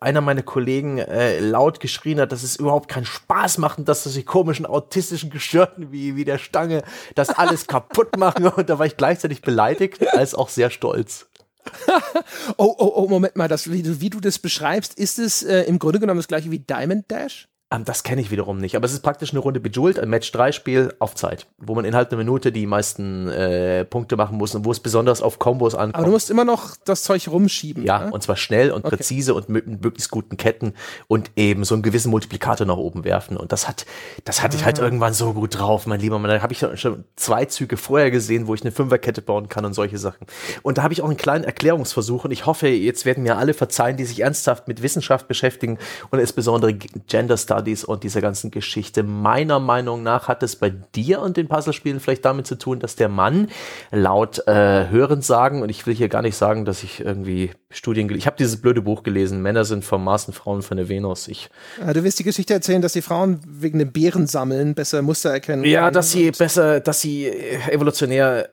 [0.00, 4.22] einer meiner Kollegen äh, laut geschrien hat, dass es überhaupt keinen Spaß macht dass die
[4.22, 6.82] komischen autistischen Geschirten wie, wie der Stange
[7.14, 8.46] das alles kaputt machen.
[8.46, 11.26] Und da war ich gleichzeitig beleidigt als auch sehr stolz.
[12.56, 15.62] oh, oh, oh, Moment mal, das, wie, du, wie du das beschreibst, ist es äh,
[15.62, 17.48] im Grunde genommen das gleiche wie Diamond Dash?
[17.72, 20.94] Um, das kenne ich wiederum nicht, aber es ist praktisch eine Runde Bejeweled, ein Match-3-Spiel
[20.98, 24.70] auf Zeit, wo man innerhalb einer Minute die meisten äh, Punkte machen muss und wo
[24.70, 25.96] es besonders auf Kombos ankommt.
[25.96, 27.84] Aber du musst immer noch das Zeug rumschieben.
[27.84, 28.12] Ja, ne?
[28.12, 28.96] und zwar schnell und okay.
[28.96, 30.74] präzise und mit möglichst guten Ketten
[31.08, 33.36] und eben so einen gewissen Multiplikator nach oben werfen.
[33.36, 33.86] Und das hat,
[34.24, 34.60] das hatte ah.
[34.60, 34.84] ich halt ah.
[34.84, 36.30] irgendwann so gut drauf, mein lieber Mann.
[36.30, 39.72] Da habe ich schon zwei Züge vorher gesehen, wo ich eine Fünferkette bauen kann und
[39.72, 40.26] solche Sachen.
[40.62, 43.54] Und da habe ich auch einen kleinen Erklärungsversuch und ich hoffe, jetzt werden mir alle
[43.54, 45.78] verzeihen, die sich ernsthaft mit Wissenschaft beschäftigen
[46.10, 49.02] und insbesondere Gender Studies und dieser ganzen Geschichte.
[49.02, 52.96] Meiner Meinung nach hat es bei dir und den Puzzlespielen vielleicht damit zu tun, dass
[52.96, 53.48] der Mann
[53.92, 58.26] laut äh, Hörensagen, und ich will hier gar nicht sagen, dass ich irgendwie Studien, ich
[58.26, 61.28] habe dieses blöde Buch gelesen, Männer sind vom Mars und Frauen von der Venus.
[61.28, 65.30] Ich, ja, du wirst die Geschichte erzählen, dass die Frauen wegen dem Bärensammeln besser Muster
[65.30, 65.64] erkennen.
[65.64, 67.28] Ja, dass sie besser, dass sie
[67.70, 68.48] evolutionär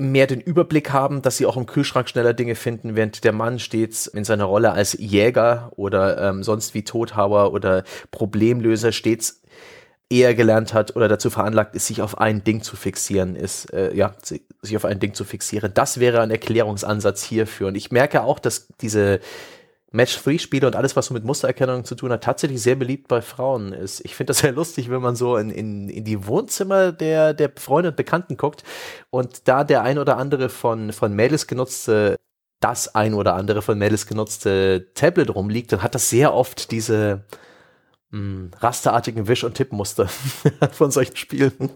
[0.00, 3.58] mehr den Überblick haben, dass sie auch im Kühlschrank schneller Dinge finden, während der Mann
[3.58, 9.42] stets in seiner Rolle als Jäger oder ähm, sonst wie Todhauer oder Problemlöser stets
[10.12, 13.94] eher gelernt hat oder dazu veranlagt ist, sich auf ein Ding zu fixieren, ist, äh,
[13.94, 15.72] ja, sich auf ein Ding zu fixieren.
[15.74, 17.68] Das wäre ein Erklärungsansatz hierfür.
[17.68, 19.20] Und ich merke auch, dass diese
[19.92, 23.72] Match-3-Spiele und alles, was so mit Mustererkennung zu tun hat, tatsächlich sehr beliebt bei Frauen
[23.72, 24.00] ist.
[24.04, 27.52] Ich finde das sehr lustig, wenn man so in, in, in die Wohnzimmer der, der
[27.56, 28.64] Freunde und Bekannten guckt
[29.10, 32.16] und da der ein oder andere von, von Mädels genutzte,
[32.60, 37.24] das ein oder andere von Mädels genutzte Tablet rumliegt, dann hat das sehr oft diese
[38.10, 40.08] mh, hm, rasterartigen Wisch- und Tippmuster
[40.72, 41.70] von solchen Spielen.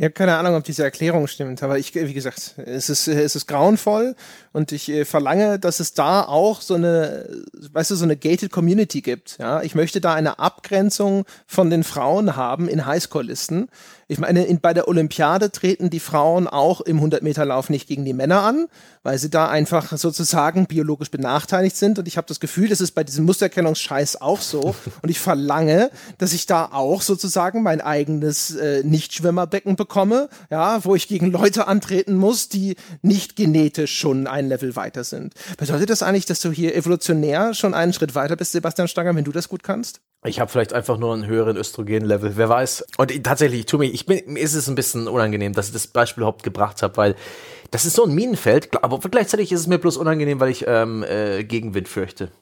[0.00, 3.36] Ich habe keine Ahnung, ob diese Erklärung stimmt, aber ich, wie gesagt, es ist, es
[3.36, 4.16] ist grauenvoll
[4.50, 8.50] und ich äh, verlange, dass es da auch so eine, weißt du, so eine gated
[8.50, 9.36] Community gibt.
[9.38, 13.68] Ja, ich möchte da eine Abgrenzung von den Frauen haben in Highscore-Listen.
[14.10, 18.12] Ich meine, in, bei der Olympiade treten die Frauen auch im 100-Meter-Lauf nicht gegen die
[18.12, 18.66] Männer an,
[19.02, 21.98] weil sie da einfach sozusagen biologisch benachteiligt sind.
[21.98, 24.74] Und ich habe das Gefühl, das ist bei diesem Mustererkennungsscheiß auch so.
[25.02, 30.94] Und ich verlange, dass ich da auch sozusagen mein eigenes äh, Nichtschwimmerbecken bekomme ja, wo
[30.94, 35.34] ich gegen Leute antreten muss, die nicht genetisch schon ein Level weiter sind.
[35.56, 39.24] Bedeutet das eigentlich, dass du hier evolutionär schon einen Schritt weiter bist, Sebastian Stanger, wenn
[39.24, 40.00] du das gut kannst?
[40.22, 42.84] Ich habe vielleicht einfach nur einen höheren Östrogen-Level, wer weiß.
[42.98, 45.72] Und tatsächlich, ich tue mich, ich bin, mir ist es ein bisschen unangenehm, dass ich
[45.72, 47.16] das Beispiel überhaupt gebracht habe, weil
[47.70, 51.04] das ist so ein Minenfeld, aber gleichzeitig ist es mir bloß unangenehm, weil ich ähm,
[51.04, 52.32] äh, Gegenwind fürchte.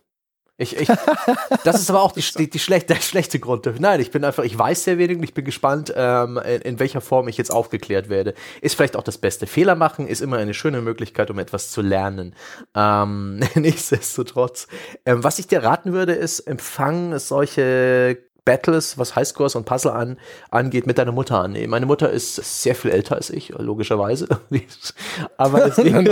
[0.61, 0.89] Ich, ich,
[1.65, 3.69] das ist aber auch die, die, die schlechte, der schlechte Grund.
[3.79, 6.81] Nein, ich bin einfach, ich weiß sehr wenig und ich bin gespannt, ähm, in, in,
[6.81, 8.35] welcher Form ich jetzt aufgeklärt werde.
[8.61, 9.47] Ist vielleicht auch das beste.
[9.47, 12.35] Fehler machen ist immer eine schöne Möglichkeit, um etwas zu lernen.
[12.75, 14.67] Ähm, nichtsdestotrotz.
[15.07, 18.19] Ähm, was ich dir raten würde, ist, empfang solche
[18.49, 20.17] Battles, was Highscores und Puzzle an,
[20.51, 21.69] angeht, mit deiner Mutter annehmen.
[21.69, 24.27] Meine Mutter ist sehr viel älter als ich, logischerweise.
[25.37, 26.09] Aber deswegen,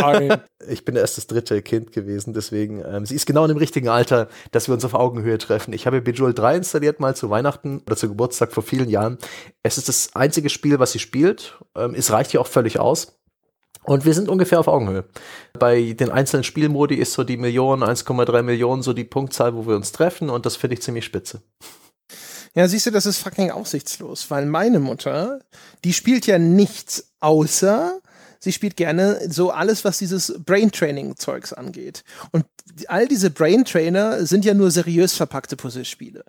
[0.69, 3.89] ich bin erst das dritte Kind gewesen, deswegen, ähm, sie ist genau in dem richtigen
[3.89, 5.73] Alter, dass wir uns auf Augenhöhe treffen.
[5.73, 9.17] Ich habe Bejeweled 3 installiert mal zu Weihnachten oder zu Geburtstag vor vielen Jahren.
[9.63, 11.59] Es ist das einzige Spiel, was sie spielt.
[11.75, 13.19] Ähm, es reicht hier auch völlig aus.
[13.85, 15.05] Und wir sind ungefähr auf Augenhöhe.
[15.59, 19.77] Bei den einzelnen Spielmodi ist so die Million, 1,3 Millionen so die Punktzahl, wo wir
[19.77, 21.41] uns treffen und das finde ich ziemlich spitze.
[22.57, 25.41] Ja, siehst du, das ist fucking aussichtslos, weil meine Mutter,
[25.85, 28.01] die spielt ja nichts außer
[28.39, 32.05] sie spielt gerne so alles, was dieses Brain Training Zeugs angeht.
[32.31, 32.47] Und
[32.87, 36.25] all diese Brain Trainer sind ja nur seriös verpackte Puzzlespiele.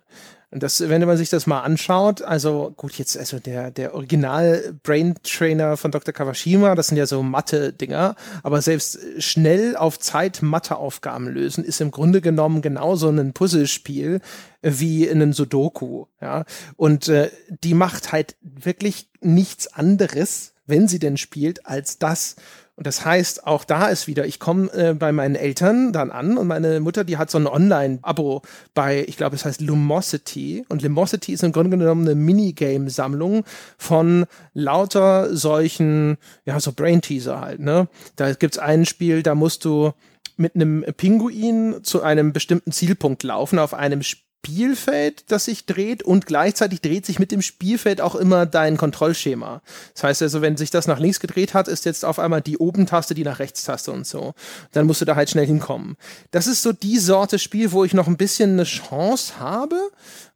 [0.50, 4.74] Und das, wenn man sich das mal anschaut, also gut, jetzt, also der, der Original
[4.82, 6.14] Brain Trainer von Dr.
[6.14, 11.90] Kawashima, das sind ja so Mathe-Dinger, aber selbst schnell auf Zeit Mathe-Aufgaben lösen, ist im
[11.90, 14.20] Grunde genommen genauso ein Puzzlespiel
[14.62, 16.44] wie in einem Sudoku, ja.
[16.76, 17.30] Und äh,
[17.62, 22.36] die macht halt wirklich nichts anderes, wenn sie denn spielt, als das.
[22.78, 26.38] Und das heißt, auch da ist wieder, ich komme äh, bei meinen Eltern dann an
[26.38, 28.42] und meine Mutter, die hat so ein Online-Abo
[28.72, 30.64] bei, ich glaube, es heißt Lumosity.
[30.68, 33.42] Und Lumosity ist im Grunde genommen eine Minigame-Sammlung
[33.78, 37.88] von lauter solchen, ja, so Brain-Teaser halt, ne?
[38.14, 39.90] Da gibt's ein Spiel, da musst du
[40.36, 46.02] mit einem Pinguin zu einem bestimmten Zielpunkt laufen auf einem Spiel Spielfeld, das sich dreht
[46.02, 49.60] und gleichzeitig dreht sich mit dem Spielfeld auch immer dein Kontrollschema.
[49.94, 52.56] Das heißt also, wenn sich das nach links gedreht hat, ist jetzt auf einmal die
[52.56, 54.34] Oben-Taste die nach rechts-Taste und so.
[54.72, 55.96] Dann musst du da halt schnell hinkommen.
[56.30, 59.76] Das ist so die Sorte Spiel, wo ich noch ein bisschen eine Chance habe,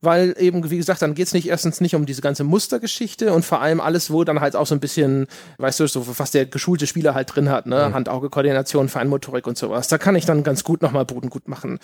[0.02, 3.62] weil eben, wie gesagt, dann geht's nicht erstens nicht um diese ganze Mustergeschichte und vor
[3.62, 5.26] allem alles, wo dann halt auch so ein bisschen,
[5.58, 7.88] weißt du, so was der geschulte Spieler halt drin hat, ne?
[7.88, 7.94] Mhm.
[7.94, 9.88] Hand-Auge-Koordination, Feinmotorik und sowas.
[9.88, 11.78] Da kann ich dann ganz gut nochmal Boden gut machen.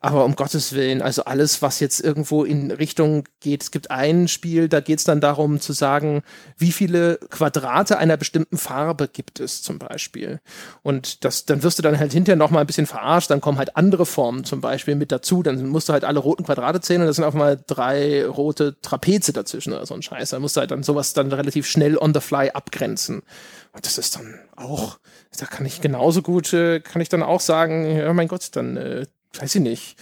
[0.00, 4.28] Aber um Gottes Willen, also alles, was jetzt irgendwo in Richtung geht, es gibt ein
[4.28, 6.22] Spiel, da geht es dann darum zu sagen,
[6.56, 10.40] wie viele Quadrate einer bestimmten Farbe gibt es zum Beispiel.
[10.82, 13.76] Und das, dann wirst du dann halt hinterher nochmal ein bisschen verarscht, dann kommen halt
[13.76, 17.08] andere Formen zum Beispiel mit dazu, dann musst du halt alle roten Quadrate zählen und
[17.08, 20.30] das sind auf einmal drei rote Trapeze dazwischen oder so ein Scheiß.
[20.30, 23.22] Da musst du halt dann sowas dann relativ schnell on the fly abgrenzen.
[23.72, 24.98] Und das ist dann auch,
[25.38, 28.76] da kann ich genauso gut, äh, kann ich dann auch sagen, ja mein Gott, dann
[28.76, 29.06] äh,
[29.38, 29.96] weiß ich nicht,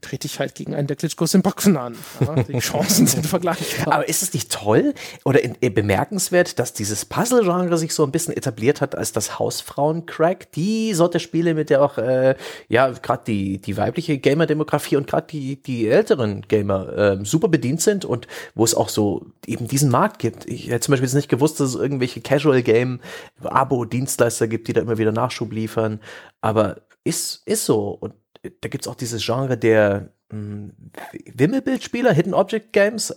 [0.00, 1.94] trete ich halt gegen einen der Klitschkos im Boxen an.
[2.20, 3.94] Ja, die Chancen sind vergleichbar.
[3.94, 4.94] Aber ist es nicht toll
[5.24, 9.12] oder in, in, äh, bemerkenswert, dass dieses Puzzle-Genre sich so ein bisschen etabliert hat als
[9.12, 10.50] das Hausfrauen-Crack?
[10.52, 12.34] Die Sorte Spiele, mit der auch, äh,
[12.68, 17.80] ja, gerade die, die weibliche Gamer-Demografie und gerade die, die älteren Gamer äh, super bedient
[17.80, 20.48] sind und wo es auch so eben diesen Markt gibt.
[20.48, 24.98] Ich hätte zum Beispiel jetzt nicht gewusst, dass es irgendwelche Casual-Game-Abo-Dienstleister gibt, die da immer
[24.98, 26.00] wieder Nachschub liefern.
[26.40, 27.88] Aber ist, ist so.
[27.88, 30.72] Und da gibt es auch dieses Genre der hm,
[31.34, 33.14] Wimmelbildspieler, Hidden Object Games,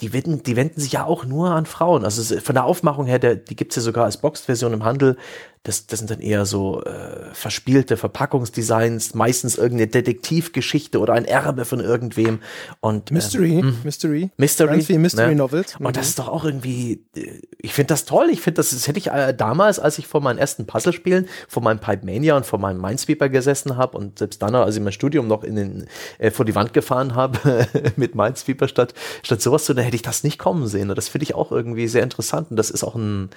[0.00, 2.04] die wenden, die wenden sich ja auch nur an Frauen.
[2.04, 5.16] Also von der Aufmachung her, der, die gibt's ja sogar als Boxed-Version im Handel.
[5.64, 11.64] Das, das sind dann eher so äh, verspielte Verpackungsdesigns, meistens irgendeine Detektivgeschichte oder ein Erbe
[11.64, 12.38] von irgendwem.
[12.80, 14.30] Und, Mystery, ähm, Mystery.
[14.36, 14.70] Mystery.
[14.70, 15.34] Ganz viel Mystery ne?
[15.34, 15.76] Novels.
[15.78, 18.28] Und das ist doch auch irgendwie, äh, ich finde das toll.
[18.30, 21.62] Ich finde, das, das hätte ich äh, damals, als ich vor meinen ersten Puzzlespielen, vor
[21.62, 24.92] meinem Pipe Mania und vor meinem Minesweeper gesessen habe und selbst dann, als ich mein
[24.92, 25.86] Studium noch in den,
[26.18, 27.66] äh, vor die Wand gefahren habe
[27.96, 30.88] mit Minesweeper statt, statt sowas zu, dann hätte ich das nicht kommen sehen.
[30.94, 32.50] Das finde ich auch irgendwie sehr interessant.
[32.50, 33.30] Und das ist auch ein,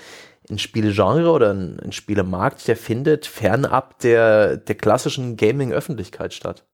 [0.49, 6.65] ein Spielegenre oder ein, ein Spielemarkt, der findet fernab der, der klassischen Gaming-Öffentlichkeit statt.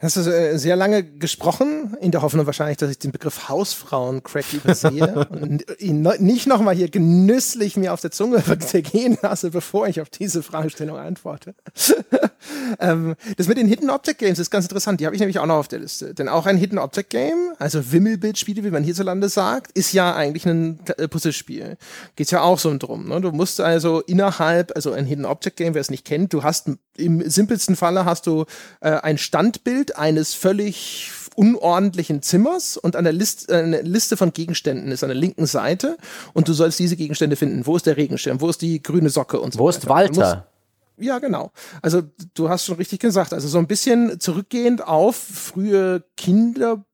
[0.00, 4.52] Hast du äh, sehr lange gesprochen, in der Hoffnung wahrscheinlich, dass ich den Begriff Hausfrauen-Crack
[4.52, 10.00] übersehe und ihn nicht nochmal hier genüsslich mir auf der Zunge gehen lasse, bevor ich
[10.00, 11.56] auf diese Fragestellung antworte.
[12.80, 15.00] ähm, das mit den Hidden Object Games ist ganz interessant.
[15.00, 16.14] Die habe ich nämlich auch noch auf der Liste.
[16.14, 20.46] Denn auch ein Hidden Object Game, also Wimmelbildspiele, wie man hierzulande sagt, ist ja eigentlich
[20.46, 21.76] ein äh, Puzzlespiel.
[22.14, 23.08] Geht ja auch so drum.
[23.08, 23.20] Ne?
[23.20, 26.68] Du musst also innerhalb, also ein Hidden Object Game, wer es nicht kennt, du hast
[26.98, 28.44] im simpelsten Falle hast du
[28.80, 34.32] äh, ein Standbild eines völlig unordentlichen Zimmers und an der Liste, äh, eine Liste von
[34.32, 35.96] Gegenständen ist an der linken Seite
[36.32, 37.64] und du sollst diese Gegenstände finden.
[37.64, 38.40] Wo ist der Regenschirm?
[38.40, 40.48] Wo ist die grüne Socke und so Wo ist Walter?
[40.96, 41.52] Ja, genau.
[41.80, 42.02] Also
[42.34, 43.32] du hast schon richtig gesagt.
[43.32, 46.04] Also so ein bisschen zurückgehend auf frühe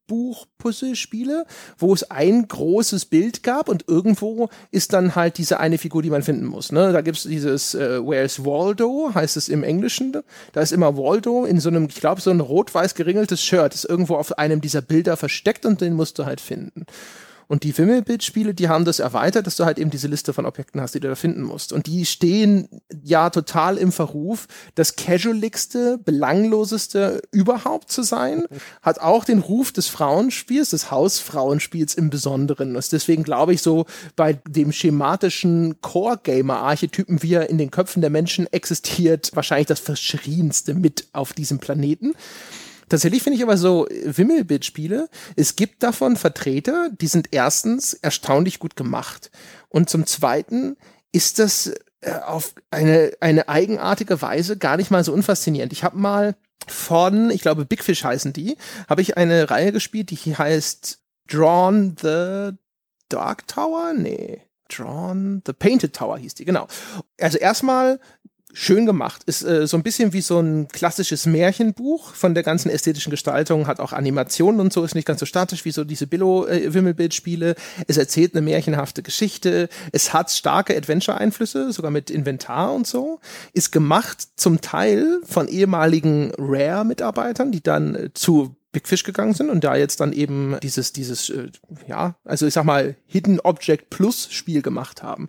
[0.06, 1.46] Kinderbuch-Puzzlespiele,
[1.78, 6.10] wo es ein großes Bild gab und irgendwo ist dann halt diese eine Figur, die
[6.10, 6.72] man finden muss.
[6.72, 6.92] Ne?
[6.92, 10.12] Da gibt's dieses äh, Where's Waldo, heißt es im Englischen.
[10.52, 13.84] Da ist immer Waldo in so einem, ich glaube, so ein rot-weiß geringeltes Shirt, ist
[13.84, 16.86] irgendwo auf einem dieser Bilder versteckt und den musst du halt finden.
[17.48, 20.80] Und die Wimmelbildspiele, die haben das erweitert, dass du halt eben diese Liste von Objekten
[20.80, 21.72] hast, die du da finden musst.
[21.72, 22.68] Und die stehen
[23.02, 28.44] ja total im Verruf, das casualigste, belangloseste überhaupt zu sein.
[28.82, 32.76] Hat auch den Ruf des Frauenspiels, des Hausfrauenspiels im Besonderen.
[32.76, 38.10] Und deswegen glaube ich so bei dem schematischen Core-Gamer-Archetypen, wie er in den Köpfen der
[38.10, 42.14] Menschen existiert, wahrscheinlich das verschrienste mit auf diesem Planeten.
[42.94, 48.76] Tatsächlich finde ich aber so Wimmelbit-Spiele, es gibt davon Vertreter, die sind erstens erstaunlich gut
[48.76, 49.32] gemacht
[49.68, 50.76] und zum zweiten
[51.10, 55.72] ist das äh, auf eine, eine eigenartige Weise gar nicht mal so unfaszinierend.
[55.72, 56.36] Ich habe mal
[56.68, 58.56] von, ich glaube Big Fish heißen die,
[58.88, 62.52] habe ich eine Reihe gespielt, die heißt Drawn the
[63.08, 63.92] Dark Tower?
[63.92, 64.40] Nee.
[64.68, 66.68] Drawn the Painted Tower hieß die, genau.
[67.20, 67.98] Also erstmal
[68.54, 69.22] schön gemacht.
[69.24, 73.66] Ist äh, so ein bisschen wie so ein klassisches Märchenbuch von der ganzen ästhetischen Gestaltung,
[73.66, 77.50] hat auch Animationen und so, ist nicht ganz so statisch wie so diese Billo-Wimmelbildspiele.
[77.50, 77.54] Äh,
[77.88, 79.68] es erzählt eine märchenhafte Geschichte.
[79.92, 83.20] Es hat starke Adventure-Einflüsse, sogar mit Inventar und so.
[83.52, 89.50] Ist gemacht zum Teil von ehemaligen Rare-Mitarbeitern, die dann äh, zu Big Fish gegangen sind
[89.50, 91.48] und da jetzt dann eben dieses, dieses, äh,
[91.86, 95.28] ja, also ich sag mal, Hidden Object Plus Spiel gemacht haben.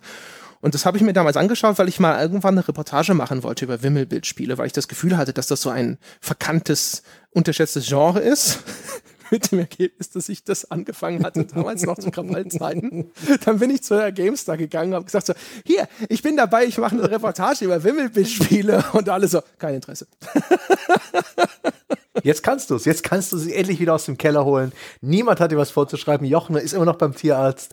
[0.60, 3.64] Und das habe ich mir damals angeschaut, weil ich mal irgendwann eine Reportage machen wollte
[3.64, 8.60] über Wimmelbildspiele, weil ich das Gefühl hatte, dass das so ein verkanntes, unterschätztes Genre ist.
[9.30, 13.10] Mit dem Ergebnis, dass ich das angefangen hatte, damals noch zu Krawallzeiten.
[13.44, 15.34] Dann bin ich zu der GameStar gegangen und habe gesagt so,
[15.64, 18.84] hier, ich bin dabei, ich mache eine Reportage über Wimmelbildspiele.
[18.92, 20.06] Und alle so, kein Interesse.
[22.22, 22.84] Jetzt kannst du es.
[22.84, 24.72] Jetzt kannst du sie endlich wieder aus dem Keller holen.
[25.00, 26.26] Niemand hat dir was vorzuschreiben.
[26.26, 27.72] Jochen ist immer noch beim Tierarzt.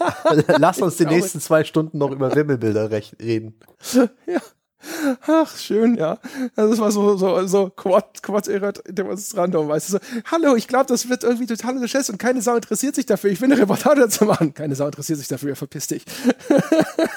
[0.58, 3.54] Lass uns die nächsten zwei Stunden noch über Wimmelbilder reden.
[4.26, 4.40] Ja.
[5.26, 6.18] Ach, schön, ja.
[6.56, 9.98] Also das war so, so, so Quad, Quad random, weißt du, so,
[10.30, 13.30] hallo, ich glaube, das wird irgendwie total unterschätzt und keine Sau interessiert sich dafür.
[13.30, 14.54] Ich will eine Reportage dazu machen.
[14.54, 16.04] Keine Sau interessiert sich dafür, verpiss dich.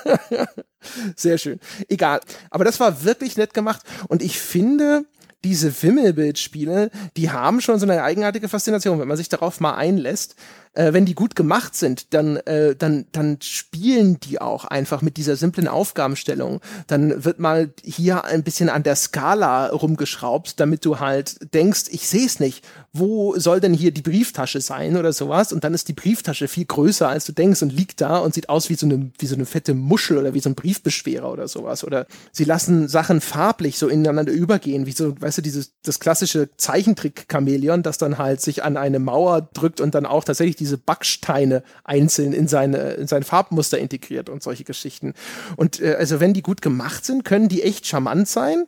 [1.16, 1.60] Sehr schön.
[1.90, 2.22] Egal.
[2.50, 5.06] Aber das war wirklich nett gemacht und ich finde,
[5.44, 10.36] diese Wimmelbildspiele, die haben schon so eine eigenartige Faszination, wenn man sich darauf mal einlässt
[10.78, 15.18] äh, wenn die gut gemacht sind, dann, äh, dann, dann spielen die auch einfach mit
[15.18, 16.62] dieser simplen Aufgabenstellung.
[16.86, 22.08] Dann wird mal hier ein bisschen an der Skala rumgeschraubt, damit du halt denkst, ich
[22.08, 22.64] sehe es nicht.
[23.00, 25.52] Wo soll denn hier die Brieftasche sein oder sowas?
[25.52, 28.50] Und dann ist die Brieftasche viel größer, als du denkst und liegt da und sieht
[28.50, 31.48] aus wie so eine, wie so eine fette Muschel oder wie so ein Briefbeschwerer oder
[31.48, 31.84] sowas.
[31.84, 36.50] Oder sie lassen Sachen farblich so ineinander übergehen, wie so, weißt du, dieses, das klassische
[36.58, 40.78] Zeichentrick-Chamäleon, das dann halt sich an eine Mauer drückt und dann auch tatsächlich die diese
[40.78, 45.14] Backsteine einzeln in seine, in sein Farbmuster integriert und solche Geschichten.
[45.56, 48.66] Und äh, also wenn die gut gemacht sind, können die echt charmant sein.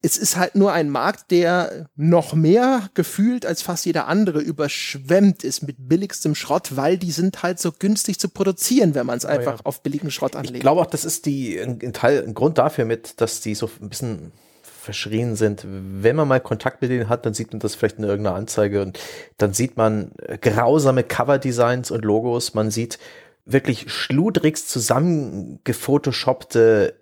[0.00, 5.42] Es ist halt nur ein Markt, der noch mehr gefühlt als fast jeder andere überschwemmt
[5.42, 9.24] ist mit billigstem Schrott, weil die sind halt so günstig zu produzieren, wenn man es
[9.24, 9.64] einfach oh ja.
[9.64, 10.56] auf billigen Schrott anlegt.
[10.56, 13.56] Ich glaube auch, das ist die ein, ein Teil, ein Grund dafür mit, dass die
[13.56, 14.32] so ein bisschen
[14.88, 15.66] verschrien sind.
[15.66, 18.80] Wenn man mal Kontakt mit denen hat, dann sieht man das vielleicht in irgendeiner Anzeige
[18.80, 18.98] und
[19.36, 22.54] dann sieht man grausame Cover-Designs und Logos.
[22.54, 22.98] Man sieht
[23.50, 26.94] wirklich schludrigst zusammengefotoshoppte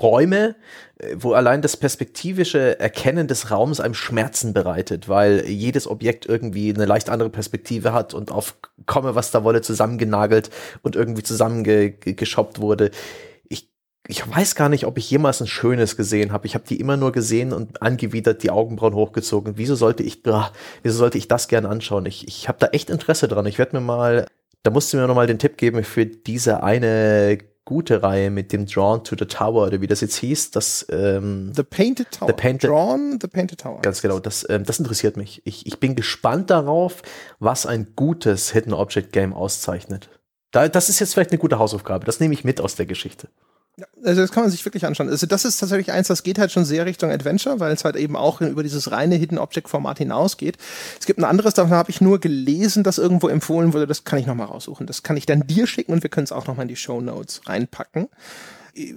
[0.00, 0.56] Räume,
[1.14, 6.86] wo allein das perspektivische Erkennen des Raums einem Schmerzen bereitet, weil jedes Objekt irgendwie eine
[6.86, 8.56] leicht andere Perspektive hat und auf
[8.86, 10.50] komme, was da wolle, zusammengenagelt
[10.82, 12.90] und irgendwie zusammengeschoppt wurde
[14.10, 16.46] ich weiß gar nicht, ob ich jemals ein schönes gesehen habe.
[16.46, 19.58] Ich habe die immer nur gesehen und angewidert die Augenbrauen hochgezogen.
[19.58, 20.50] Wieso sollte ich, ach,
[20.82, 22.06] wieso sollte ich das gern anschauen?
[22.06, 23.44] Ich, ich habe da echt Interesse dran.
[23.44, 24.26] Ich werde mir mal,
[24.68, 28.52] da musst du mir noch mal den Tipp geben für diese eine gute Reihe mit
[28.52, 30.50] dem Drawn to the Tower oder wie das jetzt hieß.
[30.50, 32.28] Das, ähm, the Painted Tower.
[32.28, 33.80] The Painted, Drawn the Painted Tower.
[33.80, 34.18] Ganz genau.
[34.18, 35.40] Das, ähm, das interessiert mich.
[35.46, 37.00] Ich, ich bin gespannt darauf,
[37.38, 40.10] was ein gutes Hidden Object Game auszeichnet.
[40.50, 42.04] Da, das ist jetzt vielleicht eine gute Hausaufgabe.
[42.04, 43.28] Das nehme ich mit aus der Geschichte.
[44.04, 45.08] Also das kann man sich wirklich anschauen.
[45.08, 47.96] Also das ist tatsächlich eins, das geht halt schon sehr Richtung Adventure, weil es halt
[47.96, 50.56] eben auch über dieses reine Hidden Object Format hinausgeht.
[50.98, 53.86] Es gibt ein anderes, davon habe ich nur gelesen, das irgendwo empfohlen wurde.
[53.86, 54.86] Das kann ich nochmal raussuchen.
[54.86, 57.00] Das kann ich dann dir schicken und wir können es auch nochmal in die Show
[57.00, 58.08] Notes reinpacken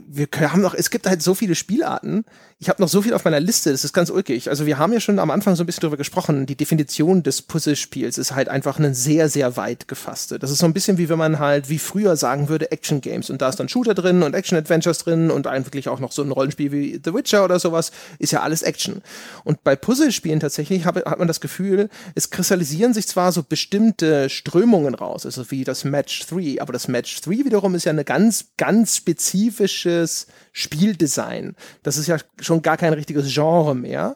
[0.08, 2.26] wir haben noch, es gibt halt so viele Spielarten.
[2.64, 4.48] Ich habe noch so viel auf meiner Liste, das ist ganz ulkig.
[4.48, 6.46] Also wir haben ja schon am Anfang so ein bisschen drüber gesprochen.
[6.46, 10.38] Die Definition des Puzzlespiels ist halt einfach eine sehr, sehr weit gefasste.
[10.38, 13.32] Das ist so ein bisschen wie wenn man halt wie früher sagen würde Action Games
[13.32, 16.22] und da ist dann Shooter drin und Action Adventures drin und eigentlich auch noch so
[16.22, 19.02] ein Rollenspiel wie The Witcher oder sowas, ist ja alles Action.
[19.44, 24.30] Und bei Puzzlespielen tatsächlich hab, hat man das Gefühl, es kristallisieren sich zwar so bestimmte
[24.30, 28.06] Strömungen raus, also wie das Match 3, aber das Match 3 wiederum ist ja eine
[28.06, 31.56] ganz, ganz spezifisches Spieldesign.
[31.82, 34.15] Das ist ja schon gar kein richtiges Genre mehr.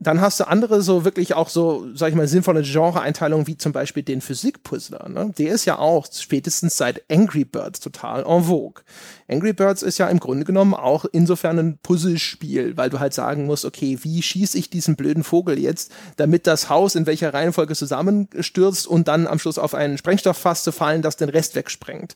[0.00, 3.72] Dann hast du andere so wirklich auch so, sag ich mal, sinnvolle Genre-Einteilungen, wie zum
[3.72, 5.08] Beispiel den Physikpuzzler.
[5.08, 5.34] Ne?
[5.36, 8.84] Der ist ja auch spätestens seit Angry Birds total en vogue.
[9.28, 13.46] Angry Birds ist ja im Grunde genommen auch insofern ein Puzzlespiel, weil du halt sagen
[13.46, 17.74] musst, okay, wie schieße ich diesen blöden Vogel jetzt, damit das Haus in welcher Reihenfolge
[17.74, 22.14] zusammenstürzt und dann am Schluss auf einen Sprengstofffass zu fallen, das den Rest wegsprengt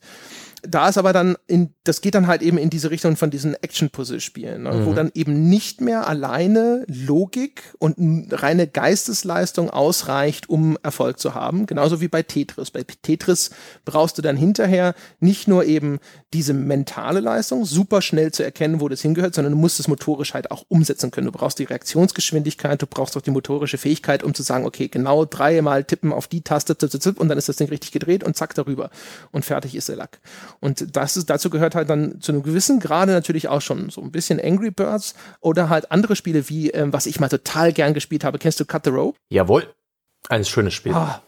[0.63, 3.55] da ist aber dann in, das geht dann halt eben in diese Richtung von diesen
[3.55, 4.73] Action-Puzzle-Spielen, ne?
[4.73, 4.87] mhm.
[4.87, 7.97] wo dann eben nicht mehr alleine Logik und
[8.31, 11.67] reine Geistesleistung ausreicht, um Erfolg zu haben.
[11.67, 12.71] Genauso wie bei Tetris.
[12.71, 13.51] Bei Tetris
[13.85, 15.99] brauchst du dann hinterher nicht nur eben
[16.33, 20.33] diese mentale Leistung, super schnell zu erkennen, wo das hingehört, sondern du musst es motorisch
[20.33, 21.27] halt auch umsetzen können.
[21.27, 25.25] Du brauchst die Reaktionsgeschwindigkeit, du brauchst auch die motorische Fähigkeit, um zu sagen, okay, genau
[25.25, 28.23] dreimal tippen auf die Taste, zip, zip, zip, und dann ist das Ding richtig gedreht
[28.23, 28.91] und zack darüber.
[29.33, 30.21] Und fertig ist der Lack.
[30.61, 34.01] Und das ist, dazu gehört halt dann zu einem gewissen Grade natürlich auch schon so
[34.01, 37.95] ein bisschen Angry Birds oder halt andere Spiele wie, ähm, was ich mal total gern
[37.95, 38.39] gespielt habe.
[38.39, 39.19] Kennst du Cut the Rope?
[39.31, 39.73] Jawohl.
[40.29, 40.93] Ein schönes Spiel.
[40.93, 41.23] Ah,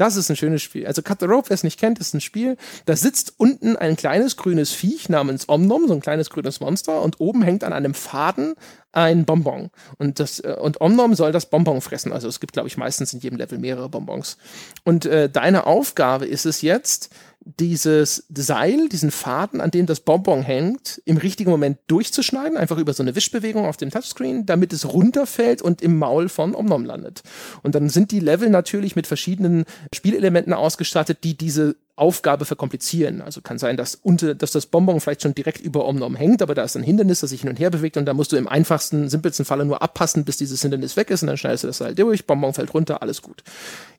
[0.00, 0.86] das ist ein schönes Spiel.
[0.86, 2.56] Also Cut the Rope, wer es nicht kennt, ist ein Spiel,
[2.86, 7.20] da sitzt unten ein kleines grünes Viech namens Omnom, so ein kleines grünes Monster, und
[7.20, 8.54] oben hängt an einem Faden
[8.92, 9.68] ein Bonbon.
[9.98, 12.14] Und, das, äh, und Omnom soll das Bonbon fressen.
[12.14, 14.38] Also es gibt, glaube ich, meistens in jedem Level mehrere Bonbons.
[14.84, 17.10] Und äh, deine Aufgabe ist es jetzt,
[17.42, 22.92] dieses Seil, diesen Faden, an dem das Bonbon hängt, im richtigen Moment durchzuschneiden, einfach über
[22.92, 27.22] so eine Wischbewegung auf dem Touchscreen, damit es runterfällt und im Maul von Omnom landet.
[27.62, 29.64] Und dann sind die Level natürlich mit verschiedenen
[29.94, 33.20] Spielelementen ausgestattet, die diese Aufgabe verkomplizieren.
[33.20, 36.54] Also kann sein, dass, unter, dass das Bonbon vielleicht schon direkt über Omnom hängt, aber
[36.54, 38.48] da ist ein Hindernis, das sich hin und her bewegt und da musst du im
[38.48, 41.82] einfachsten, simpelsten Falle nur abpassen, bis dieses Hindernis weg ist und dann schneidest du das
[41.82, 43.42] halt durch, Bonbon fällt runter, alles gut.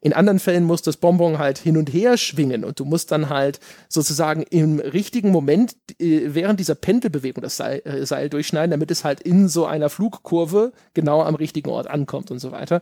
[0.01, 3.29] In anderen Fällen muss das Bonbon halt hin und her schwingen und du musst dann
[3.31, 3.59] halt
[3.89, 9.03] sozusagen im richtigen Moment äh, während dieser Pendelbewegung das Seil, äh, Seil durchschneiden, damit es
[9.03, 12.81] halt in so einer Flugkurve genau am richtigen Ort ankommt und so weiter.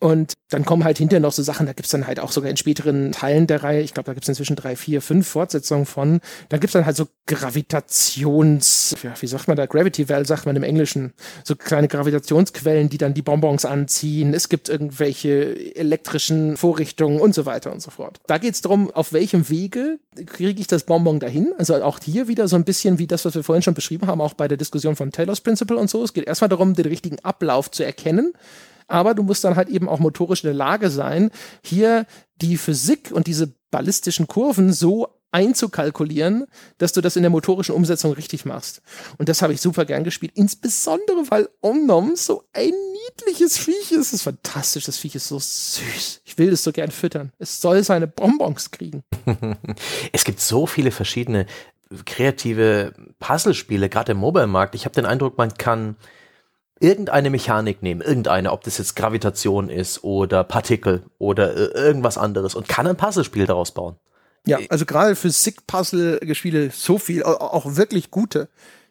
[0.00, 2.56] Und dann kommen halt hinterher noch so Sachen, da gibt's dann halt auch sogar in
[2.56, 6.58] späteren Teilen der Reihe, ich glaube, da gibt's inzwischen drei, vier, fünf Fortsetzungen von, da
[6.58, 10.64] gibt's dann halt so Gravitations, ja, wie sagt man da, Gravity Well sagt man im
[10.64, 11.12] Englischen,
[11.44, 14.34] so kleine Gravitationsquellen, die dann die Bonbons anziehen.
[14.34, 18.20] Es gibt irgendwelche elektrischen Vorrichtungen und so weiter und so fort.
[18.26, 19.81] Da geht's darum, auf welchem Wege
[20.26, 21.52] kriege ich das Bonbon dahin.
[21.58, 24.20] Also auch hier wieder so ein bisschen wie das, was wir vorhin schon beschrieben haben,
[24.20, 26.02] auch bei der Diskussion von Taylor's Principle und so.
[26.02, 28.32] Es geht erstmal darum, den richtigen Ablauf zu erkennen
[28.92, 31.30] aber du musst dann halt eben auch motorisch in der Lage sein,
[31.64, 32.06] hier
[32.36, 36.46] die Physik und diese ballistischen Kurven so einzukalkulieren,
[36.78, 38.82] dass du das in der motorischen Umsetzung richtig machst.
[39.18, 42.72] Und das habe ich super gern gespielt, insbesondere weil Omnom so ein
[43.08, 44.12] niedliches Viech ist.
[44.12, 46.20] Das ist fantastisch, das Viech ist so süß.
[46.24, 47.32] Ich will es so gern füttern.
[47.38, 49.02] Es soll seine Bonbons kriegen.
[50.12, 51.46] es gibt so viele verschiedene
[52.04, 54.74] kreative Puzzlespiele, gerade im Mobile-Markt.
[54.74, 55.96] Ich habe den Eindruck, man kann
[56.80, 62.54] irgendeine Mechanik nehmen, irgendeine, ob das jetzt Gravitation ist oder Partikel oder äh, irgendwas anderes
[62.54, 63.96] und kann ein Puzzlespiel daraus bauen.
[64.46, 68.48] Ja, also gerade für Sick-Puzzle-Spiele so viel, auch wirklich gute.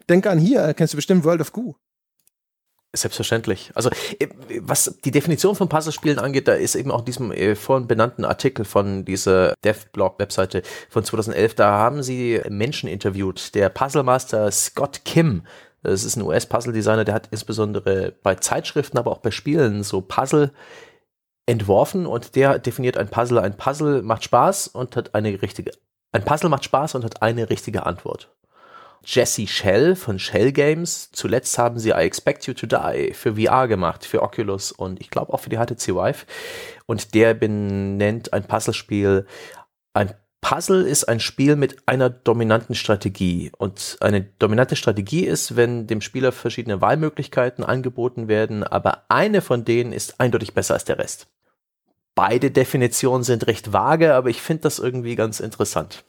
[0.10, 1.76] Denk an hier, kennst du bestimmt World of Goo.
[2.94, 3.72] Selbstverständlich.
[3.73, 4.28] Also äh,
[4.60, 8.65] was die Definition von Puzzlespielen angeht, da ist eben auch diesem äh, vorhin benannten Artikel
[8.65, 13.56] von dieser DevBlog-Webseite von 2011, da haben sie Menschen interviewt.
[13.56, 15.44] Der Puzzlemaster Scott Kim
[15.84, 20.52] es ist ein US-Puzzle-Designer, der hat insbesondere bei Zeitschriften, aber auch bei Spielen so Puzzle
[21.46, 23.40] entworfen und der definiert ein Puzzle.
[23.40, 25.72] Ein Puzzle macht Spaß und hat eine richtige,
[26.12, 28.32] ein Puzzle macht Spaß und hat eine richtige Antwort.
[29.04, 31.10] Jesse Shell von Shell Games.
[31.12, 35.10] Zuletzt haben sie I Expect You to Die für VR gemacht, für Oculus und ich
[35.10, 36.26] glaube auch für die HTC Vive.
[36.86, 39.26] Und der benennt ein Puzzlespiel
[39.94, 43.52] ein Puzzle ist ein Spiel mit einer dominanten Strategie.
[43.58, 49.64] Und eine dominante Strategie ist, wenn dem Spieler verschiedene Wahlmöglichkeiten angeboten werden, aber eine von
[49.64, 51.28] denen ist eindeutig besser als der Rest.
[52.16, 56.04] Beide Definitionen sind recht vage, aber ich finde das irgendwie ganz interessant.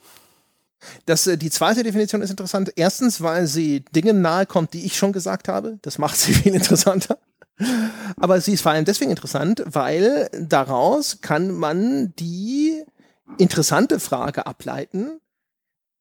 [1.06, 2.72] Das, äh, die zweite Definition ist interessant.
[2.74, 5.78] Erstens, weil sie Dingen nahe kommt, die ich schon gesagt habe.
[5.82, 7.18] Das macht sie viel interessanter.
[8.16, 12.82] Aber sie ist vor allem deswegen interessant, weil daraus kann man die
[13.38, 15.20] interessante Frage ableiten,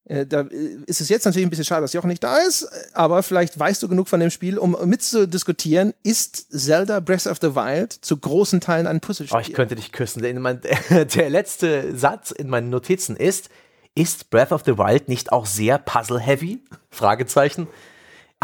[0.06, 2.68] Äh, da äh, ist es jetzt natürlich ein bisschen schade, dass Jochen nicht da ist,
[2.94, 7.56] aber vielleicht weißt du genug von dem Spiel, um mitzudiskutieren, ist Zelda Breath of the
[7.56, 9.38] Wild zu großen Teilen ein Puzzlespiel?
[9.38, 10.22] Oh, ich könnte dich küssen.
[10.24, 13.50] der letzte Satz in meinen Notizen ist,
[13.94, 16.64] ist Breath of the Wild nicht auch sehr puzzle-heavy?
[16.90, 17.68] Fragezeichen.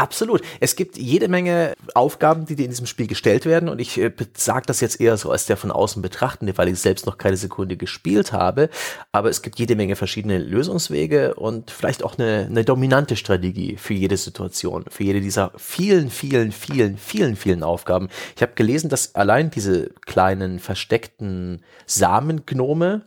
[0.00, 0.42] Absolut.
[0.60, 4.12] Es gibt jede Menge Aufgaben, die dir in diesem Spiel gestellt werden und ich äh,
[4.32, 7.36] sage das jetzt eher so als der von außen betrachtende, weil ich selbst noch keine
[7.36, 8.70] Sekunde gespielt habe.
[9.10, 13.92] Aber es gibt jede Menge verschiedene Lösungswege und vielleicht auch eine, eine dominante Strategie für
[13.92, 18.08] jede Situation, für jede dieser vielen, vielen, vielen, vielen, vielen Aufgaben.
[18.36, 23.02] Ich habe gelesen, dass allein diese kleinen versteckten Samengnome,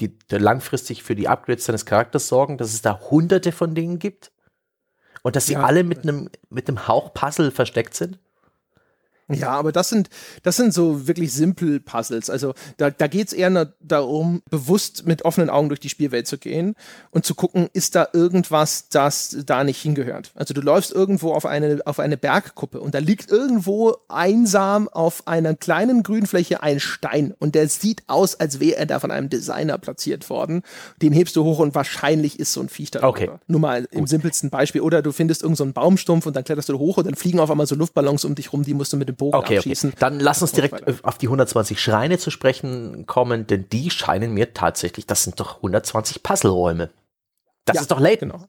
[0.00, 4.32] die langfristig für die Upgrades deines Charakters sorgen, dass es da hunderte von denen gibt
[5.26, 5.64] und dass sie ja.
[5.64, 8.20] alle mit einem mit einem Hauch Puzzle versteckt sind?
[9.28, 10.08] Ja, aber das sind,
[10.44, 12.30] das sind so wirklich simpel Puzzles.
[12.30, 16.38] Also da, da geht es eher darum, bewusst mit offenen Augen durch die Spielwelt zu
[16.38, 16.76] gehen
[17.10, 20.30] und zu gucken, ist da irgendwas, das da nicht hingehört.
[20.36, 25.26] Also du läufst irgendwo auf eine, auf eine Bergkuppe und da liegt irgendwo einsam auf
[25.26, 29.28] einer kleinen Grünfläche ein Stein und der sieht aus, als wäre er da von einem
[29.28, 30.62] Designer platziert worden.
[31.02, 33.02] Den hebst du hoch und wahrscheinlich ist so ein Viech da.
[33.02, 33.30] Okay.
[33.48, 34.08] Nur mal im Gut.
[34.08, 34.82] simpelsten Beispiel.
[34.82, 37.50] Oder du findest irgendeinen so Baumstumpf und dann kletterst du hoch und dann fliegen auf
[37.50, 39.90] einmal so Luftballons um dich rum, die musst du mit dem Bogen okay, abschießen.
[39.90, 39.98] Okay.
[40.00, 44.54] Dann lass uns direkt auf die 120 Schreine zu sprechen kommen, denn die scheinen mir
[44.54, 46.90] tatsächlich, das sind doch 120 Puzzleräume.
[47.64, 48.18] Das ja, ist doch late.
[48.18, 48.44] Genau.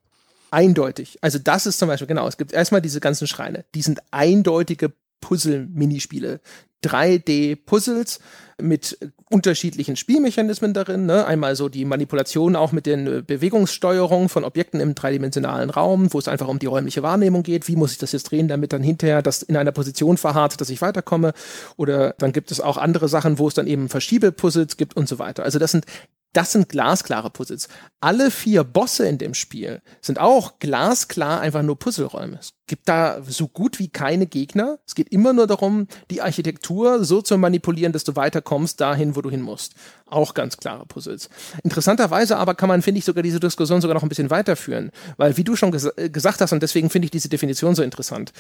[0.52, 1.18] Eindeutig.
[1.22, 3.66] Also das ist zum Beispiel, genau, es gibt erstmal diese ganzen Schreine.
[3.76, 6.40] Die sind eindeutige Puzzle-Minispiele.
[6.84, 8.20] 3D-Puzzles
[8.60, 8.98] mit
[9.30, 11.06] unterschiedlichen Spielmechanismen darin.
[11.06, 11.26] Ne?
[11.26, 16.20] Einmal so die Manipulation auch mit den äh, Bewegungssteuerungen von Objekten im dreidimensionalen Raum, wo
[16.20, 17.68] es einfach um die räumliche Wahrnehmung geht.
[17.68, 20.70] Wie muss ich das jetzt drehen, damit dann hinterher das in einer Position verharrt, dass
[20.70, 21.34] ich weiterkomme?
[21.76, 25.20] Oder dann gibt es auch andere Sachen, wo es dann eben Verschiebepuzzles gibt und so
[25.20, 25.44] weiter.
[25.44, 25.86] Also das sind
[26.34, 27.68] das sind glasklare Puzzles.
[28.00, 32.40] Alle vier Bosse in dem Spiel sind auch glasklar einfach nur Puzzleräume.
[32.68, 34.78] Gibt da so gut wie keine Gegner.
[34.86, 39.22] Es geht immer nur darum, die Architektur so zu manipulieren, dass du weiterkommst dahin, wo
[39.22, 39.74] du hin musst.
[40.10, 41.30] Auch ganz klare Puzzles.
[41.64, 44.92] Interessanterweise aber kann man, finde ich, sogar diese Diskussion sogar noch ein bisschen weiterführen.
[45.18, 47.84] Weil, wie du schon ges äh, gesagt hast, und deswegen finde ich diese Definition so
[47.84, 48.32] interessant.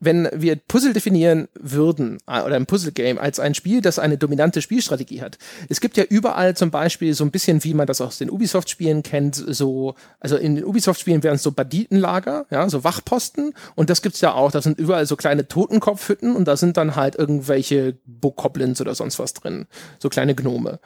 [0.00, 4.62] Wenn wir Puzzle definieren würden, äh, oder ein Puzzle-Game als ein Spiel, das eine dominante
[4.62, 5.38] Spielstrategie hat.
[5.68, 9.02] Es gibt ja überall zum Beispiel so ein bisschen, wie man das aus den Ubisoft-Spielen
[9.02, 14.02] kennt, so, also in den Ubisoft-Spielen wären es so Banditenlager, ja, so Wachposten und das
[14.02, 14.50] gibt's ja auch.
[14.50, 19.18] Da sind überall so kleine Totenkopfhütten und da sind dann halt irgendwelche Bokoblins oder sonst
[19.18, 19.66] was drin.
[19.98, 20.80] So kleine Gnome.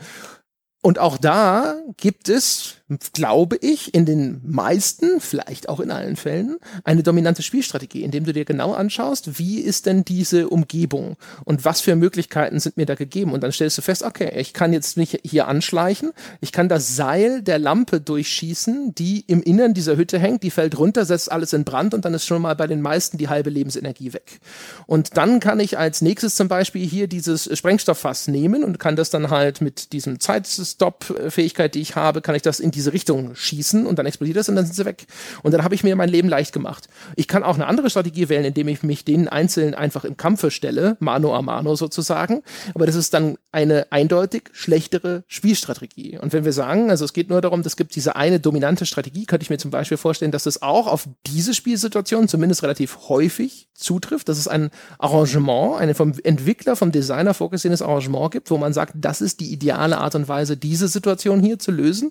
[0.83, 2.77] Und auch da gibt es
[3.13, 8.33] glaube ich, in den meisten, vielleicht auch in allen Fällen, eine dominante Spielstrategie, indem du
[8.33, 12.95] dir genau anschaust, wie ist denn diese Umgebung und was für Möglichkeiten sind mir da
[12.95, 13.33] gegeben.
[13.33, 16.95] Und dann stellst du fest, okay, ich kann jetzt mich hier anschleichen, ich kann das
[16.95, 21.53] Seil der Lampe durchschießen, die im Innern dieser Hütte hängt, die fällt runter, setzt alles
[21.53, 24.39] in Brand und dann ist schon mal bei den meisten die halbe Lebensenergie weg.
[24.87, 29.11] Und dann kann ich als nächstes zum Beispiel hier dieses Sprengstofffass nehmen und kann das
[29.11, 33.87] dann halt mit diesem Zeitstop-Fähigkeit, die ich habe, kann ich das in diese Richtung schießen
[33.87, 35.07] und dann explodiert das und dann sind sie weg.
[35.43, 36.89] Und dann habe ich mir mein Leben leicht gemacht.
[37.17, 40.51] Ich kann auch eine andere Strategie wählen, indem ich mich denen einzeln einfach im Kampfe
[40.51, 42.43] stelle, mano a mano sozusagen.
[42.75, 46.19] Aber das ist dann eine eindeutig schlechtere Spielstrategie.
[46.19, 49.25] Und wenn wir sagen, also es geht nur darum, es gibt diese eine dominante Strategie,
[49.25, 53.69] könnte ich mir zum Beispiel vorstellen, dass das auch auf diese Spielsituation zumindest relativ häufig
[53.75, 58.73] zutrifft, dass es ein Arrangement, eine vom Entwickler, vom Designer vorgesehenes Arrangement gibt, wo man
[58.73, 62.11] sagt, das ist die ideale Art und Weise, diese Situation hier zu lösen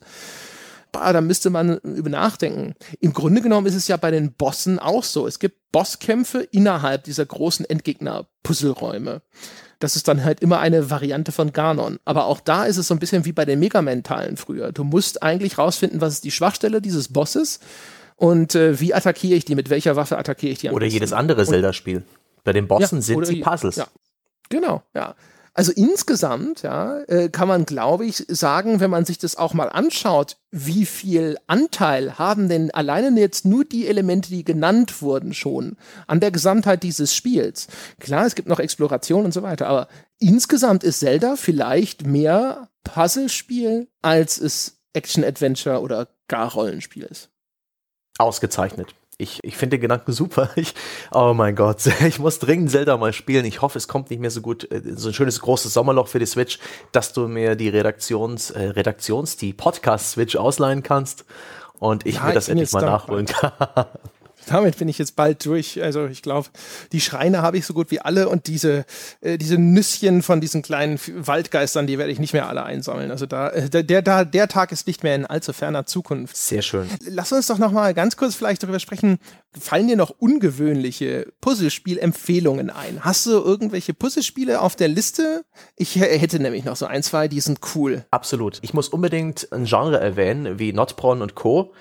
[0.99, 2.75] bah, da müsste man über nachdenken.
[2.99, 5.27] Im Grunde genommen ist es ja bei den Bossen auch so.
[5.27, 9.21] Es gibt Bosskämpfe innerhalb dieser großen Endgegner-Puzzleräume.
[9.79, 11.99] Das ist dann halt immer eine Variante von Ganon.
[12.05, 14.71] Aber auch da ist es so ein bisschen wie bei den Mega Man-Teilen früher.
[14.71, 17.59] Du musst eigentlich rausfinden, was ist die Schwachstelle dieses Bosses
[18.15, 20.69] und äh, wie attackiere ich die, mit welcher Waffe attackiere ich die.
[20.69, 22.03] Oder jedes andere Zelda-Spiel.
[22.43, 23.75] Bei den Bossen ja, sind sie Puzzles.
[23.75, 23.87] Ja.
[24.49, 25.15] Genau, ja.
[25.57, 29.69] Also insgesamt, ja, äh, kann man, glaube ich, sagen, wenn man sich das auch mal
[29.69, 35.77] anschaut, wie viel Anteil haben denn alleine jetzt nur die Elemente, die genannt wurden schon,
[36.07, 37.67] an der Gesamtheit dieses Spiels.
[38.01, 39.87] Klar, es gibt noch Exploration und so weiter, aber
[40.19, 47.29] insgesamt ist Zelda vielleicht mehr Puzzlespiel, als es Action-Adventure oder gar Rollenspiel ist.
[48.17, 50.49] Ausgezeichnet ich, ich finde den Gedanken super.
[50.55, 50.73] Ich,
[51.11, 53.45] oh mein Gott, ich muss dringend Zelda mal spielen.
[53.45, 56.19] Ich hoffe, es kommt nicht mehr so gut, äh, so ein schönes großes Sommerloch für
[56.19, 56.59] die Switch,
[56.91, 61.25] dass du mir die Redaktions, äh, Redaktions, die Podcast-Switch ausleihen kannst
[61.79, 63.51] und ich ja, mir das endlich mal nachholen kann.
[64.47, 65.81] damit bin ich jetzt bald durch.
[65.81, 66.49] Also ich glaube,
[66.91, 68.85] die Schreine habe ich so gut wie alle und diese,
[69.21, 73.11] äh, diese Nüsschen von diesen kleinen Waldgeistern, die werde ich nicht mehr alle einsammeln.
[73.11, 76.37] Also da, äh, der, der, der Tag ist nicht mehr in allzu ferner Zukunft.
[76.37, 76.89] Sehr schön.
[77.07, 79.17] Lass uns doch noch mal ganz kurz vielleicht darüber sprechen.
[79.59, 83.03] Fallen dir noch ungewöhnliche Puzzlespiel-Empfehlungen ein?
[83.03, 85.45] Hast du irgendwelche Puzzlespiele auf der Liste?
[85.75, 88.05] Ich hätte nämlich noch so ein, zwei, die sind cool.
[88.11, 88.59] Absolut.
[88.61, 91.73] Ich muss unbedingt ein Genre erwähnen, wie Notpron und Co.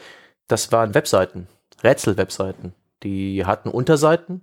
[0.47, 1.49] Das waren Webseiten.
[1.83, 2.75] Rätsel-Webseiten.
[3.03, 4.43] Die hatten Unterseiten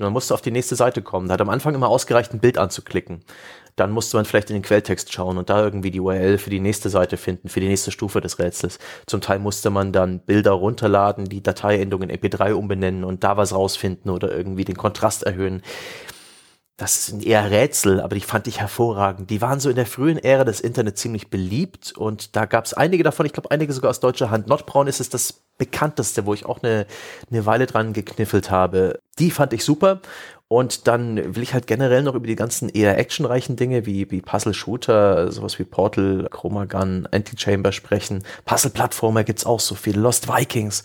[0.00, 1.28] und man musste auf die nächste Seite kommen.
[1.28, 3.20] Da hat am Anfang immer ausgereicht, ein Bild anzuklicken.
[3.76, 6.60] Dann musste man vielleicht in den Quelltext schauen und da irgendwie die URL für die
[6.60, 8.78] nächste Seite finden, für die nächste Stufe des Rätsels.
[9.06, 13.54] Zum Teil musste man dann Bilder runterladen, die Dateiendung in MP3 umbenennen und da was
[13.54, 15.62] rausfinden oder irgendwie den Kontrast erhöhen.
[16.80, 19.28] Das sind eher Rätsel, aber die fand ich hervorragend.
[19.28, 22.72] Die waren so in der frühen Ära des Internets ziemlich beliebt und da gab es
[22.72, 24.46] einige davon, ich glaube einige sogar aus deutscher Hand.
[24.46, 26.86] Notbraun ist es das bekannteste, wo ich auch eine,
[27.30, 28.98] eine Weile dran gekniffelt habe.
[29.18, 30.00] Die fand ich super.
[30.48, 34.22] Und dann will ich halt generell noch über die ganzen eher actionreichen Dinge wie, wie
[34.22, 38.24] Puzzle-Shooter, sowas wie Portal, Chroma Gun, Anti-Chamber sprechen.
[38.46, 39.98] Puzzle-Plattformer gibt's auch so viel.
[39.98, 40.84] Lost Vikings.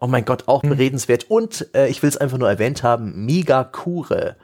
[0.00, 0.70] Oh mein Gott, auch mhm.
[0.70, 1.30] beredenswert.
[1.30, 4.34] Und äh, ich will es einfach nur erwähnt haben, Migakure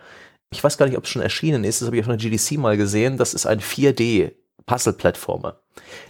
[0.52, 2.58] ich weiß gar nicht, ob es schon erschienen ist, das habe ich auf einer GDC
[2.58, 5.58] mal gesehen, das ist ein 4D-Puzzle-Plattformer.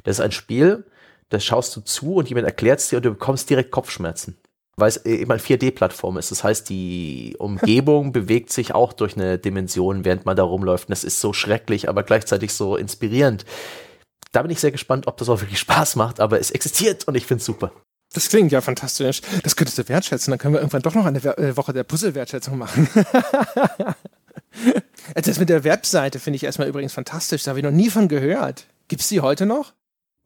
[0.04, 0.84] Das ist ein Spiel,
[1.30, 4.36] das schaust du zu und jemand erklärt es dir und du bekommst direkt Kopfschmerzen.
[4.76, 6.30] Weil es eben ein 4D-Plattform ist.
[6.30, 10.88] Das heißt, die Umgebung bewegt sich auch durch eine Dimension, während man da rumläuft.
[10.88, 13.44] Und das ist so schrecklich, aber gleichzeitig so inspirierend.
[14.32, 17.14] Da bin ich sehr gespannt, ob das auch wirklich Spaß macht, aber es existiert und
[17.16, 17.70] ich finde es super.
[18.14, 19.20] Das klingt ja fantastisch.
[19.42, 20.30] Das könntest du wertschätzen.
[20.32, 22.88] Dann können wir irgendwann doch noch eine äh, Woche der Puzzle-Wertschätzung machen.
[25.14, 27.42] Das mit der Webseite finde ich erstmal übrigens fantastisch.
[27.42, 28.66] Da habe ich noch nie von gehört.
[28.86, 29.72] Gibt es die heute noch?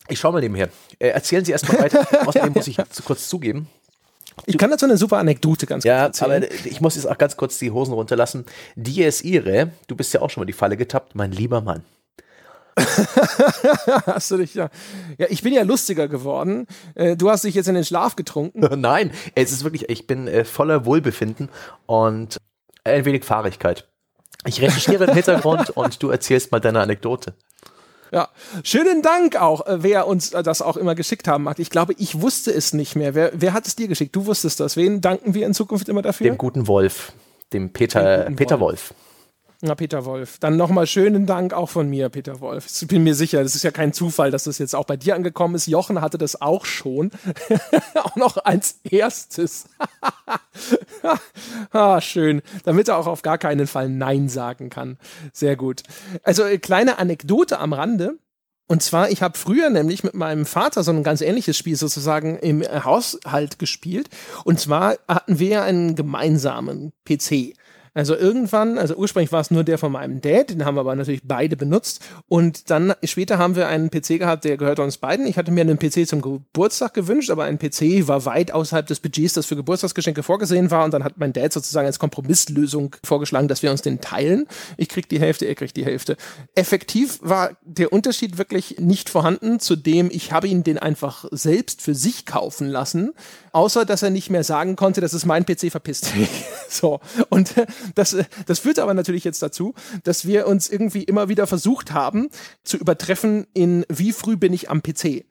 [0.08, 0.68] Ich schaue mal nebenher.
[0.98, 2.06] Äh, erzählen Sie erstmal weiter.
[2.26, 3.68] Außerdem muss ich zu kurz zugeben.
[4.44, 6.42] Ich kann dazu eine super Anekdote ganz ja, kurz erzählen.
[6.42, 8.44] Ja, aber ich muss jetzt auch ganz kurz die Hosen runterlassen.
[8.74, 11.84] Dies Ire, du bist ja auch schon mal die Falle getappt, mein lieber Mann.
[14.06, 14.68] hast du dich ja.
[15.16, 16.66] Ja, ich bin ja lustiger geworden.
[16.94, 18.80] Äh, du hast dich jetzt in den Schlaf getrunken.
[18.80, 21.48] Nein, es ist wirklich, ich bin äh, voller Wohlbefinden
[21.86, 22.36] und
[22.84, 23.88] ein wenig Fahrigkeit.
[24.44, 27.34] Ich recherchiere im Hintergrund und du erzählst mal deine Anekdote.
[28.12, 28.28] Ja,
[28.62, 31.58] schönen Dank auch, äh, wer uns äh, das auch immer geschickt haben mag.
[31.58, 33.14] Ich glaube, ich wusste es nicht mehr.
[33.14, 34.14] Wer, wer hat es dir geschickt?
[34.14, 34.76] Du wusstest das.
[34.76, 36.24] Wen danken wir in Zukunft immer dafür?
[36.24, 37.12] Dem guten Wolf,
[37.52, 38.90] dem Peter, guten Peter Wolf.
[38.90, 39.05] Wolf.
[39.62, 40.38] Na, Peter Wolf.
[40.38, 42.66] Dann nochmal schönen Dank auch von mir, Peter Wolf.
[42.66, 45.14] Ich bin mir sicher, das ist ja kein Zufall, dass das jetzt auch bei dir
[45.14, 45.66] angekommen ist.
[45.66, 47.10] Jochen hatte das auch schon.
[47.94, 49.66] auch noch als erstes.
[51.72, 52.42] ah, schön.
[52.64, 54.98] Damit er auch auf gar keinen Fall Nein sagen kann.
[55.32, 55.82] Sehr gut.
[56.22, 58.18] Also, äh, kleine Anekdote am Rande.
[58.68, 62.36] Und zwar, ich habe früher nämlich mit meinem Vater so ein ganz ähnliches Spiel sozusagen
[62.36, 64.10] im Haushalt gespielt.
[64.44, 67.54] Und zwar hatten wir einen gemeinsamen PC.
[67.97, 70.94] Also irgendwann, also ursprünglich war es nur der von meinem Dad, den haben wir aber
[70.94, 72.05] natürlich beide benutzt.
[72.28, 75.27] Und dann später haben wir einen PC gehabt, der gehört uns beiden.
[75.27, 79.01] Ich hatte mir einen PC zum Geburtstag gewünscht, aber ein PC war weit außerhalb des
[79.01, 80.85] Budgets, das für Geburtstagsgeschenke vorgesehen war.
[80.85, 84.47] Und dann hat mein Dad sozusagen als Kompromisslösung vorgeschlagen, dass wir uns den teilen.
[84.77, 86.18] Ich krieg die Hälfte, er kriegt die Hälfte.
[86.55, 91.94] Effektiv war der Unterschied wirklich nicht vorhanden, zudem ich habe ihn den einfach selbst für
[91.94, 93.14] sich kaufen lassen,
[93.52, 96.12] außer dass er nicht mehr sagen konnte, das ist mein PC, verpisst
[96.68, 97.01] so.
[97.31, 97.55] Und
[97.94, 102.28] das, das führt aber natürlich jetzt dazu, dass wir uns irgendwie immer wieder versucht haben
[102.64, 105.24] zu übertreffen in wie früh bin ich am PC.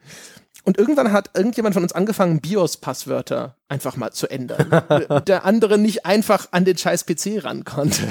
[0.63, 5.23] Und irgendwann hat irgendjemand von uns angefangen, BIOS-Passwörter einfach mal zu ändern.
[5.27, 8.01] der andere nicht einfach an den scheiß PC ran konnte.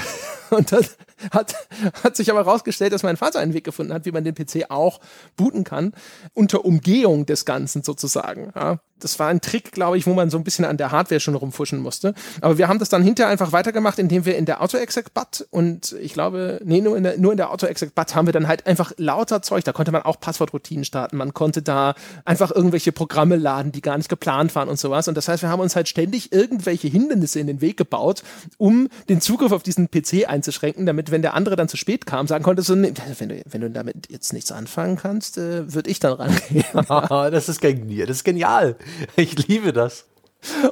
[0.51, 0.95] Und das
[1.31, 1.55] hat,
[2.03, 4.69] hat sich aber herausgestellt, dass mein Vater einen Weg gefunden hat, wie man den PC
[4.69, 4.99] auch
[5.37, 5.93] booten kann,
[6.33, 8.51] unter Umgehung des Ganzen sozusagen.
[8.55, 11.19] Ja, das war ein Trick, glaube ich, wo man so ein bisschen an der Hardware
[11.19, 12.13] schon rumfuschen musste.
[12.39, 16.13] Aber wir haben das dann hinterher einfach weitergemacht, indem wir in der Auto-Exec-Bat und ich
[16.13, 19.41] glaube, nee, nur in der, nur in der Auto-Exec-Bat haben wir dann halt einfach lauter
[19.41, 19.65] Zeug.
[19.65, 21.17] Da konnte man auch Passwortroutinen starten.
[21.17, 21.93] Man konnte da
[22.23, 25.07] einfach irgendwelche Programme laden, die gar nicht geplant waren und sowas.
[25.09, 28.23] Und das heißt, wir haben uns halt ständig irgendwelche Hindernisse in den Weg gebaut,
[28.57, 32.27] um den Zugriff auf diesen PC einzuschränken, damit, wenn der andere dann zu spät kam,
[32.27, 35.89] sagen konnte, so, nee, wenn, du, wenn du damit jetzt nichts anfangen kannst, äh, würde
[35.89, 36.65] ich dann rangehen.
[37.31, 38.07] das ist genial.
[38.07, 38.75] Das ist genial.
[39.15, 40.05] Ich liebe das.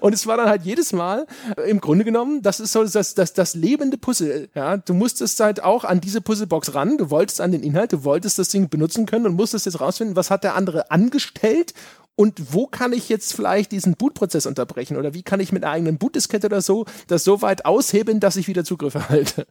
[0.01, 1.25] Und es war dann halt jedes Mal,
[1.57, 4.49] äh, im Grunde genommen, das ist so das, das, das lebende Puzzle.
[4.53, 4.77] Ja?
[4.77, 8.39] Du musstest halt auch an diese Puzzlebox ran, du wolltest an den Inhalt, du wolltest
[8.39, 11.73] das Ding benutzen können und musstest jetzt rausfinden, was hat der andere angestellt
[12.15, 15.73] und wo kann ich jetzt vielleicht diesen Bootprozess unterbrechen oder wie kann ich mit einer
[15.73, 19.47] eigenen Bootdiskette oder so das so weit aushebeln, dass ich wieder Zugriff erhalte.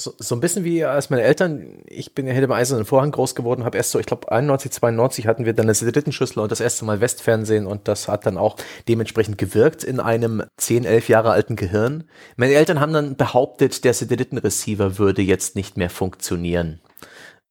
[0.00, 3.10] So, so ein bisschen wie als meine Eltern, ich bin ja hinter dem eisernen Vorhang
[3.10, 6.50] groß geworden, habe erst so, ich glaube 91, 92 hatten wir dann eine Satellitenschüssel und
[6.50, 8.56] das erste Mal Westfernsehen und das hat dann auch
[8.88, 12.04] dementsprechend gewirkt in einem 10, 11 Jahre alten Gehirn.
[12.36, 16.80] Meine Eltern haben dann behauptet, der Satellitenreceiver würde jetzt nicht mehr funktionieren.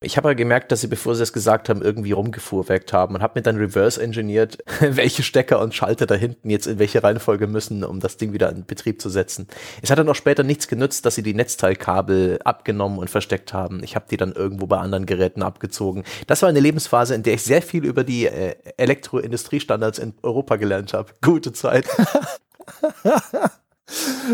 [0.01, 3.21] Ich habe ja gemerkt, dass sie, bevor sie das gesagt haben, irgendwie rumgefuhrwerkt haben und
[3.21, 7.47] habe mir dann reverse engineert, welche Stecker und Schalter da hinten jetzt in welche Reihenfolge
[7.47, 9.47] müssen, um das Ding wieder in Betrieb zu setzen.
[9.81, 13.83] Es hat dann auch später nichts genützt, dass sie die Netzteilkabel abgenommen und versteckt haben.
[13.83, 16.05] Ich habe die dann irgendwo bei anderen Geräten abgezogen.
[16.27, 20.55] Das war eine Lebensphase, in der ich sehr viel über die äh, Elektroindustriestandards in Europa
[20.55, 21.11] gelernt habe.
[21.21, 21.85] Gute Zeit.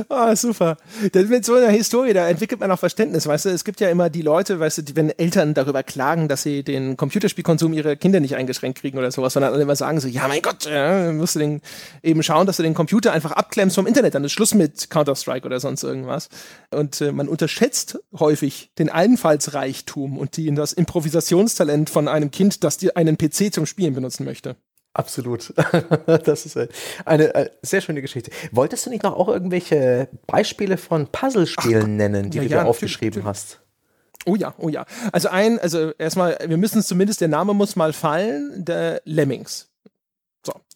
[0.09, 0.77] Ah, super.
[1.11, 3.89] Das mit so einer Historie, da entwickelt man auch Verständnis, weißt du, es gibt ja
[3.89, 7.95] immer die Leute, weißt du, die, wenn Eltern darüber klagen, dass sie den Computerspielkonsum ihrer
[7.95, 11.11] Kinder nicht eingeschränkt kriegen oder sowas, sondern alle immer sagen so, ja mein Gott, ja,
[11.11, 11.61] musst du den,
[12.03, 15.45] eben schauen, dass du den Computer einfach abklemmst vom Internet, dann ist Schluss mit Counter-Strike
[15.45, 16.29] oder sonst irgendwas.
[16.71, 22.77] Und äh, man unterschätzt häufig den Einfallsreichtum und die, das Improvisationstalent von einem Kind, das
[22.77, 24.55] dir einen PC zum Spielen benutzen möchte.
[24.95, 25.53] Absolut.
[26.05, 26.69] Das ist eine,
[27.05, 28.31] eine, sehr schöne Geschichte.
[28.51, 32.69] Wolltest du nicht noch auch irgendwelche Beispiele von Puzzlespielen nennen, die ja, du ja, dir
[32.69, 33.25] aufgeschrieben natürlich.
[33.25, 33.59] hast?
[34.25, 34.85] Oh ja, oh ja.
[35.11, 39.69] Also ein, also erstmal, wir müssen zumindest, der Name muss mal fallen, der Lemmings.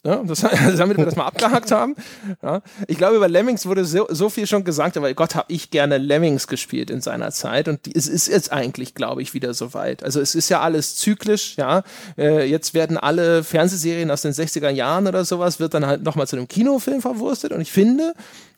[0.05, 0.39] Ja, das,
[0.77, 1.95] damit wir das mal abgehakt haben.
[2.41, 2.61] Ja.
[2.87, 5.97] Ich glaube, über Lemmings wurde so, so viel schon gesagt, aber Gott, habe ich gerne
[5.97, 10.03] Lemmings gespielt in seiner Zeit und die, es ist jetzt eigentlich, glaube ich, wieder soweit.
[10.03, 11.83] Also es ist ja alles zyklisch, ja.
[12.17, 16.27] Äh, jetzt werden alle Fernsehserien aus den 60er Jahren oder sowas, wird dann halt nochmal
[16.27, 18.13] zu einem Kinofilm verwurstet und ich finde,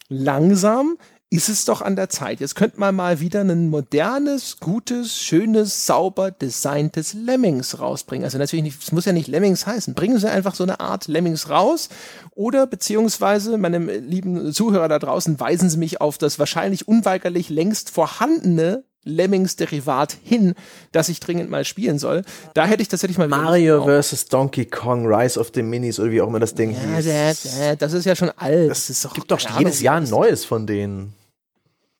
[0.09, 0.97] langsam
[1.33, 2.41] ist es doch an der Zeit.
[2.41, 8.25] Jetzt könnte man mal wieder ein modernes, gutes, schönes, sauber designtes Lemmings rausbringen.
[8.25, 9.93] Also natürlich nicht, es muss ja nicht Lemmings heißen.
[9.93, 11.87] Bringen Sie einfach so eine Art Lemmings raus
[12.35, 17.91] oder beziehungsweise, meinem lieben Zuhörer da draußen, weisen Sie mich auf das wahrscheinlich unweigerlich längst
[17.91, 20.53] vorhandene Lemmings-Derivat hin,
[20.91, 22.23] das ich dringend mal spielen soll.
[22.53, 24.25] Da hätte ich tatsächlich mal Mario vs.
[24.25, 27.43] Donkey Kong, Rise of the Minis oder wie auch immer das Ding ja, hieß.
[27.57, 28.69] Der, das ist ja schon alt.
[28.69, 31.13] Das, das gibt doch jedes Jahr ein neues von denen.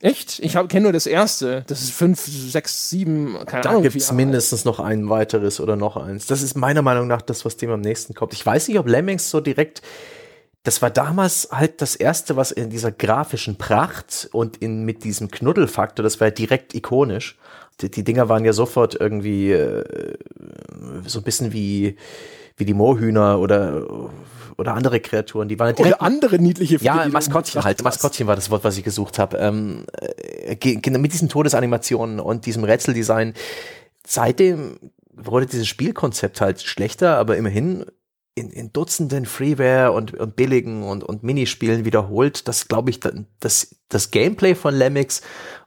[0.01, 0.39] Echt?
[0.39, 1.63] Ich kenne nur das erste.
[1.67, 3.83] Das ist fünf, sechs, sieben, keine da Ahnung.
[3.83, 6.25] Da gibt es mindestens noch ein weiteres oder noch eins.
[6.25, 8.33] Das ist meiner Meinung nach das, was dem am nächsten kommt.
[8.33, 9.81] Ich weiß nicht, ob Lemmings so direkt.
[10.63, 15.29] Das war damals halt das erste, was in dieser grafischen Pracht und in, mit diesem
[15.29, 17.37] Knuddelfaktor, das war ja direkt ikonisch.
[17.79, 20.15] Die, die Dinger waren ja sofort irgendwie äh,
[21.05, 21.95] so ein bisschen wie,
[22.57, 24.09] wie die Mohühner oder
[24.57, 26.85] oder andere Kreaturen, die waren direkt, oder andere niedliche Vögel.
[26.85, 27.83] Ja, Maskottchen halt.
[27.83, 29.37] Maskottchen war das Wort, was ich gesucht habe.
[29.37, 33.33] Ähm, äh, mit diesen Todesanimationen und diesem Rätseldesign.
[34.05, 34.77] Seitdem
[35.13, 37.85] wurde dieses Spielkonzept halt schlechter, aber immerhin
[38.35, 42.99] in, in Dutzenden Freeware und, und billigen und, und Minispielen wiederholt, dass, glaube ich,
[43.39, 45.21] das, das Gameplay von Lemmix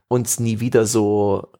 [0.08, 1.52] uns nie wieder so,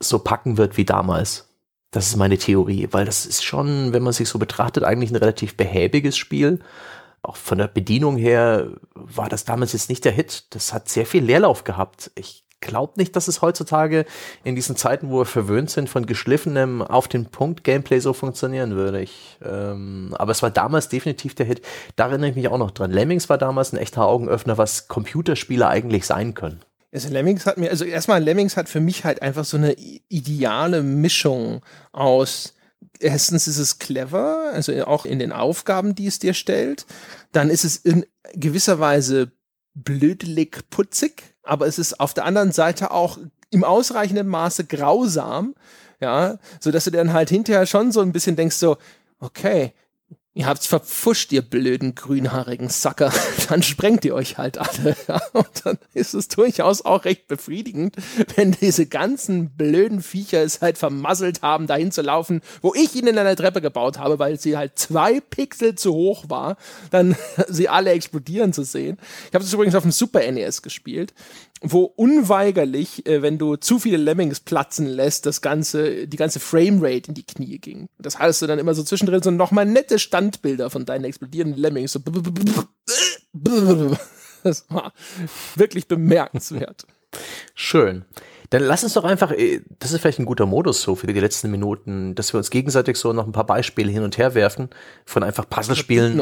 [0.00, 1.51] so packen wird wie damals.
[1.92, 5.16] Das ist meine Theorie, weil das ist schon, wenn man sich so betrachtet, eigentlich ein
[5.16, 6.58] relativ behäbiges Spiel.
[7.20, 10.46] Auch von der Bedienung her war das damals jetzt nicht der Hit.
[10.50, 12.10] Das hat sehr viel Leerlauf gehabt.
[12.14, 14.06] Ich glaube nicht, dass es heutzutage
[14.42, 18.74] in diesen Zeiten, wo wir verwöhnt sind, von geschliffenem auf den Punkt Gameplay so funktionieren
[18.74, 19.02] würde.
[19.02, 21.60] Ich, ähm, aber es war damals definitiv der Hit.
[21.96, 22.90] Da erinnere ich mich auch noch dran.
[22.90, 26.60] Lemmings war damals ein echter Augenöffner, was Computerspiele eigentlich sein können.
[26.92, 29.74] Also Lemmings hat mir, also erstmal Lemmings hat für mich halt einfach so eine
[30.08, 31.62] ideale Mischung
[31.92, 32.54] aus
[33.02, 36.86] erstens ist es clever, also auch in den Aufgaben, die es dir stellt.
[37.32, 39.32] Dann ist es in gewisser Weise
[39.74, 43.18] blödelig putzig, aber es ist auf der anderen Seite auch
[43.50, 45.54] im ausreichenden Maße grausam,
[46.00, 48.76] ja, so dass du dann halt hinterher schon so ein bisschen denkst so,
[49.18, 49.72] okay,
[50.34, 53.12] Ihr habt's verpfuscht, ihr blöden grünhaarigen Sacker.
[53.50, 54.96] Dann sprengt ihr euch halt alle.
[55.34, 57.96] Und dann ist es durchaus auch recht befriedigend,
[58.36, 63.18] wenn diese ganzen blöden Viecher es halt vermasselt haben, dahin zu laufen, wo ich ihnen
[63.18, 66.56] eine Treppe gebaut habe, weil sie halt zwei Pixel zu hoch war,
[66.90, 67.14] dann
[67.48, 68.98] sie alle explodieren zu sehen.
[69.28, 71.12] Ich habe das übrigens auf dem Super NES gespielt
[71.62, 77.08] wo unweigerlich, äh, wenn du zu viele Lemmings platzen lässt, das ganze, die ganze Framerate
[77.08, 77.88] in die Knie ging.
[77.98, 81.92] Das heißt du dann immer so zwischendrin so nochmal nette Standbilder von deinen explodierenden Lemmings.
[81.92, 82.00] So
[84.42, 84.92] das war
[85.56, 86.84] wirklich bemerkenswert.
[87.54, 88.04] Schön.
[88.50, 91.18] Dann lass uns doch einfach, äh, das ist vielleicht ein guter Modus so für die
[91.18, 94.68] letzten Minuten, dass wir uns gegenseitig so noch ein paar Beispiele hin und her werfen
[95.06, 96.20] von einfach Puzzlespielen,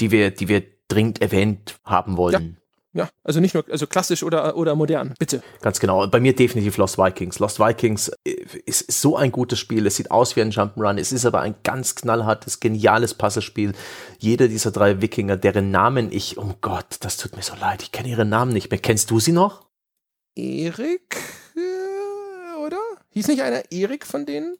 [0.00, 2.42] die wir, die wir dringend erwähnt haben wollen.
[2.42, 2.60] Ja.
[2.92, 5.42] Ja, also nicht nur, also klassisch oder, oder modern, bitte.
[5.62, 6.06] Ganz genau.
[6.08, 7.38] Bei mir definitiv Lost Vikings.
[7.38, 8.32] Lost Vikings äh,
[8.66, 9.86] ist, so ein gutes Spiel.
[9.86, 10.98] Es sieht aus wie ein Jump'n'Run.
[10.98, 13.74] Es ist aber ein ganz knallhartes, geniales Puzzlespiel.
[14.18, 17.92] Jeder dieser drei Wikinger, deren Namen ich, um Gott, das tut mir so leid, ich
[17.92, 18.80] kenne ihre Namen nicht mehr.
[18.80, 19.66] Kennst du sie noch?
[20.34, 21.16] Erik?
[23.12, 24.56] Hieß nicht einer Erik von denen?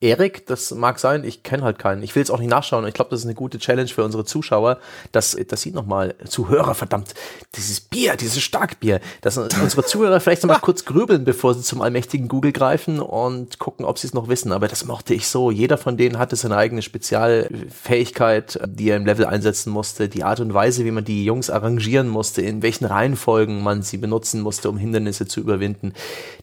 [0.00, 2.04] Erik, das mag sein, ich kenne halt keinen.
[2.04, 2.86] Ich will es auch nicht nachschauen.
[2.86, 4.78] Ich glaube, das ist eine gute Challenge für unsere Zuschauer,
[5.10, 7.14] dass, dass sie nochmal, Zuhörer, verdammt,
[7.56, 12.28] dieses Bier, dieses Starkbier, dass unsere Zuhörer vielleicht nochmal kurz grübeln, bevor sie zum allmächtigen
[12.28, 14.52] Google greifen und gucken, ob sie es noch wissen.
[14.52, 15.50] Aber das mochte ich so.
[15.50, 20.38] Jeder von denen hatte seine eigene Spezialfähigkeit, die er im Level einsetzen musste, die Art
[20.38, 24.70] und Weise, wie man die Jungs arrangieren musste, in welchen Reihenfolgen man sie benutzen musste,
[24.70, 25.92] um Hindernisse zu überwinden.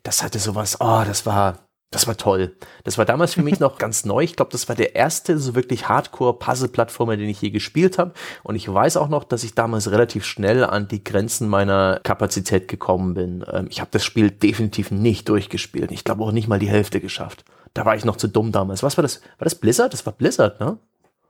[0.03, 1.65] Das hatte sowas, oh, das war,
[1.96, 2.56] das war toll.
[2.84, 4.24] Das war damals für mich noch ganz neu.
[4.24, 8.14] Ich glaube, das war der erste so wirklich Hardcore-Puzzle-Plattformer, den ich je gespielt habe.
[8.44, 12.68] Und ich weiß auch noch, dass ich damals relativ schnell an die Grenzen meiner Kapazität
[12.68, 13.46] gekommen bin.
[13.52, 15.92] Ähm, ich habe das Spiel definitiv nicht durchgespielt.
[15.92, 17.46] Ich glaube auch nicht mal die Hälfte geschafft.
[17.74, 18.84] Da war ich noch zu dumm damals.
[18.84, 19.22] Was war das?
[19.38, 19.94] War das Blizzard?
[19.94, 20.78] Das war Blizzard, ne?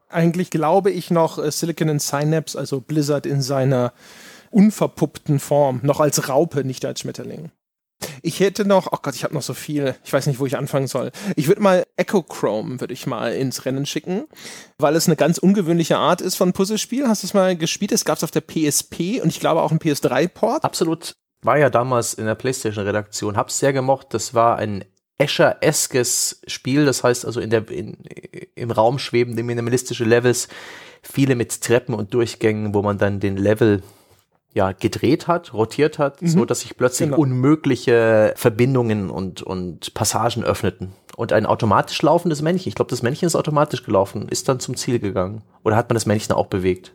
[0.08, 3.92] Eigentlich glaube ich noch äh, Silicon and Synapse, also Blizzard in seiner
[4.50, 7.50] unverpuppten Form, noch als Raupe, nicht als Schmetterling.
[8.22, 9.94] Ich hätte noch, oh Gott, ich habe noch so viel.
[10.04, 11.12] Ich weiß nicht, wo ich anfangen soll.
[11.36, 14.24] Ich würde mal Echo Chrome würde ich mal ins Rennen schicken,
[14.78, 17.08] weil es eine ganz ungewöhnliche Art ist von Puzzlespiel.
[17.08, 17.92] Hast du es mal gespielt?
[17.92, 20.64] Es gab es auf der PSP und ich glaube auch einen PS3-Port.
[20.64, 21.14] Absolut.
[21.42, 23.36] War ja damals in der PlayStation-Redaktion.
[23.36, 24.08] Hab's sehr gemocht.
[24.10, 24.84] Das war ein
[25.18, 26.84] Escher-eskes Spiel.
[26.84, 27.96] Das heißt also in der, in,
[28.54, 30.48] im Raum schwebende minimalistische Levels.
[31.02, 33.82] Viele mit Treppen und Durchgängen, wo man dann den Level
[34.54, 36.28] ja, gedreht hat, rotiert hat, mhm.
[36.28, 37.20] so dass sich plötzlich genau.
[37.20, 40.92] unmögliche Verbindungen und, und Passagen öffneten.
[41.16, 44.76] Und ein automatisch laufendes Männchen, ich glaube, das Männchen ist automatisch gelaufen, ist dann zum
[44.76, 45.42] Ziel gegangen.
[45.62, 46.94] Oder hat man das Männchen auch bewegt?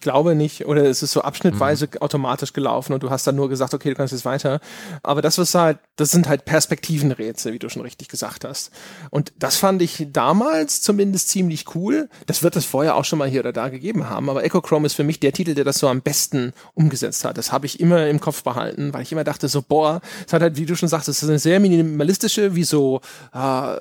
[0.00, 0.66] Glaube nicht.
[0.66, 2.02] Oder es ist so abschnittweise mhm.
[2.02, 4.60] automatisch gelaufen und du hast dann nur gesagt, okay, du kannst jetzt weiter.
[5.02, 8.70] Aber das was halt, das sind halt Perspektivenrätsel, wie du schon richtig gesagt hast.
[9.10, 12.08] Und das fand ich damals zumindest ziemlich cool.
[12.26, 14.28] Das wird es vorher auch schon mal hier oder da gegeben haben.
[14.30, 17.38] Aber Echo Chrome ist für mich der Titel, der das so am besten umgesetzt hat.
[17.38, 20.42] Das habe ich immer im Kopf behalten, weil ich immer dachte so, boah, es hat
[20.42, 23.00] halt, wie du schon sagst, es ist eine sehr minimalistische, wie so,
[23.32, 23.76] äh,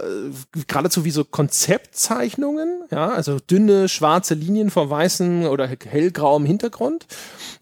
[0.68, 7.08] geradezu wie so Konzeptzeichnungen, ja, also dünne, schwarze Linien vor weißen oder hell hellgrauem Hintergrund.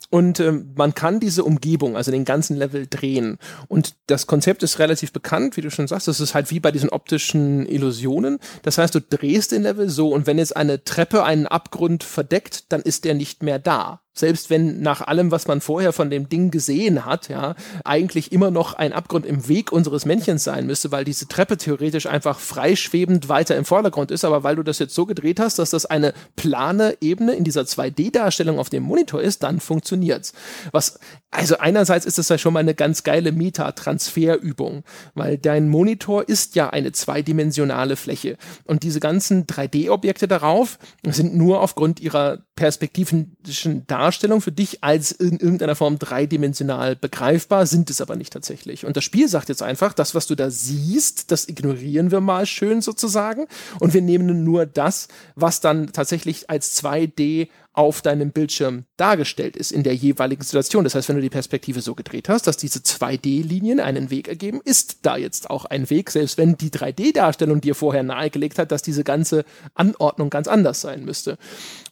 [0.10, 3.38] Und ähm, man kann diese Umgebung, also den ganzen Level drehen.
[3.68, 6.08] Und das Konzept ist relativ bekannt, wie du schon sagst.
[6.08, 8.40] Das ist halt wie bei diesen optischen Illusionen.
[8.62, 12.72] Das heißt, du drehst den Level so und wenn jetzt eine Treppe einen Abgrund verdeckt,
[12.72, 16.30] dann ist der nicht mehr da selbst wenn nach allem, was man vorher von dem
[16.30, 20.92] Ding gesehen hat, ja, eigentlich immer noch ein Abgrund im Weg unseres Männchens sein müsste,
[20.92, 24.96] weil diese Treppe theoretisch einfach freischwebend weiter im Vordergrund ist, aber weil du das jetzt
[24.96, 29.44] so gedreht hast, dass das eine plane Ebene in dieser 2D-Darstellung auf dem Monitor ist,
[29.44, 30.34] dann funktioniert's.
[30.72, 31.00] Was,
[31.32, 34.84] also einerseits ist das ja schon mal eine ganz geile Meta-Transferübung,
[35.14, 41.62] weil dein Monitor ist ja eine zweidimensionale Fläche und diese ganzen 3D-Objekte darauf sind nur
[41.62, 48.00] aufgrund ihrer perspektivischen Darstellung Darstellung für dich als in irgendeiner Form dreidimensional begreifbar, sind es
[48.00, 48.86] aber nicht tatsächlich.
[48.86, 52.46] Und das Spiel sagt jetzt einfach, das, was du da siehst, das ignorieren wir mal
[52.46, 53.48] schön sozusagen
[53.82, 59.72] und wir nehmen nur das, was dann tatsächlich als 2D auf deinem Bildschirm dargestellt ist
[59.72, 60.84] in der jeweiligen Situation.
[60.84, 64.62] Das heißt, wenn du die Perspektive so gedreht hast, dass diese 2D-Linien einen Weg ergeben,
[64.66, 68.82] ist da jetzt auch ein Weg, selbst wenn die 3D-Darstellung dir vorher nahegelegt hat, dass
[68.82, 69.46] diese ganze
[69.76, 71.38] Anordnung ganz anders sein müsste.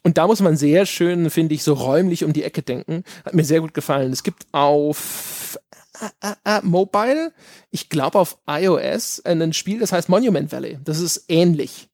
[0.02, 3.04] Und da muss man sehr schön, finde ich, so räumlich um die Ecke denken.
[3.24, 4.12] Hat mir sehr gut gefallen.
[4.12, 5.56] Es gibt auf
[6.00, 7.32] äh, äh, äh Mobile,
[7.70, 10.80] ich glaube auf iOS, ein Spiel, das heißt Monument Valley.
[10.82, 11.88] Das ist ähnlich.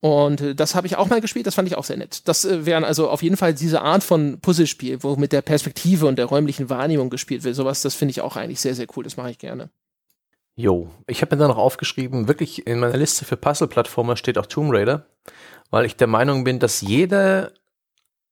[0.00, 2.28] Und äh, das habe ich auch mal gespielt, das fand ich auch sehr nett.
[2.28, 6.06] Das äh, wären also auf jeden Fall diese Art von Puzzlespiel, wo mit der Perspektive
[6.06, 7.56] und der räumlichen Wahrnehmung gespielt wird.
[7.56, 9.04] Sowas, das finde ich auch eigentlich sehr, sehr cool.
[9.04, 9.70] Das mache ich gerne.
[10.54, 14.46] Jo, ich habe mir da noch aufgeschrieben, wirklich in meiner Liste für Puzzle-Plattformer steht auch
[14.46, 15.06] Tomb Raider,
[15.70, 17.52] weil ich der Meinung bin, dass jeder,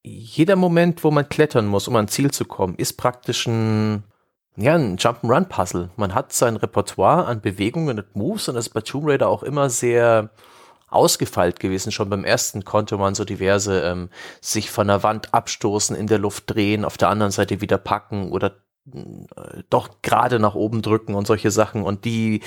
[0.03, 4.03] jeder Moment, wo man klettern muss, um an Ziel zu kommen, ist praktisch ein,
[4.57, 5.91] ja, ein Jump'n'Run-Puzzle.
[5.95, 9.45] Man hat sein Repertoire an Bewegungen und Moves und das ist bei Tomb Raider auch
[9.45, 10.31] immer sehr,
[10.89, 11.93] ausgefeilt gewesen.
[11.93, 14.09] Schon beim ersten konnte man so diverse ähm,
[14.41, 18.31] sich von der Wand abstoßen, in der Luft drehen, auf der anderen Seite wieder packen
[18.31, 18.57] oder
[18.93, 22.41] äh, doch gerade nach oben drücken und solche Sachen und die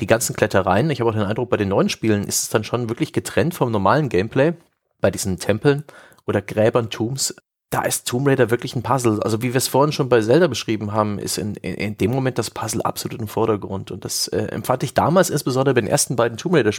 [0.00, 2.64] die ganzen Klettereien, ich habe auch den Eindruck, bei den neuen Spielen ist es dann
[2.64, 4.54] schon wirklich getrennt vom normalen Gameplay
[5.00, 5.84] bei diesen Tempeln
[6.26, 7.34] oder Gräbern Tombs.
[7.68, 9.22] Da ist Tomb Raider wirklich ein Puzzle.
[9.22, 12.10] Also wie wir es vorhin schon bei Zelda beschrieben haben, ist in, in, in dem
[12.10, 13.90] Moment das Puzzle absolut im Vordergrund.
[13.90, 16.72] Und das äh, empfand ich damals insbesondere bei den ersten beiden Tomb Raider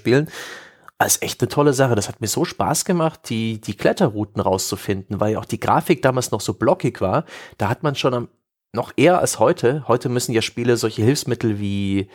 [1.04, 1.96] Spielen als echt eine tolle Sache.
[1.96, 6.32] Das hat mir so Spaß gemacht, die, die Kletterrouten rauszufinden, weil auch die Grafik damals
[6.32, 7.26] noch so blockig war.
[7.58, 8.28] Da hat man schon am,
[8.76, 12.10] noch eher als heute, heute müssen ja Spiele solche Hilfsmittel wie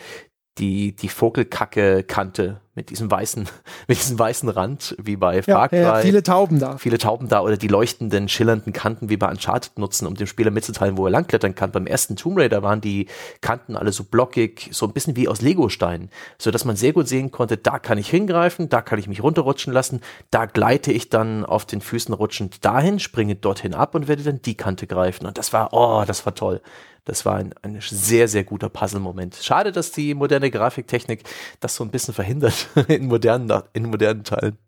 [0.59, 3.49] die, die Vogelkacke-Kante mit diesem weißen,
[3.89, 5.79] mit diesem weißen Rand, wie bei Far Cry.
[5.79, 6.79] Ja, ja, viele Tauben da.
[6.79, 10.51] Viele Tauben da oder die leuchtenden, schillernden Kanten wie bei Uncharted nutzen, um dem Spieler
[10.51, 11.73] mitzuteilen, wo er langklettern kann.
[11.73, 13.09] Beim ersten Tomb Raider waren die
[13.41, 17.09] Kanten alle so blockig, so ein bisschen wie aus Legosteinen, so dass man sehr gut
[17.09, 21.11] sehen konnte, da kann ich hingreifen, da kann ich mich runterrutschen lassen, da gleite ich
[21.11, 25.27] dann auf den Füßen rutschend dahin, springe dorthin ab und werde dann die Kante greifen.
[25.27, 26.61] Und das war, oh, das war toll.
[27.09, 29.37] Das war ein, ein sehr, sehr guter Puzzle-Moment.
[29.41, 31.25] Schade, dass die moderne Grafiktechnik
[31.59, 34.59] das so ein bisschen verhindert in modernen, in modernen Teilen.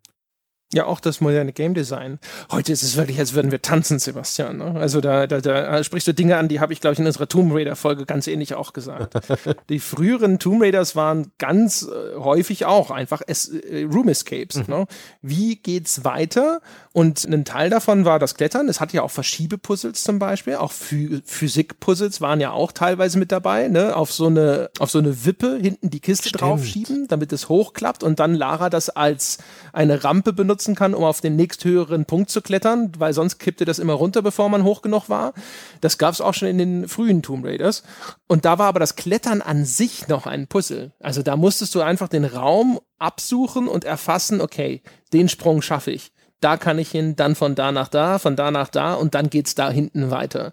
[0.73, 2.21] Ja, auch das moderne Game Design.
[2.53, 4.59] Heute ist es wirklich, als würden wir tanzen, Sebastian.
[4.59, 4.75] Ne?
[4.79, 7.27] Also da, da, da sprichst du Dinge an, die habe ich, glaube ich, in unserer
[7.27, 9.15] Tomb Raider-Folge ganz ähnlich auch gesagt.
[9.69, 14.59] die früheren Tomb Raiders waren ganz äh, häufig auch einfach es, äh, Room Escapes.
[14.59, 14.65] Mhm.
[14.69, 14.87] Ne?
[15.23, 16.61] Wie geht's weiter?
[16.93, 18.69] Und ein Teil davon war das Klettern.
[18.69, 20.55] Es hatte ja auch Verschiebepuzzles zum Beispiel.
[20.55, 23.67] Auch Physik-Puzzles waren ja auch teilweise mit dabei.
[23.67, 23.97] Ne?
[23.97, 26.43] Auf, so eine, auf so eine Wippe hinten die Kiste Stimmt.
[26.43, 29.39] draufschieben, damit es hochklappt und dann Lara das als
[29.73, 33.65] eine Rampe benutzt nutzen kann, um auf den nächsthöheren Punkt zu klettern, weil sonst kippte
[33.65, 35.33] das immer runter, bevor man hoch genug war.
[35.81, 37.83] Das gab es auch schon in den frühen Tomb Raiders.
[38.27, 40.93] Und da war aber das Klettern an sich noch ein Puzzle.
[41.01, 44.83] Also da musstest du einfach den Raum absuchen und erfassen, okay,
[45.15, 46.13] den Sprung schaffe ich.
[46.41, 49.31] Da kann ich hin, dann von da nach da, von da nach da und dann
[49.31, 50.53] geht's da hinten weiter.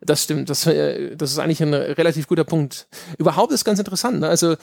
[0.00, 2.86] Das stimmt, das, äh, das ist eigentlich ein relativ guter Punkt.
[3.18, 4.20] Überhaupt ist ganz interessant.
[4.20, 4.28] Ne?
[4.28, 4.54] Also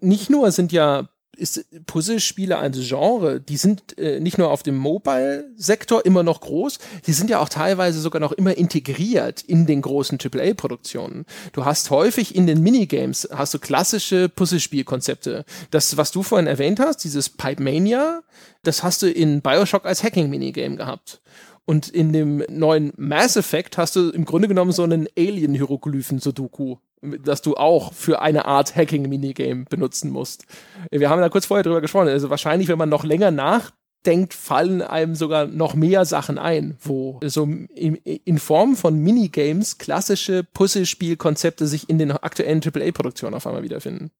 [0.00, 4.76] nicht nur sind ja ist Puzzlespiele ein Genre, die sind äh, nicht nur auf dem
[4.76, 9.82] Mobile-Sektor immer noch groß, die sind ja auch teilweise sogar noch immer integriert in den
[9.82, 11.24] großen AAA-Produktionen.
[11.52, 15.44] Du hast häufig in den Minigames, hast du klassische Puzzlespielkonzepte.
[15.70, 18.22] Das, was du vorhin erwähnt hast, dieses Pipe Mania,
[18.62, 21.20] das hast du in Bioshock als Hacking-Minigame gehabt.
[21.66, 27.42] Und in dem neuen Mass Effect hast du im Grunde genommen so einen Alien-Hieroglyphen-Sudoku das
[27.42, 30.46] du auch für eine Art Hacking-Minigame benutzen musst.
[30.90, 32.08] Wir haben da kurz vorher drüber gesprochen.
[32.08, 37.20] Also wahrscheinlich, wenn man noch länger nachdenkt, fallen einem sogar noch mehr Sachen ein, wo
[37.24, 43.62] so in, in Form von Minigames klassische Puzzlespielkonzepte sich in den aktuellen AAA-Produktionen auf einmal
[43.62, 44.10] wiederfinden.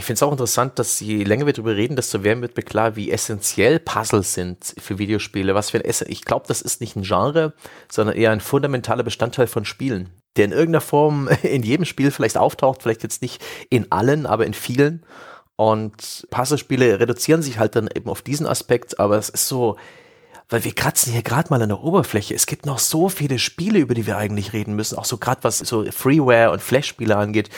[0.00, 2.62] Ich finde es auch interessant, dass je länger wir darüber reden, desto mehr wird mir
[2.62, 5.54] klar, wie essentiell Puzzles sind für Videospiele.
[5.54, 6.06] Was für ein Essen.
[6.08, 7.52] Ich glaube, das ist nicht ein Genre,
[7.92, 12.38] sondern eher ein fundamentaler Bestandteil von Spielen der in irgendeiner Form in jedem Spiel vielleicht
[12.38, 15.04] auftaucht, vielleicht jetzt nicht in allen, aber in vielen.
[15.56, 19.76] Und Puzzlespiele reduzieren sich halt dann eben auf diesen Aspekt, aber es ist so,
[20.48, 22.34] weil wir kratzen hier gerade mal an der Oberfläche.
[22.34, 25.44] Es gibt noch so viele Spiele, über die wir eigentlich reden müssen, auch so gerade
[25.44, 27.50] was so Freeware und Flash-Spiele angeht.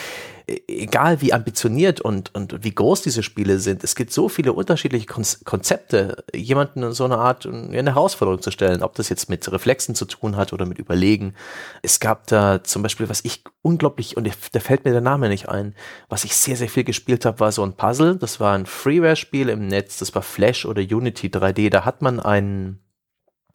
[0.47, 4.53] E, egal wie ambitioniert und, und wie groß diese Spiele sind, es gibt so viele
[4.53, 9.49] unterschiedliche Konzepte, jemanden in so eine Art eine Herausforderung zu stellen, ob das jetzt mit
[9.51, 11.35] Reflexen zu tun hat oder mit Überlegen.
[11.81, 15.49] Es gab da zum Beispiel, was ich unglaublich, und da fällt mir der Name nicht
[15.49, 15.75] ein,
[16.09, 18.17] was ich sehr, sehr viel gespielt habe, war so ein Puzzle.
[18.17, 21.69] Das war ein Freeware-Spiel im Netz, das war Flash oder Unity 3D.
[21.69, 22.79] Da hat man einen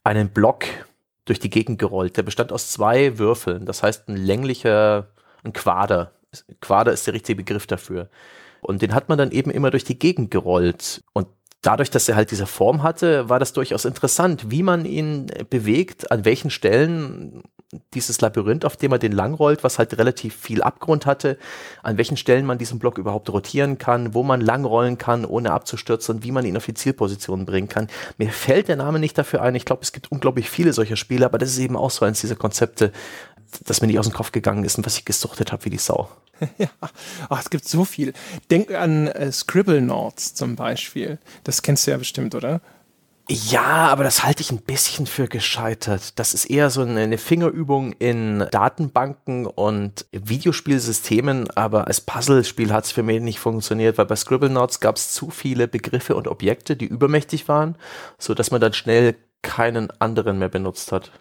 [0.09, 0.65] einen Block
[1.27, 2.17] durch die Gegend gerollt.
[2.17, 3.67] Der bestand aus zwei Würfeln.
[3.67, 5.09] Das heißt, ein länglicher,
[5.45, 6.13] ein Quader.
[6.61, 8.09] Quader ist der richtige Begriff dafür.
[8.61, 11.03] Und den hat man dann eben immer durch die Gegend gerollt.
[11.13, 11.29] Und
[11.63, 16.11] dadurch, dass er halt diese Form hatte, war das durchaus interessant, wie man ihn bewegt,
[16.11, 17.43] an welchen Stellen
[17.93, 21.37] dieses Labyrinth, auf dem er den langrollt, was halt relativ viel Abgrund hatte,
[21.83, 26.17] an welchen Stellen man diesen Block überhaupt rotieren kann, wo man langrollen kann, ohne abzustürzen
[26.17, 27.89] und wie man ihn auf die Zielposition bringen kann.
[28.17, 29.55] Mir fällt der Name nicht dafür ein.
[29.55, 32.23] Ich glaube, es gibt unglaublich viele solcher Spiele, aber das ist eben auch so eins
[32.23, 32.91] dieser Konzepte,
[33.65, 35.79] das mir nicht aus dem Kopf gegangen ist und was ich gesuchtet habe wie die
[35.79, 36.09] Sau.
[36.59, 36.69] ja,
[37.29, 38.13] Ach, es gibt so viel.
[38.51, 41.19] Denk an äh, Scribble Notes zum Beispiel.
[41.45, 42.61] Das kennst du ja bestimmt, oder?
[43.31, 46.19] Ja, aber das halte ich ein bisschen für gescheitert.
[46.19, 52.93] Das ist eher so eine Fingerübung in Datenbanken und Videospielsystemen, aber als Puzzlespiel hat es
[52.93, 56.87] für mich nicht funktioniert, weil bei Scribblenauts gab es zu viele Begriffe und Objekte, die
[56.87, 57.77] übermächtig waren,
[58.19, 61.13] so dass man dann schnell keinen anderen mehr benutzt hat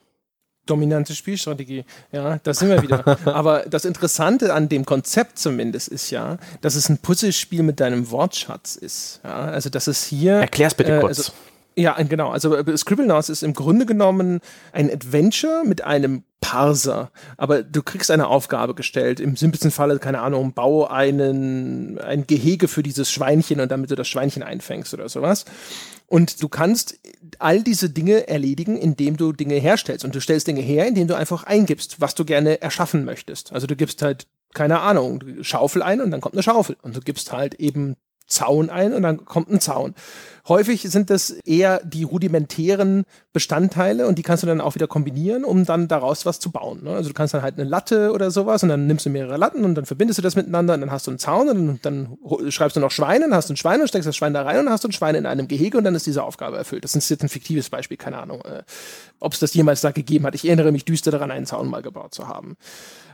[0.69, 1.85] dominante Spielstrategie.
[2.11, 3.17] Ja, da sind wir wieder.
[3.25, 8.11] Aber das Interessante an dem Konzept zumindest ist ja, dass es ein Puzzlespiel mit deinem
[8.11, 9.21] Wortschatz ist.
[9.23, 10.33] Ja, also dass es hier.
[10.33, 11.17] Erklär's bitte äh, kurz.
[11.17, 11.31] Also,
[11.75, 12.31] ja, genau.
[12.31, 14.41] Also äh, Scribblenauts ist im Grunde genommen
[14.71, 17.11] ein Adventure mit einem Parser.
[17.35, 19.19] Aber du kriegst eine Aufgabe gestellt.
[19.19, 23.95] Im simpelsten Falle, keine Ahnung, bau einen, ein Gehege für dieses Schweinchen und damit du
[23.95, 25.43] das Schweinchen einfängst oder sowas.
[26.05, 26.97] Und du kannst
[27.37, 30.05] all diese Dinge erledigen, indem du Dinge herstellst.
[30.05, 33.51] Und du stellst Dinge her, indem du einfach eingibst, was du gerne erschaffen möchtest.
[33.51, 36.77] Also du gibst halt, keine Ahnung, Schaufel ein und dann kommt eine Schaufel.
[36.81, 37.97] Und du gibst halt eben
[38.27, 39.95] Zaun ein und dann kommt ein Zaun.
[40.47, 45.43] Häufig sind das eher die rudimentären Bestandteile und die kannst du dann auch wieder kombinieren,
[45.43, 46.83] um dann daraus was zu bauen.
[46.83, 46.91] Ne?
[46.91, 49.65] Also du kannst dann halt eine Latte oder sowas und dann nimmst du mehrere Latten
[49.65, 52.17] und dann verbindest du das miteinander und dann hast du einen Zaun und dann,
[52.49, 54.59] schreibst du noch Schweine, dann hast du ein Schwein und steckst das Schwein da rein
[54.59, 56.85] und hast du ein Schwein in einem Gehege und dann ist diese Aufgabe erfüllt.
[56.85, 58.63] Das ist jetzt ein fiktives Beispiel, keine Ahnung, äh,
[59.19, 60.35] ob es das jemals da gegeben hat.
[60.35, 62.55] Ich erinnere mich düster daran, einen Zaun mal gebaut zu haben.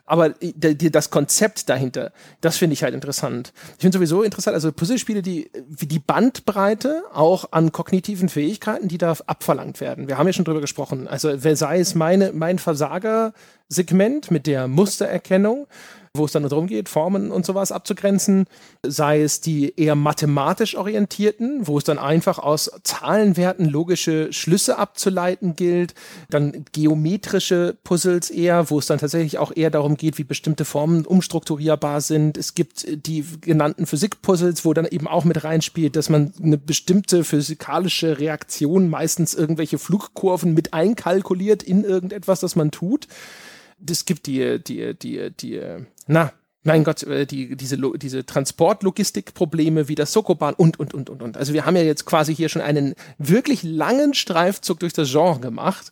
[0.06, 2.12] Aber das Konzept dahinter,
[2.42, 3.54] das finde ich halt interessant.
[3.78, 8.98] Ich finde sowieso interessant, also Puzzlespiele, die, wie die Bandbreite auch an kognitiven Fähigkeiten, die
[8.98, 10.10] da abverlangt werden.
[10.10, 11.08] Wir haben ja schon drüber gesprochen.
[11.08, 15.68] Also, sei es meine, mein Versager-Segment mit der Mustererkennung,
[16.16, 18.46] wo es dann darum geht, Formen und sowas abzugrenzen,
[18.86, 25.56] sei es die eher mathematisch orientierten, wo es dann einfach aus Zahlenwerten logische Schlüsse abzuleiten
[25.56, 25.96] gilt,
[26.30, 31.08] dann geometrische Puzzles eher, wo es dann tatsächlich auch eher darum geht, wie bestimmte Formen
[31.08, 32.38] umstrukturierbar sind.
[32.38, 37.24] Es gibt die genannten Physikpuzzles, wo dann eben auch mit reinspielt, dass man eine bestimmte
[37.24, 43.08] physikalische Reaktion, meistens irgendwelche Flugkurven mit einkalkuliert in irgendetwas, das man tut
[43.90, 45.62] es gibt die, die, die, die,
[46.08, 46.32] na,
[46.64, 51.38] mein Gott, äh, die, diese, diese Transportlogistikprobleme wie das Sokoban und, und, und, und, und.
[51.38, 55.40] Also wir haben ja jetzt quasi hier schon einen wirklich langen Streifzug durch das Genre
[55.40, 55.92] gemacht.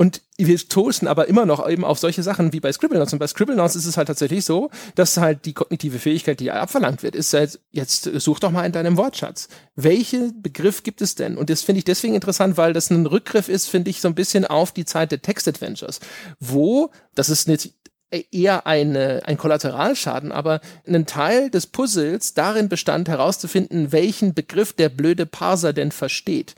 [0.00, 3.12] Und wir stoßen aber immer noch eben auf solche Sachen wie bei Scribblenauts.
[3.12, 7.02] Und bei Scribblenauts ist es halt tatsächlich so, dass halt die kognitive Fähigkeit, die abverlangt
[7.02, 9.48] wird, ist halt, jetzt such doch mal in deinem Wortschatz.
[9.76, 11.36] Welchen Begriff gibt es denn?
[11.36, 14.14] Und das finde ich deswegen interessant, weil das ein Rückgriff ist, finde ich, so ein
[14.14, 16.00] bisschen auf die Zeit der Text-Adventures,
[16.38, 17.74] wo, das ist nicht
[18.10, 24.88] eher eine, ein Kollateralschaden, aber ein Teil des Puzzles darin bestand, herauszufinden, welchen Begriff der
[24.88, 26.54] blöde Parser denn versteht.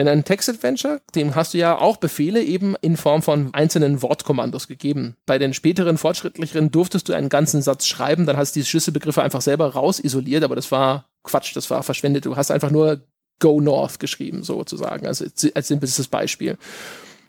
[0.00, 4.66] Denn ein Text-Adventure, dem hast du ja auch Befehle eben in Form von einzelnen Wortkommandos
[4.66, 5.14] gegeben.
[5.26, 9.22] Bei den späteren, fortschrittlicheren durftest du einen ganzen Satz schreiben, dann hast du die Schlüsselbegriffe
[9.22, 12.24] einfach selber rausisoliert, aber das war Quatsch, das war verschwendet.
[12.24, 13.02] Du hast einfach nur
[13.40, 16.56] Go North geschrieben, sozusagen, also als simples Beispiel.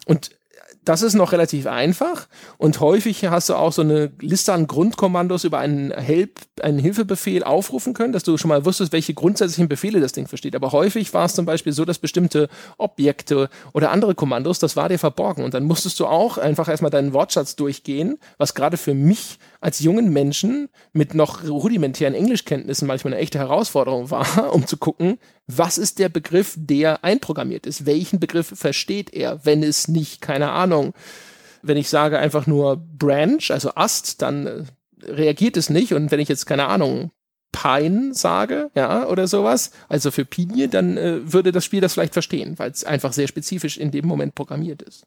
[0.06, 0.32] Und
[0.84, 2.28] das ist noch relativ einfach
[2.58, 7.44] und häufig hast du auch so eine Liste an Grundkommandos über einen, Help, einen Hilfebefehl
[7.44, 10.56] aufrufen können, dass du schon mal wusstest, welche grundsätzlichen Befehle das Ding versteht.
[10.56, 14.90] Aber häufig war es zum Beispiel so, dass bestimmte Objekte oder andere Kommandos, das war
[14.90, 18.96] dir verborgen und dann musstest du auch einfach erstmal deinen Wortschatz durchgehen, was gerade für
[18.96, 24.78] mich als jungen Menschen mit noch rudimentären Englischkenntnissen manchmal eine echte Herausforderung war, um zu
[24.78, 27.86] gucken, was ist der Begriff, der einprogrammiert ist?
[27.86, 30.71] Welchen Begriff versteht er, wenn es nicht, keine Ahnung,
[31.62, 34.64] wenn ich sage einfach nur Branch, also Ast, dann äh,
[35.04, 35.94] reagiert es nicht.
[35.94, 37.12] Und wenn ich jetzt, keine Ahnung,
[37.52, 42.14] Pine sage, ja, oder sowas, also für Pinie, dann äh, würde das Spiel das vielleicht
[42.14, 45.06] verstehen, weil es einfach sehr spezifisch in dem Moment programmiert ist.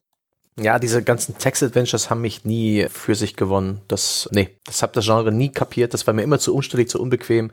[0.60, 3.80] Ja, diese ganzen Text-Adventures haben mich nie für sich gewonnen.
[3.88, 5.94] Das, nee, das hab das Genre nie kapiert.
[5.94, 7.50] Das war mir immer zu umständlich, zu unbequem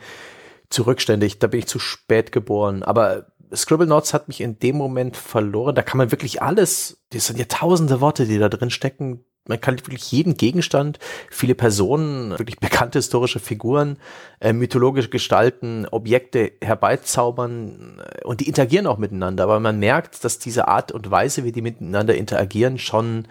[0.72, 2.84] zu rückständig, da bin ich zu spät geboren.
[2.84, 5.76] Aber Scribble Notes hat mich in dem Moment verloren.
[5.76, 9.24] Da kann man wirklich alles, das sind ja tausende Worte, die da drin stecken.
[9.48, 11.00] Man kann wirklich jeden Gegenstand,
[11.30, 13.98] viele Personen, wirklich bekannte historische Figuren,
[14.40, 19.44] äh, mythologische Gestalten, Objekte herbeizaubern äh, und die interagieren auch miteinander.
[19.44, 23.28] Aber man merkt, dass diese Art und Weise, wie die miteinander interagieren, schon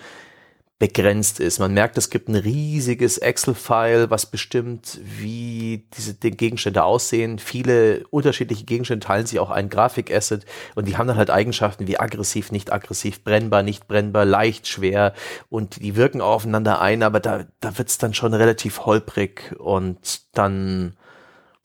[0.81, 1.59] begrenzt ist.
[1.59, 7.39] Man merkt, es gibt ein riesiges Excel-File, was bestimmt, wie diese Gegenstände aussehen.
[7.39, 12.01] Viele unterschiedliche Gegenstände teilen sich auch ein Grafik-Asset und die haben dann halt Eigenschaften wie
[12.01, 15.13] aggressiv, nicht aggressiv, brennbar, nicht brennbar, leicht, schwer
[15.51, 20.97] und die wirken aufeinander ein, aber da, da wird's dann schon relativ holprig und dann,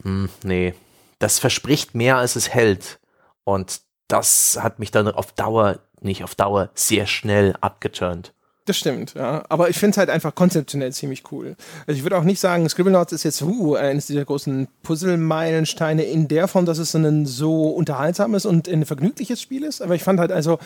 [0.04, 0.74] hm, nee,
[1.20, 3.00] das verspricht mehr, als es hält
[3.46, 3.80] und
[4.10, 8.35] das hat mich dann auf Dauer, nicht auf Dauer, sehr schnell abgeturnt.
[8.66, 9.44] Das stimmt, ja.
[9.50, 11.56] Aber ich finde es halt einfach konzeptionell ziemlich cool.
[11.86, 16.28] Also ich würde auch nicht sagen, Scribblenauts ist jetzt uh, eines dieser großen Puzzle-Meilensteine in
[16.28, 19.84] der Form, dass es ein so unterhaltsames und ein vergnügliches Spiel ist.
[19.84, 20.58] Aber ich fand halt also,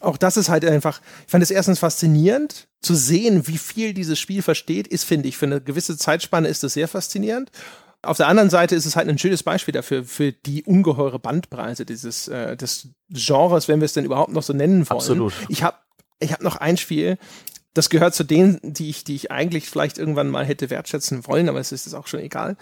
[0.00, 4.18] auch das ist halt einfach, ich fand es erstens faszinierend zu sehen, wie viel dieses
[4.18, 7.52] Spiel versteht, ist, finde ich, für eine gewisse Zeitspanne ist das sehr faszinierend.
[8.02, 11.86] Auf der anderen Seite ist es halt ein schönes Beispiel dafür, für die ungeheure Bandbreite
[11.86, 14.98] dieses äh, des Genres, wenn wir es denn überhaupt noch so nennen wollen.
[14.98, 15.32] Absolut.
[15.48, 15.76] Ich habe
[16.20, 17.18] ich habe noch ein Spiel,
[17.74, 21.48] das gehört zu denen, die ich, die ich eigentlich vielleicht irgendwann mal hätte wertschätzen wollen,
[21.48, 22.56] aber es ist auch schon egal.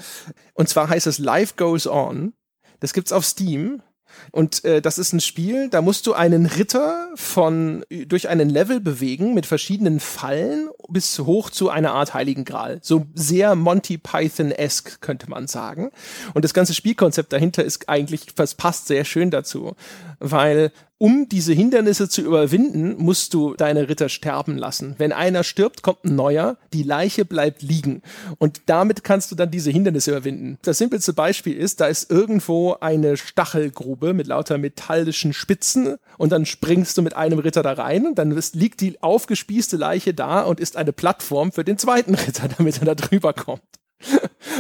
[0.55, 2.33] Und zwar heißt es Life Goes On.
[2.81, 3.83] Das gibt's auf Steam.
[4.31, 8.81] Und äh, das ist ein Spiel, da musst du einen Ritter von durch einen Level
[8.81, 12.79] bewegen mit verschiedenen Fallen bis hoch zu einer Art Heiligen Gral.
[12.83, 15.91] So sehr Monty Python-esque könnte man sagen.
[16.35, 19.77] Und das ganze Spielkonzept dahinter ist eigentlich, das passt sehr schön dazu,
[20.19, 20.73] weil
[21.03, 24.95] um diese Hindernisse zu überwinden, musst du deine Ritter sterben lassen.
[24.99, 28.03] Wenn einer stirbt, kommt ein neuer, die Leiche bleibt liegen.
[28.39, 30.59] Und damit kannst du dann diese Hindernisse überwinden.
[30.62, 36.47] Das simpelste Beispiel ist, da ist irgendwo eine Stachelgrube mit lauter metallischen Spitzen und dann
[36.47, 40.61] springst du mit einem Ritter da rein und dann liegt die aufgespießte Leiche da und
[40.61, 43.82] ist eine Plattform für den zweiten Ritter, damit er da drüber kommt.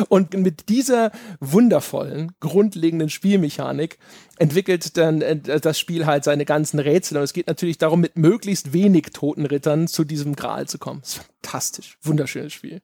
[0.08, 3.98] Und mit dieser wundervollen, grundlegenden Spielmechanik
[4.38, 7.18] entwickelt dann äh, das Spiel halt seine ganzen Rätsel.
[7.18, 11.02] Und es geht natürlich darum, mit möglichst wenig toten Rittern zu diesem Gral zu kommen.
[11.02, 11.98] Ist fantastisch.
[12.02, 12.80] Wunderschönes Spiel.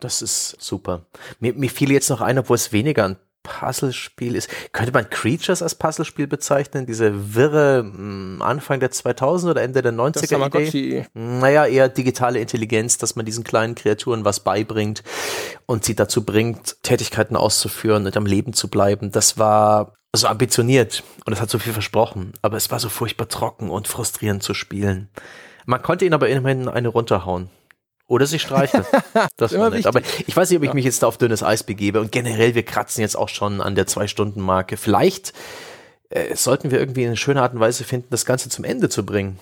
[0.00, 1.06] Das ist super.
[1.40, 4.50] Mir, mir fiel jetzt noch ein, obwohl es weniger an Puzzlespiel ist.
[4.72, 6.86] Könnte man Creatures als Puzzlespiel bezeichnen?
[6.86, 11.06] Diese wirre hm, Anfang der 2000 oder Ende der 90er Idee?
[11.14, 15.02] Naja, eher digitale Intelligenz, dass man diesen kleinen Kreaturen was beibringt
[15.66, 19.10] und sie dazu bringt, Tätigkeiten auszuführen und am Leben zu bleiben.
[19.10, 23.28] Das war so ambitioniert und es hat so viel versprochen, aber es war so furchtbar
[23.28, 25.08] trocken und frustrierend zu spielen.
[25.66, 27.48] Man konnte ihn aber immerhin eine runterhauen.
[28.10, 28.84] Oder sich streichen.
[29.36, 29.86] Das war nett.
[29.86, 32.00] Aber ich weiß nicht, ob ich mich jetzt da auf dünnes Eis begebe.
[32.00, 34.76] Und generell, wir kratzen jetzt auch schon an der Zwei-Stunden-Marke.
[34.76, 35.32] Vielleicht
[36.08, 39.06] äh, sollten wir irgendwie eine schöne Art und Weise finden, das Ganze zum Ende zu
[39.06, 39.38] bringen.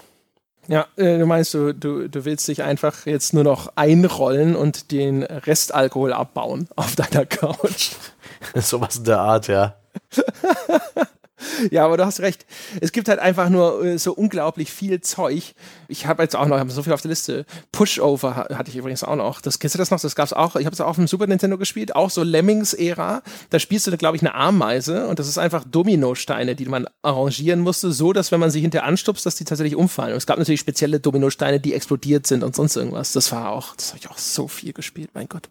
[0.66, 4.92] Ja, äh, du meinst, du, du, du willst dich einfach jetzt nur noch einrollen und
[4.92, 7.92] den Restalkohol abbauen auf deiner Couch.
[8.54, 9.76] Sowas in der Art, ja.
[11.70, 12.46] Ja, aber du hast recht.
[12.80, 15.54] Es gibt halt einfach nur äh, so unglaublich viel Zeug.
[15.88, 17.46] Ich habe jetzt auch noch hab so viel auf der Liste.
[17.72, 19.40] Pushover hatte ich übrigens auch noch.
[19.40, 20.00] Das kennst du das noch?
[20.00, 20.56] Das gab's auch.
[20.56, 23.22] Ich habe es auch auf dem Super Nintendo gespielt, auch so Lemmings-Ära.
[23.50, 27.60] Da spielst du, glaube ich, eine Ameise und das ist einfach Dominosteine, die man arrangieren
[27.60, 30.12] musste, so dass wenn man sie hinterher anstupst, dass die tatsächlich umfallen.
[30.12, 33.12] Und es gab natürlich spezielle Dominosteine, die explodiert sind und sonst irgendwas.
[33.12, 35.48] Das war auch, das habe ich auch so viel gespielt, mein Gott.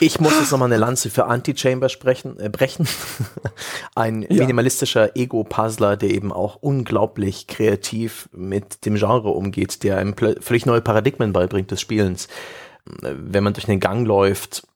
[0.00, 2.88] Ich muss jetzt nochmal eine Lanze für Anti-Chamber sprechen, äh, brechen.
[3.94, 4.28] Ein ja.
[4.40, 10.80] minimalistischer Ego-Puzzler, der eben auch unglaublich kreativ mit dem Genre umgeht, der einem völlig neue
[10.80, 12.28] Paradigmen beibringt des Spielens.
[12.84, 14.66] Wenn man durch einen Gang läuft,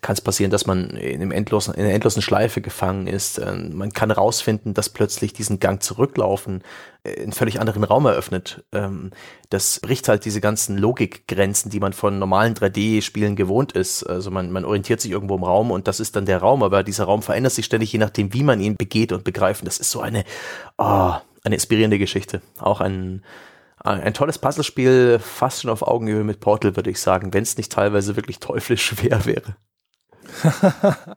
[0.00, 3.38] kann es passieren, dass man in, einem endlosen, in einer endlosen Schleife gefangen ist.
[3.38, 6.62] Ähm, man kann rausfinden, dass plötzlich diesen Gang zurücklaufen
[7.04, 8.64] äh, einen völlig anderen Raum eröffnet.
[8.72, 9.10] Ähm,
[9.50, 14.04] das bricht halt diese ganzen Logikgrenzen, die man von normalen 3D-Spielen gewohnt ist.
[14.04, 16.82] Also man, man orientiert sich irgendwo im Raum und das ist dann der Raum, aber
[16.82, 19.66] dieser Raum verändert sich ständig, je nachdem, wie man ihn begeht und begreift.
[19.66, 20.24] das ist so eine,
[20.78, 21.12] oh,
[21.44, 22.40] eine inspirierende Geschichte.
[22.58, 23.22] Auch ein,
[23.80, 27.72] ein tolles Puzzlespiel, fast schon auf Augenhöhe mit Portal, würde ich sagen, wenn es nicht
[27.72, 29.56] teilweise wirklich teuflisch schwer wäre.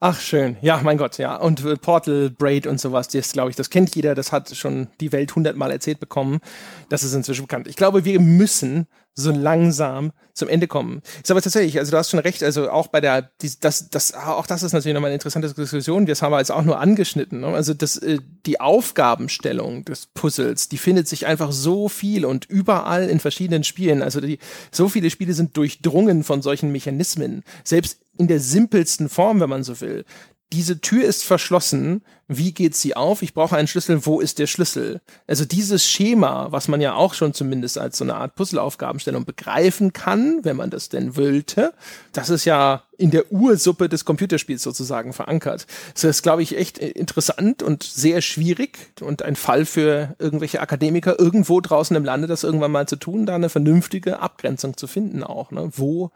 [0.00, 0.56] Ach, schön.
[0.60, 1.36] Ja, mein Gott, ja.
[1.36, 4.88] Und äh, Portal, Braid und sowas, das glaube ich, das kennt jeder, das hat schon
[5.00, 6.40] die Welt hundertmal erzählt bekommen.
[6.88, 7.68] Das ist inzwischen bekannt.
[7.68, 8.86] Ich glaube, wir müssen
[9.16, 11.00] so langsam zum Ende kommen.
[11.22, 14.12] Ist aber tatsächlich, also du hast schon recht, also auch bei der, die, das, das,
[14.12, 17.40] auch das ist natürlich nochmal eine interessante Diskussion, das haben wir jetzt auch nur angeschnitten.
[17.40, 17.46] Ne?
[17.46, 23.08] Also das, äh, die Aufgabenstellung des Puzzles, die findet sich einfach so viel und überall
[23.08, 24.02] in verschiedenen Spielen.
[24.02, 24.38] Also die,
[24.70, 27.42] so viele Spiele sind durchdrungen von solchen Mechanismen.
[27.64, 30.04] Selbst in der simpelsten Form, wenn man so will
[30.52, 32.02] diese Tür ist verschlossen.
[32.28, 33.22] Wie geht sie auf?
[33.22, 34.06] Ich brauche einen Schlüssel.
[34.06, 35.00] Wo ist der Schlüssel?
[35.26, 39.92] Also dieses Schema, was man ja auch schon zumindest als so eine Art Puzzleaufgabenstellung begreifen
[39.92, 41.72] kann, wenn man das denn wollte,
[42.12, 45.66] das ist ja in der Ursuppe des Computerspiels sozusagen verankert.
[45.94, 51.18] Das ist, glaube ich, echt interessant und sehr schwierig und ein Fall für irgendwelche Akademiker
[51.18, 55.24] irgendwo draußen im Lande, das irgendwann mal zu tun, da eine vernünftige Abgrenzung zu finden
[55.24, 55.50] auch.
[55.50, 55.70] Ne?
[55.74, 56.12] Wo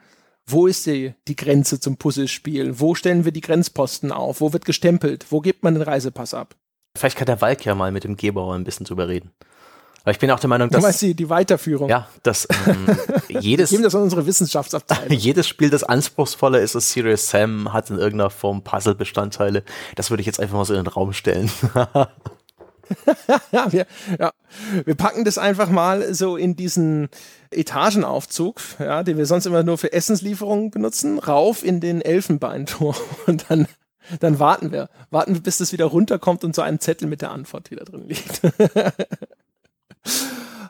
[0.53, 2.79] wo ist die, die Grenze zum Puzzlespiel?
[2.81, 4.41] Wo stellen wir die Grenzposten auf?
[4.41, 5.27] Wo wird gestempelt?
[5.31, 6.55] Wo gibt man den Reisepass ab?
[6.97, 9.31] Vielleicht kann der Walk ja mal mit dem Gebauer ein bisschen drüber reden.
[10.03, 10.81] Aber ich bin auch der Meinung, dass.
[10.81, 11.89] Du meinst die, die Weiterführung?
[11.89, 12.87] Ja, dass ähm,
[13.29, 13.71] jedes.
[13.71, 15.11] Wir geben das an unsere Wissenschaftsabteilung.
[15.17, 19.63] jedes Spiel, das anspruchsvoller ist als Serious Sam, hat in irgendeiner Form Puzzle-Bestandteile.
[19.97, 21.51] Das würde ich jetzt einfach mal so in den Raum stellen.
[23.53, 23.87] ja, wir,
[24.19, 24.33] ja,
[24.85, 27.09] wir packen das einfach mal so in diesen
[27.51, 32.97] Etagenaufzug, ja, den wir sonst immer nur für Essenslieferungen benutzen, rauf in den Elfenbeinturm
[33.27, 33.67] und dann
[34.19, 34.89] dann warten wir.
[35.11, 38.09] Warten wir, bis das wieder runterkommt und so ein Zettel mit der Antwort wieder drin
[38.09, 38.41] liegt.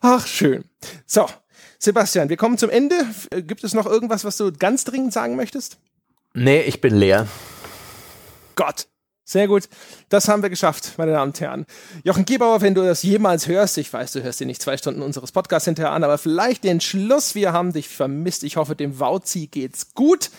[0.02, 0.64] Ach, schön.
[1.06, 1.26] So,
[1.78, 2.96] Sebastian, wir kommen zum Ende.
[3.30, 5.78] Gibt es noch irgendwas, was du ganz dringend sagen möchtest?
[6.34, 7.26] Nee, ich bin leer.
[8.56, 8.89] Gott.
[9.30, 9.68] Sehr gut.
[10.08, 11.64] Das haben wir geschafft, meine Damen und Herren.
[12.02, 15.02] Jochen Gebauer, wenn du das jemals hörst, ich weiß, du hörst dir nicht zwei Stunden
[15.02, 17.36] unseres Podcasts hinterher an, aber vielleicht den Schluss.
[17.36, 18.42] Wir haben dich vermisst.
[18.42, 20.30] Ich hoffe, dem Wauzi geht's gut.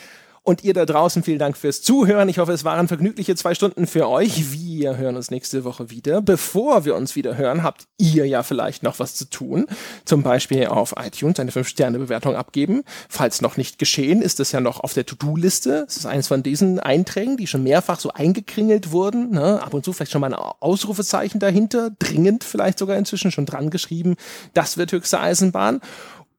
[0.44, 2.28] Und ihr da draußen, vielen Dank fürs Zuhören.
[2.28, 4.52] Ich hoffe, es waren vergnügliche zwei Stunden für euch.
[4.52, 6.20] Wir hören uns nächste Woche wieder.
[6.20, 9.68] Bevor wir uns wieder hören, habt ihr ja vielleicht noch was zu tun.
[10.04, 12.82] Zum Beispiel auf iTunes eine 5-Sterne-Bewertung abgeben.
[13.08, 15.86] Falls noch nicht geschehen, ist das ja noch auf der To-Do-Liste.
[15.88, 19.30] Es ist eines von diesen Einträgen, die schon mehrfach so eingekringelt wurden.
[19.30, 19.62] Ne?
[19.62, 21.92] Ab und zu vielleicht schon mal ein Ausrufezeichen dahinter.
[22.00, 24.16] Dringend vielleicht sogar inzwischen schon dran geschrieben.
[24.56, 25.82] Das wird höchste Eisenbahn.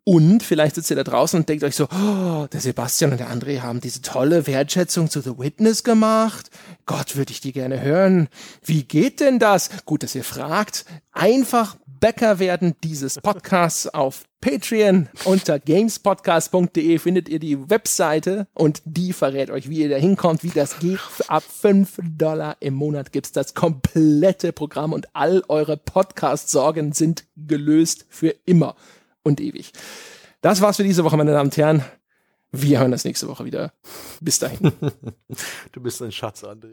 [0.04, 3.30] Und vielleicht sitzt ihr da draußen und denkt euch so, oh, der Sebastian und der
[3.30, 6.50] André haben diese tolle Wertschätzung zu The Witness gemacht.
[6.86, 8.28] Gott, würde ich die gerne hören.
[8.64, 9.70] Wie geht denn das?
[9.84, 10.86] Gut, dass ihr fragt.
[11.12, 19.12] Einfach Bäcker werden dieses Podcasts auf Patreon unter gamespodcast.de findet ihr die Webseite und die
[19.12, 20.98] verrät euch, wie ihr da hinkommt, wie das geht.
[21.28, 28.04] Ab 5 Dollar im Monat gibt's das komplette Programm und all eure Podcast-Sorgen sind gelöst
[28.08, 28.74] für immer
[29.22, 29.72] und ewig.
[30.40, 31.84] Das war's für diese Woche, meine Damen und Herren.
[32.50, 33.72] Wir hören uns nächste Woche wieder.
[34.20, 34.72] Bis dahin.
[35.72, 36.70] du bist ein Schatz, André.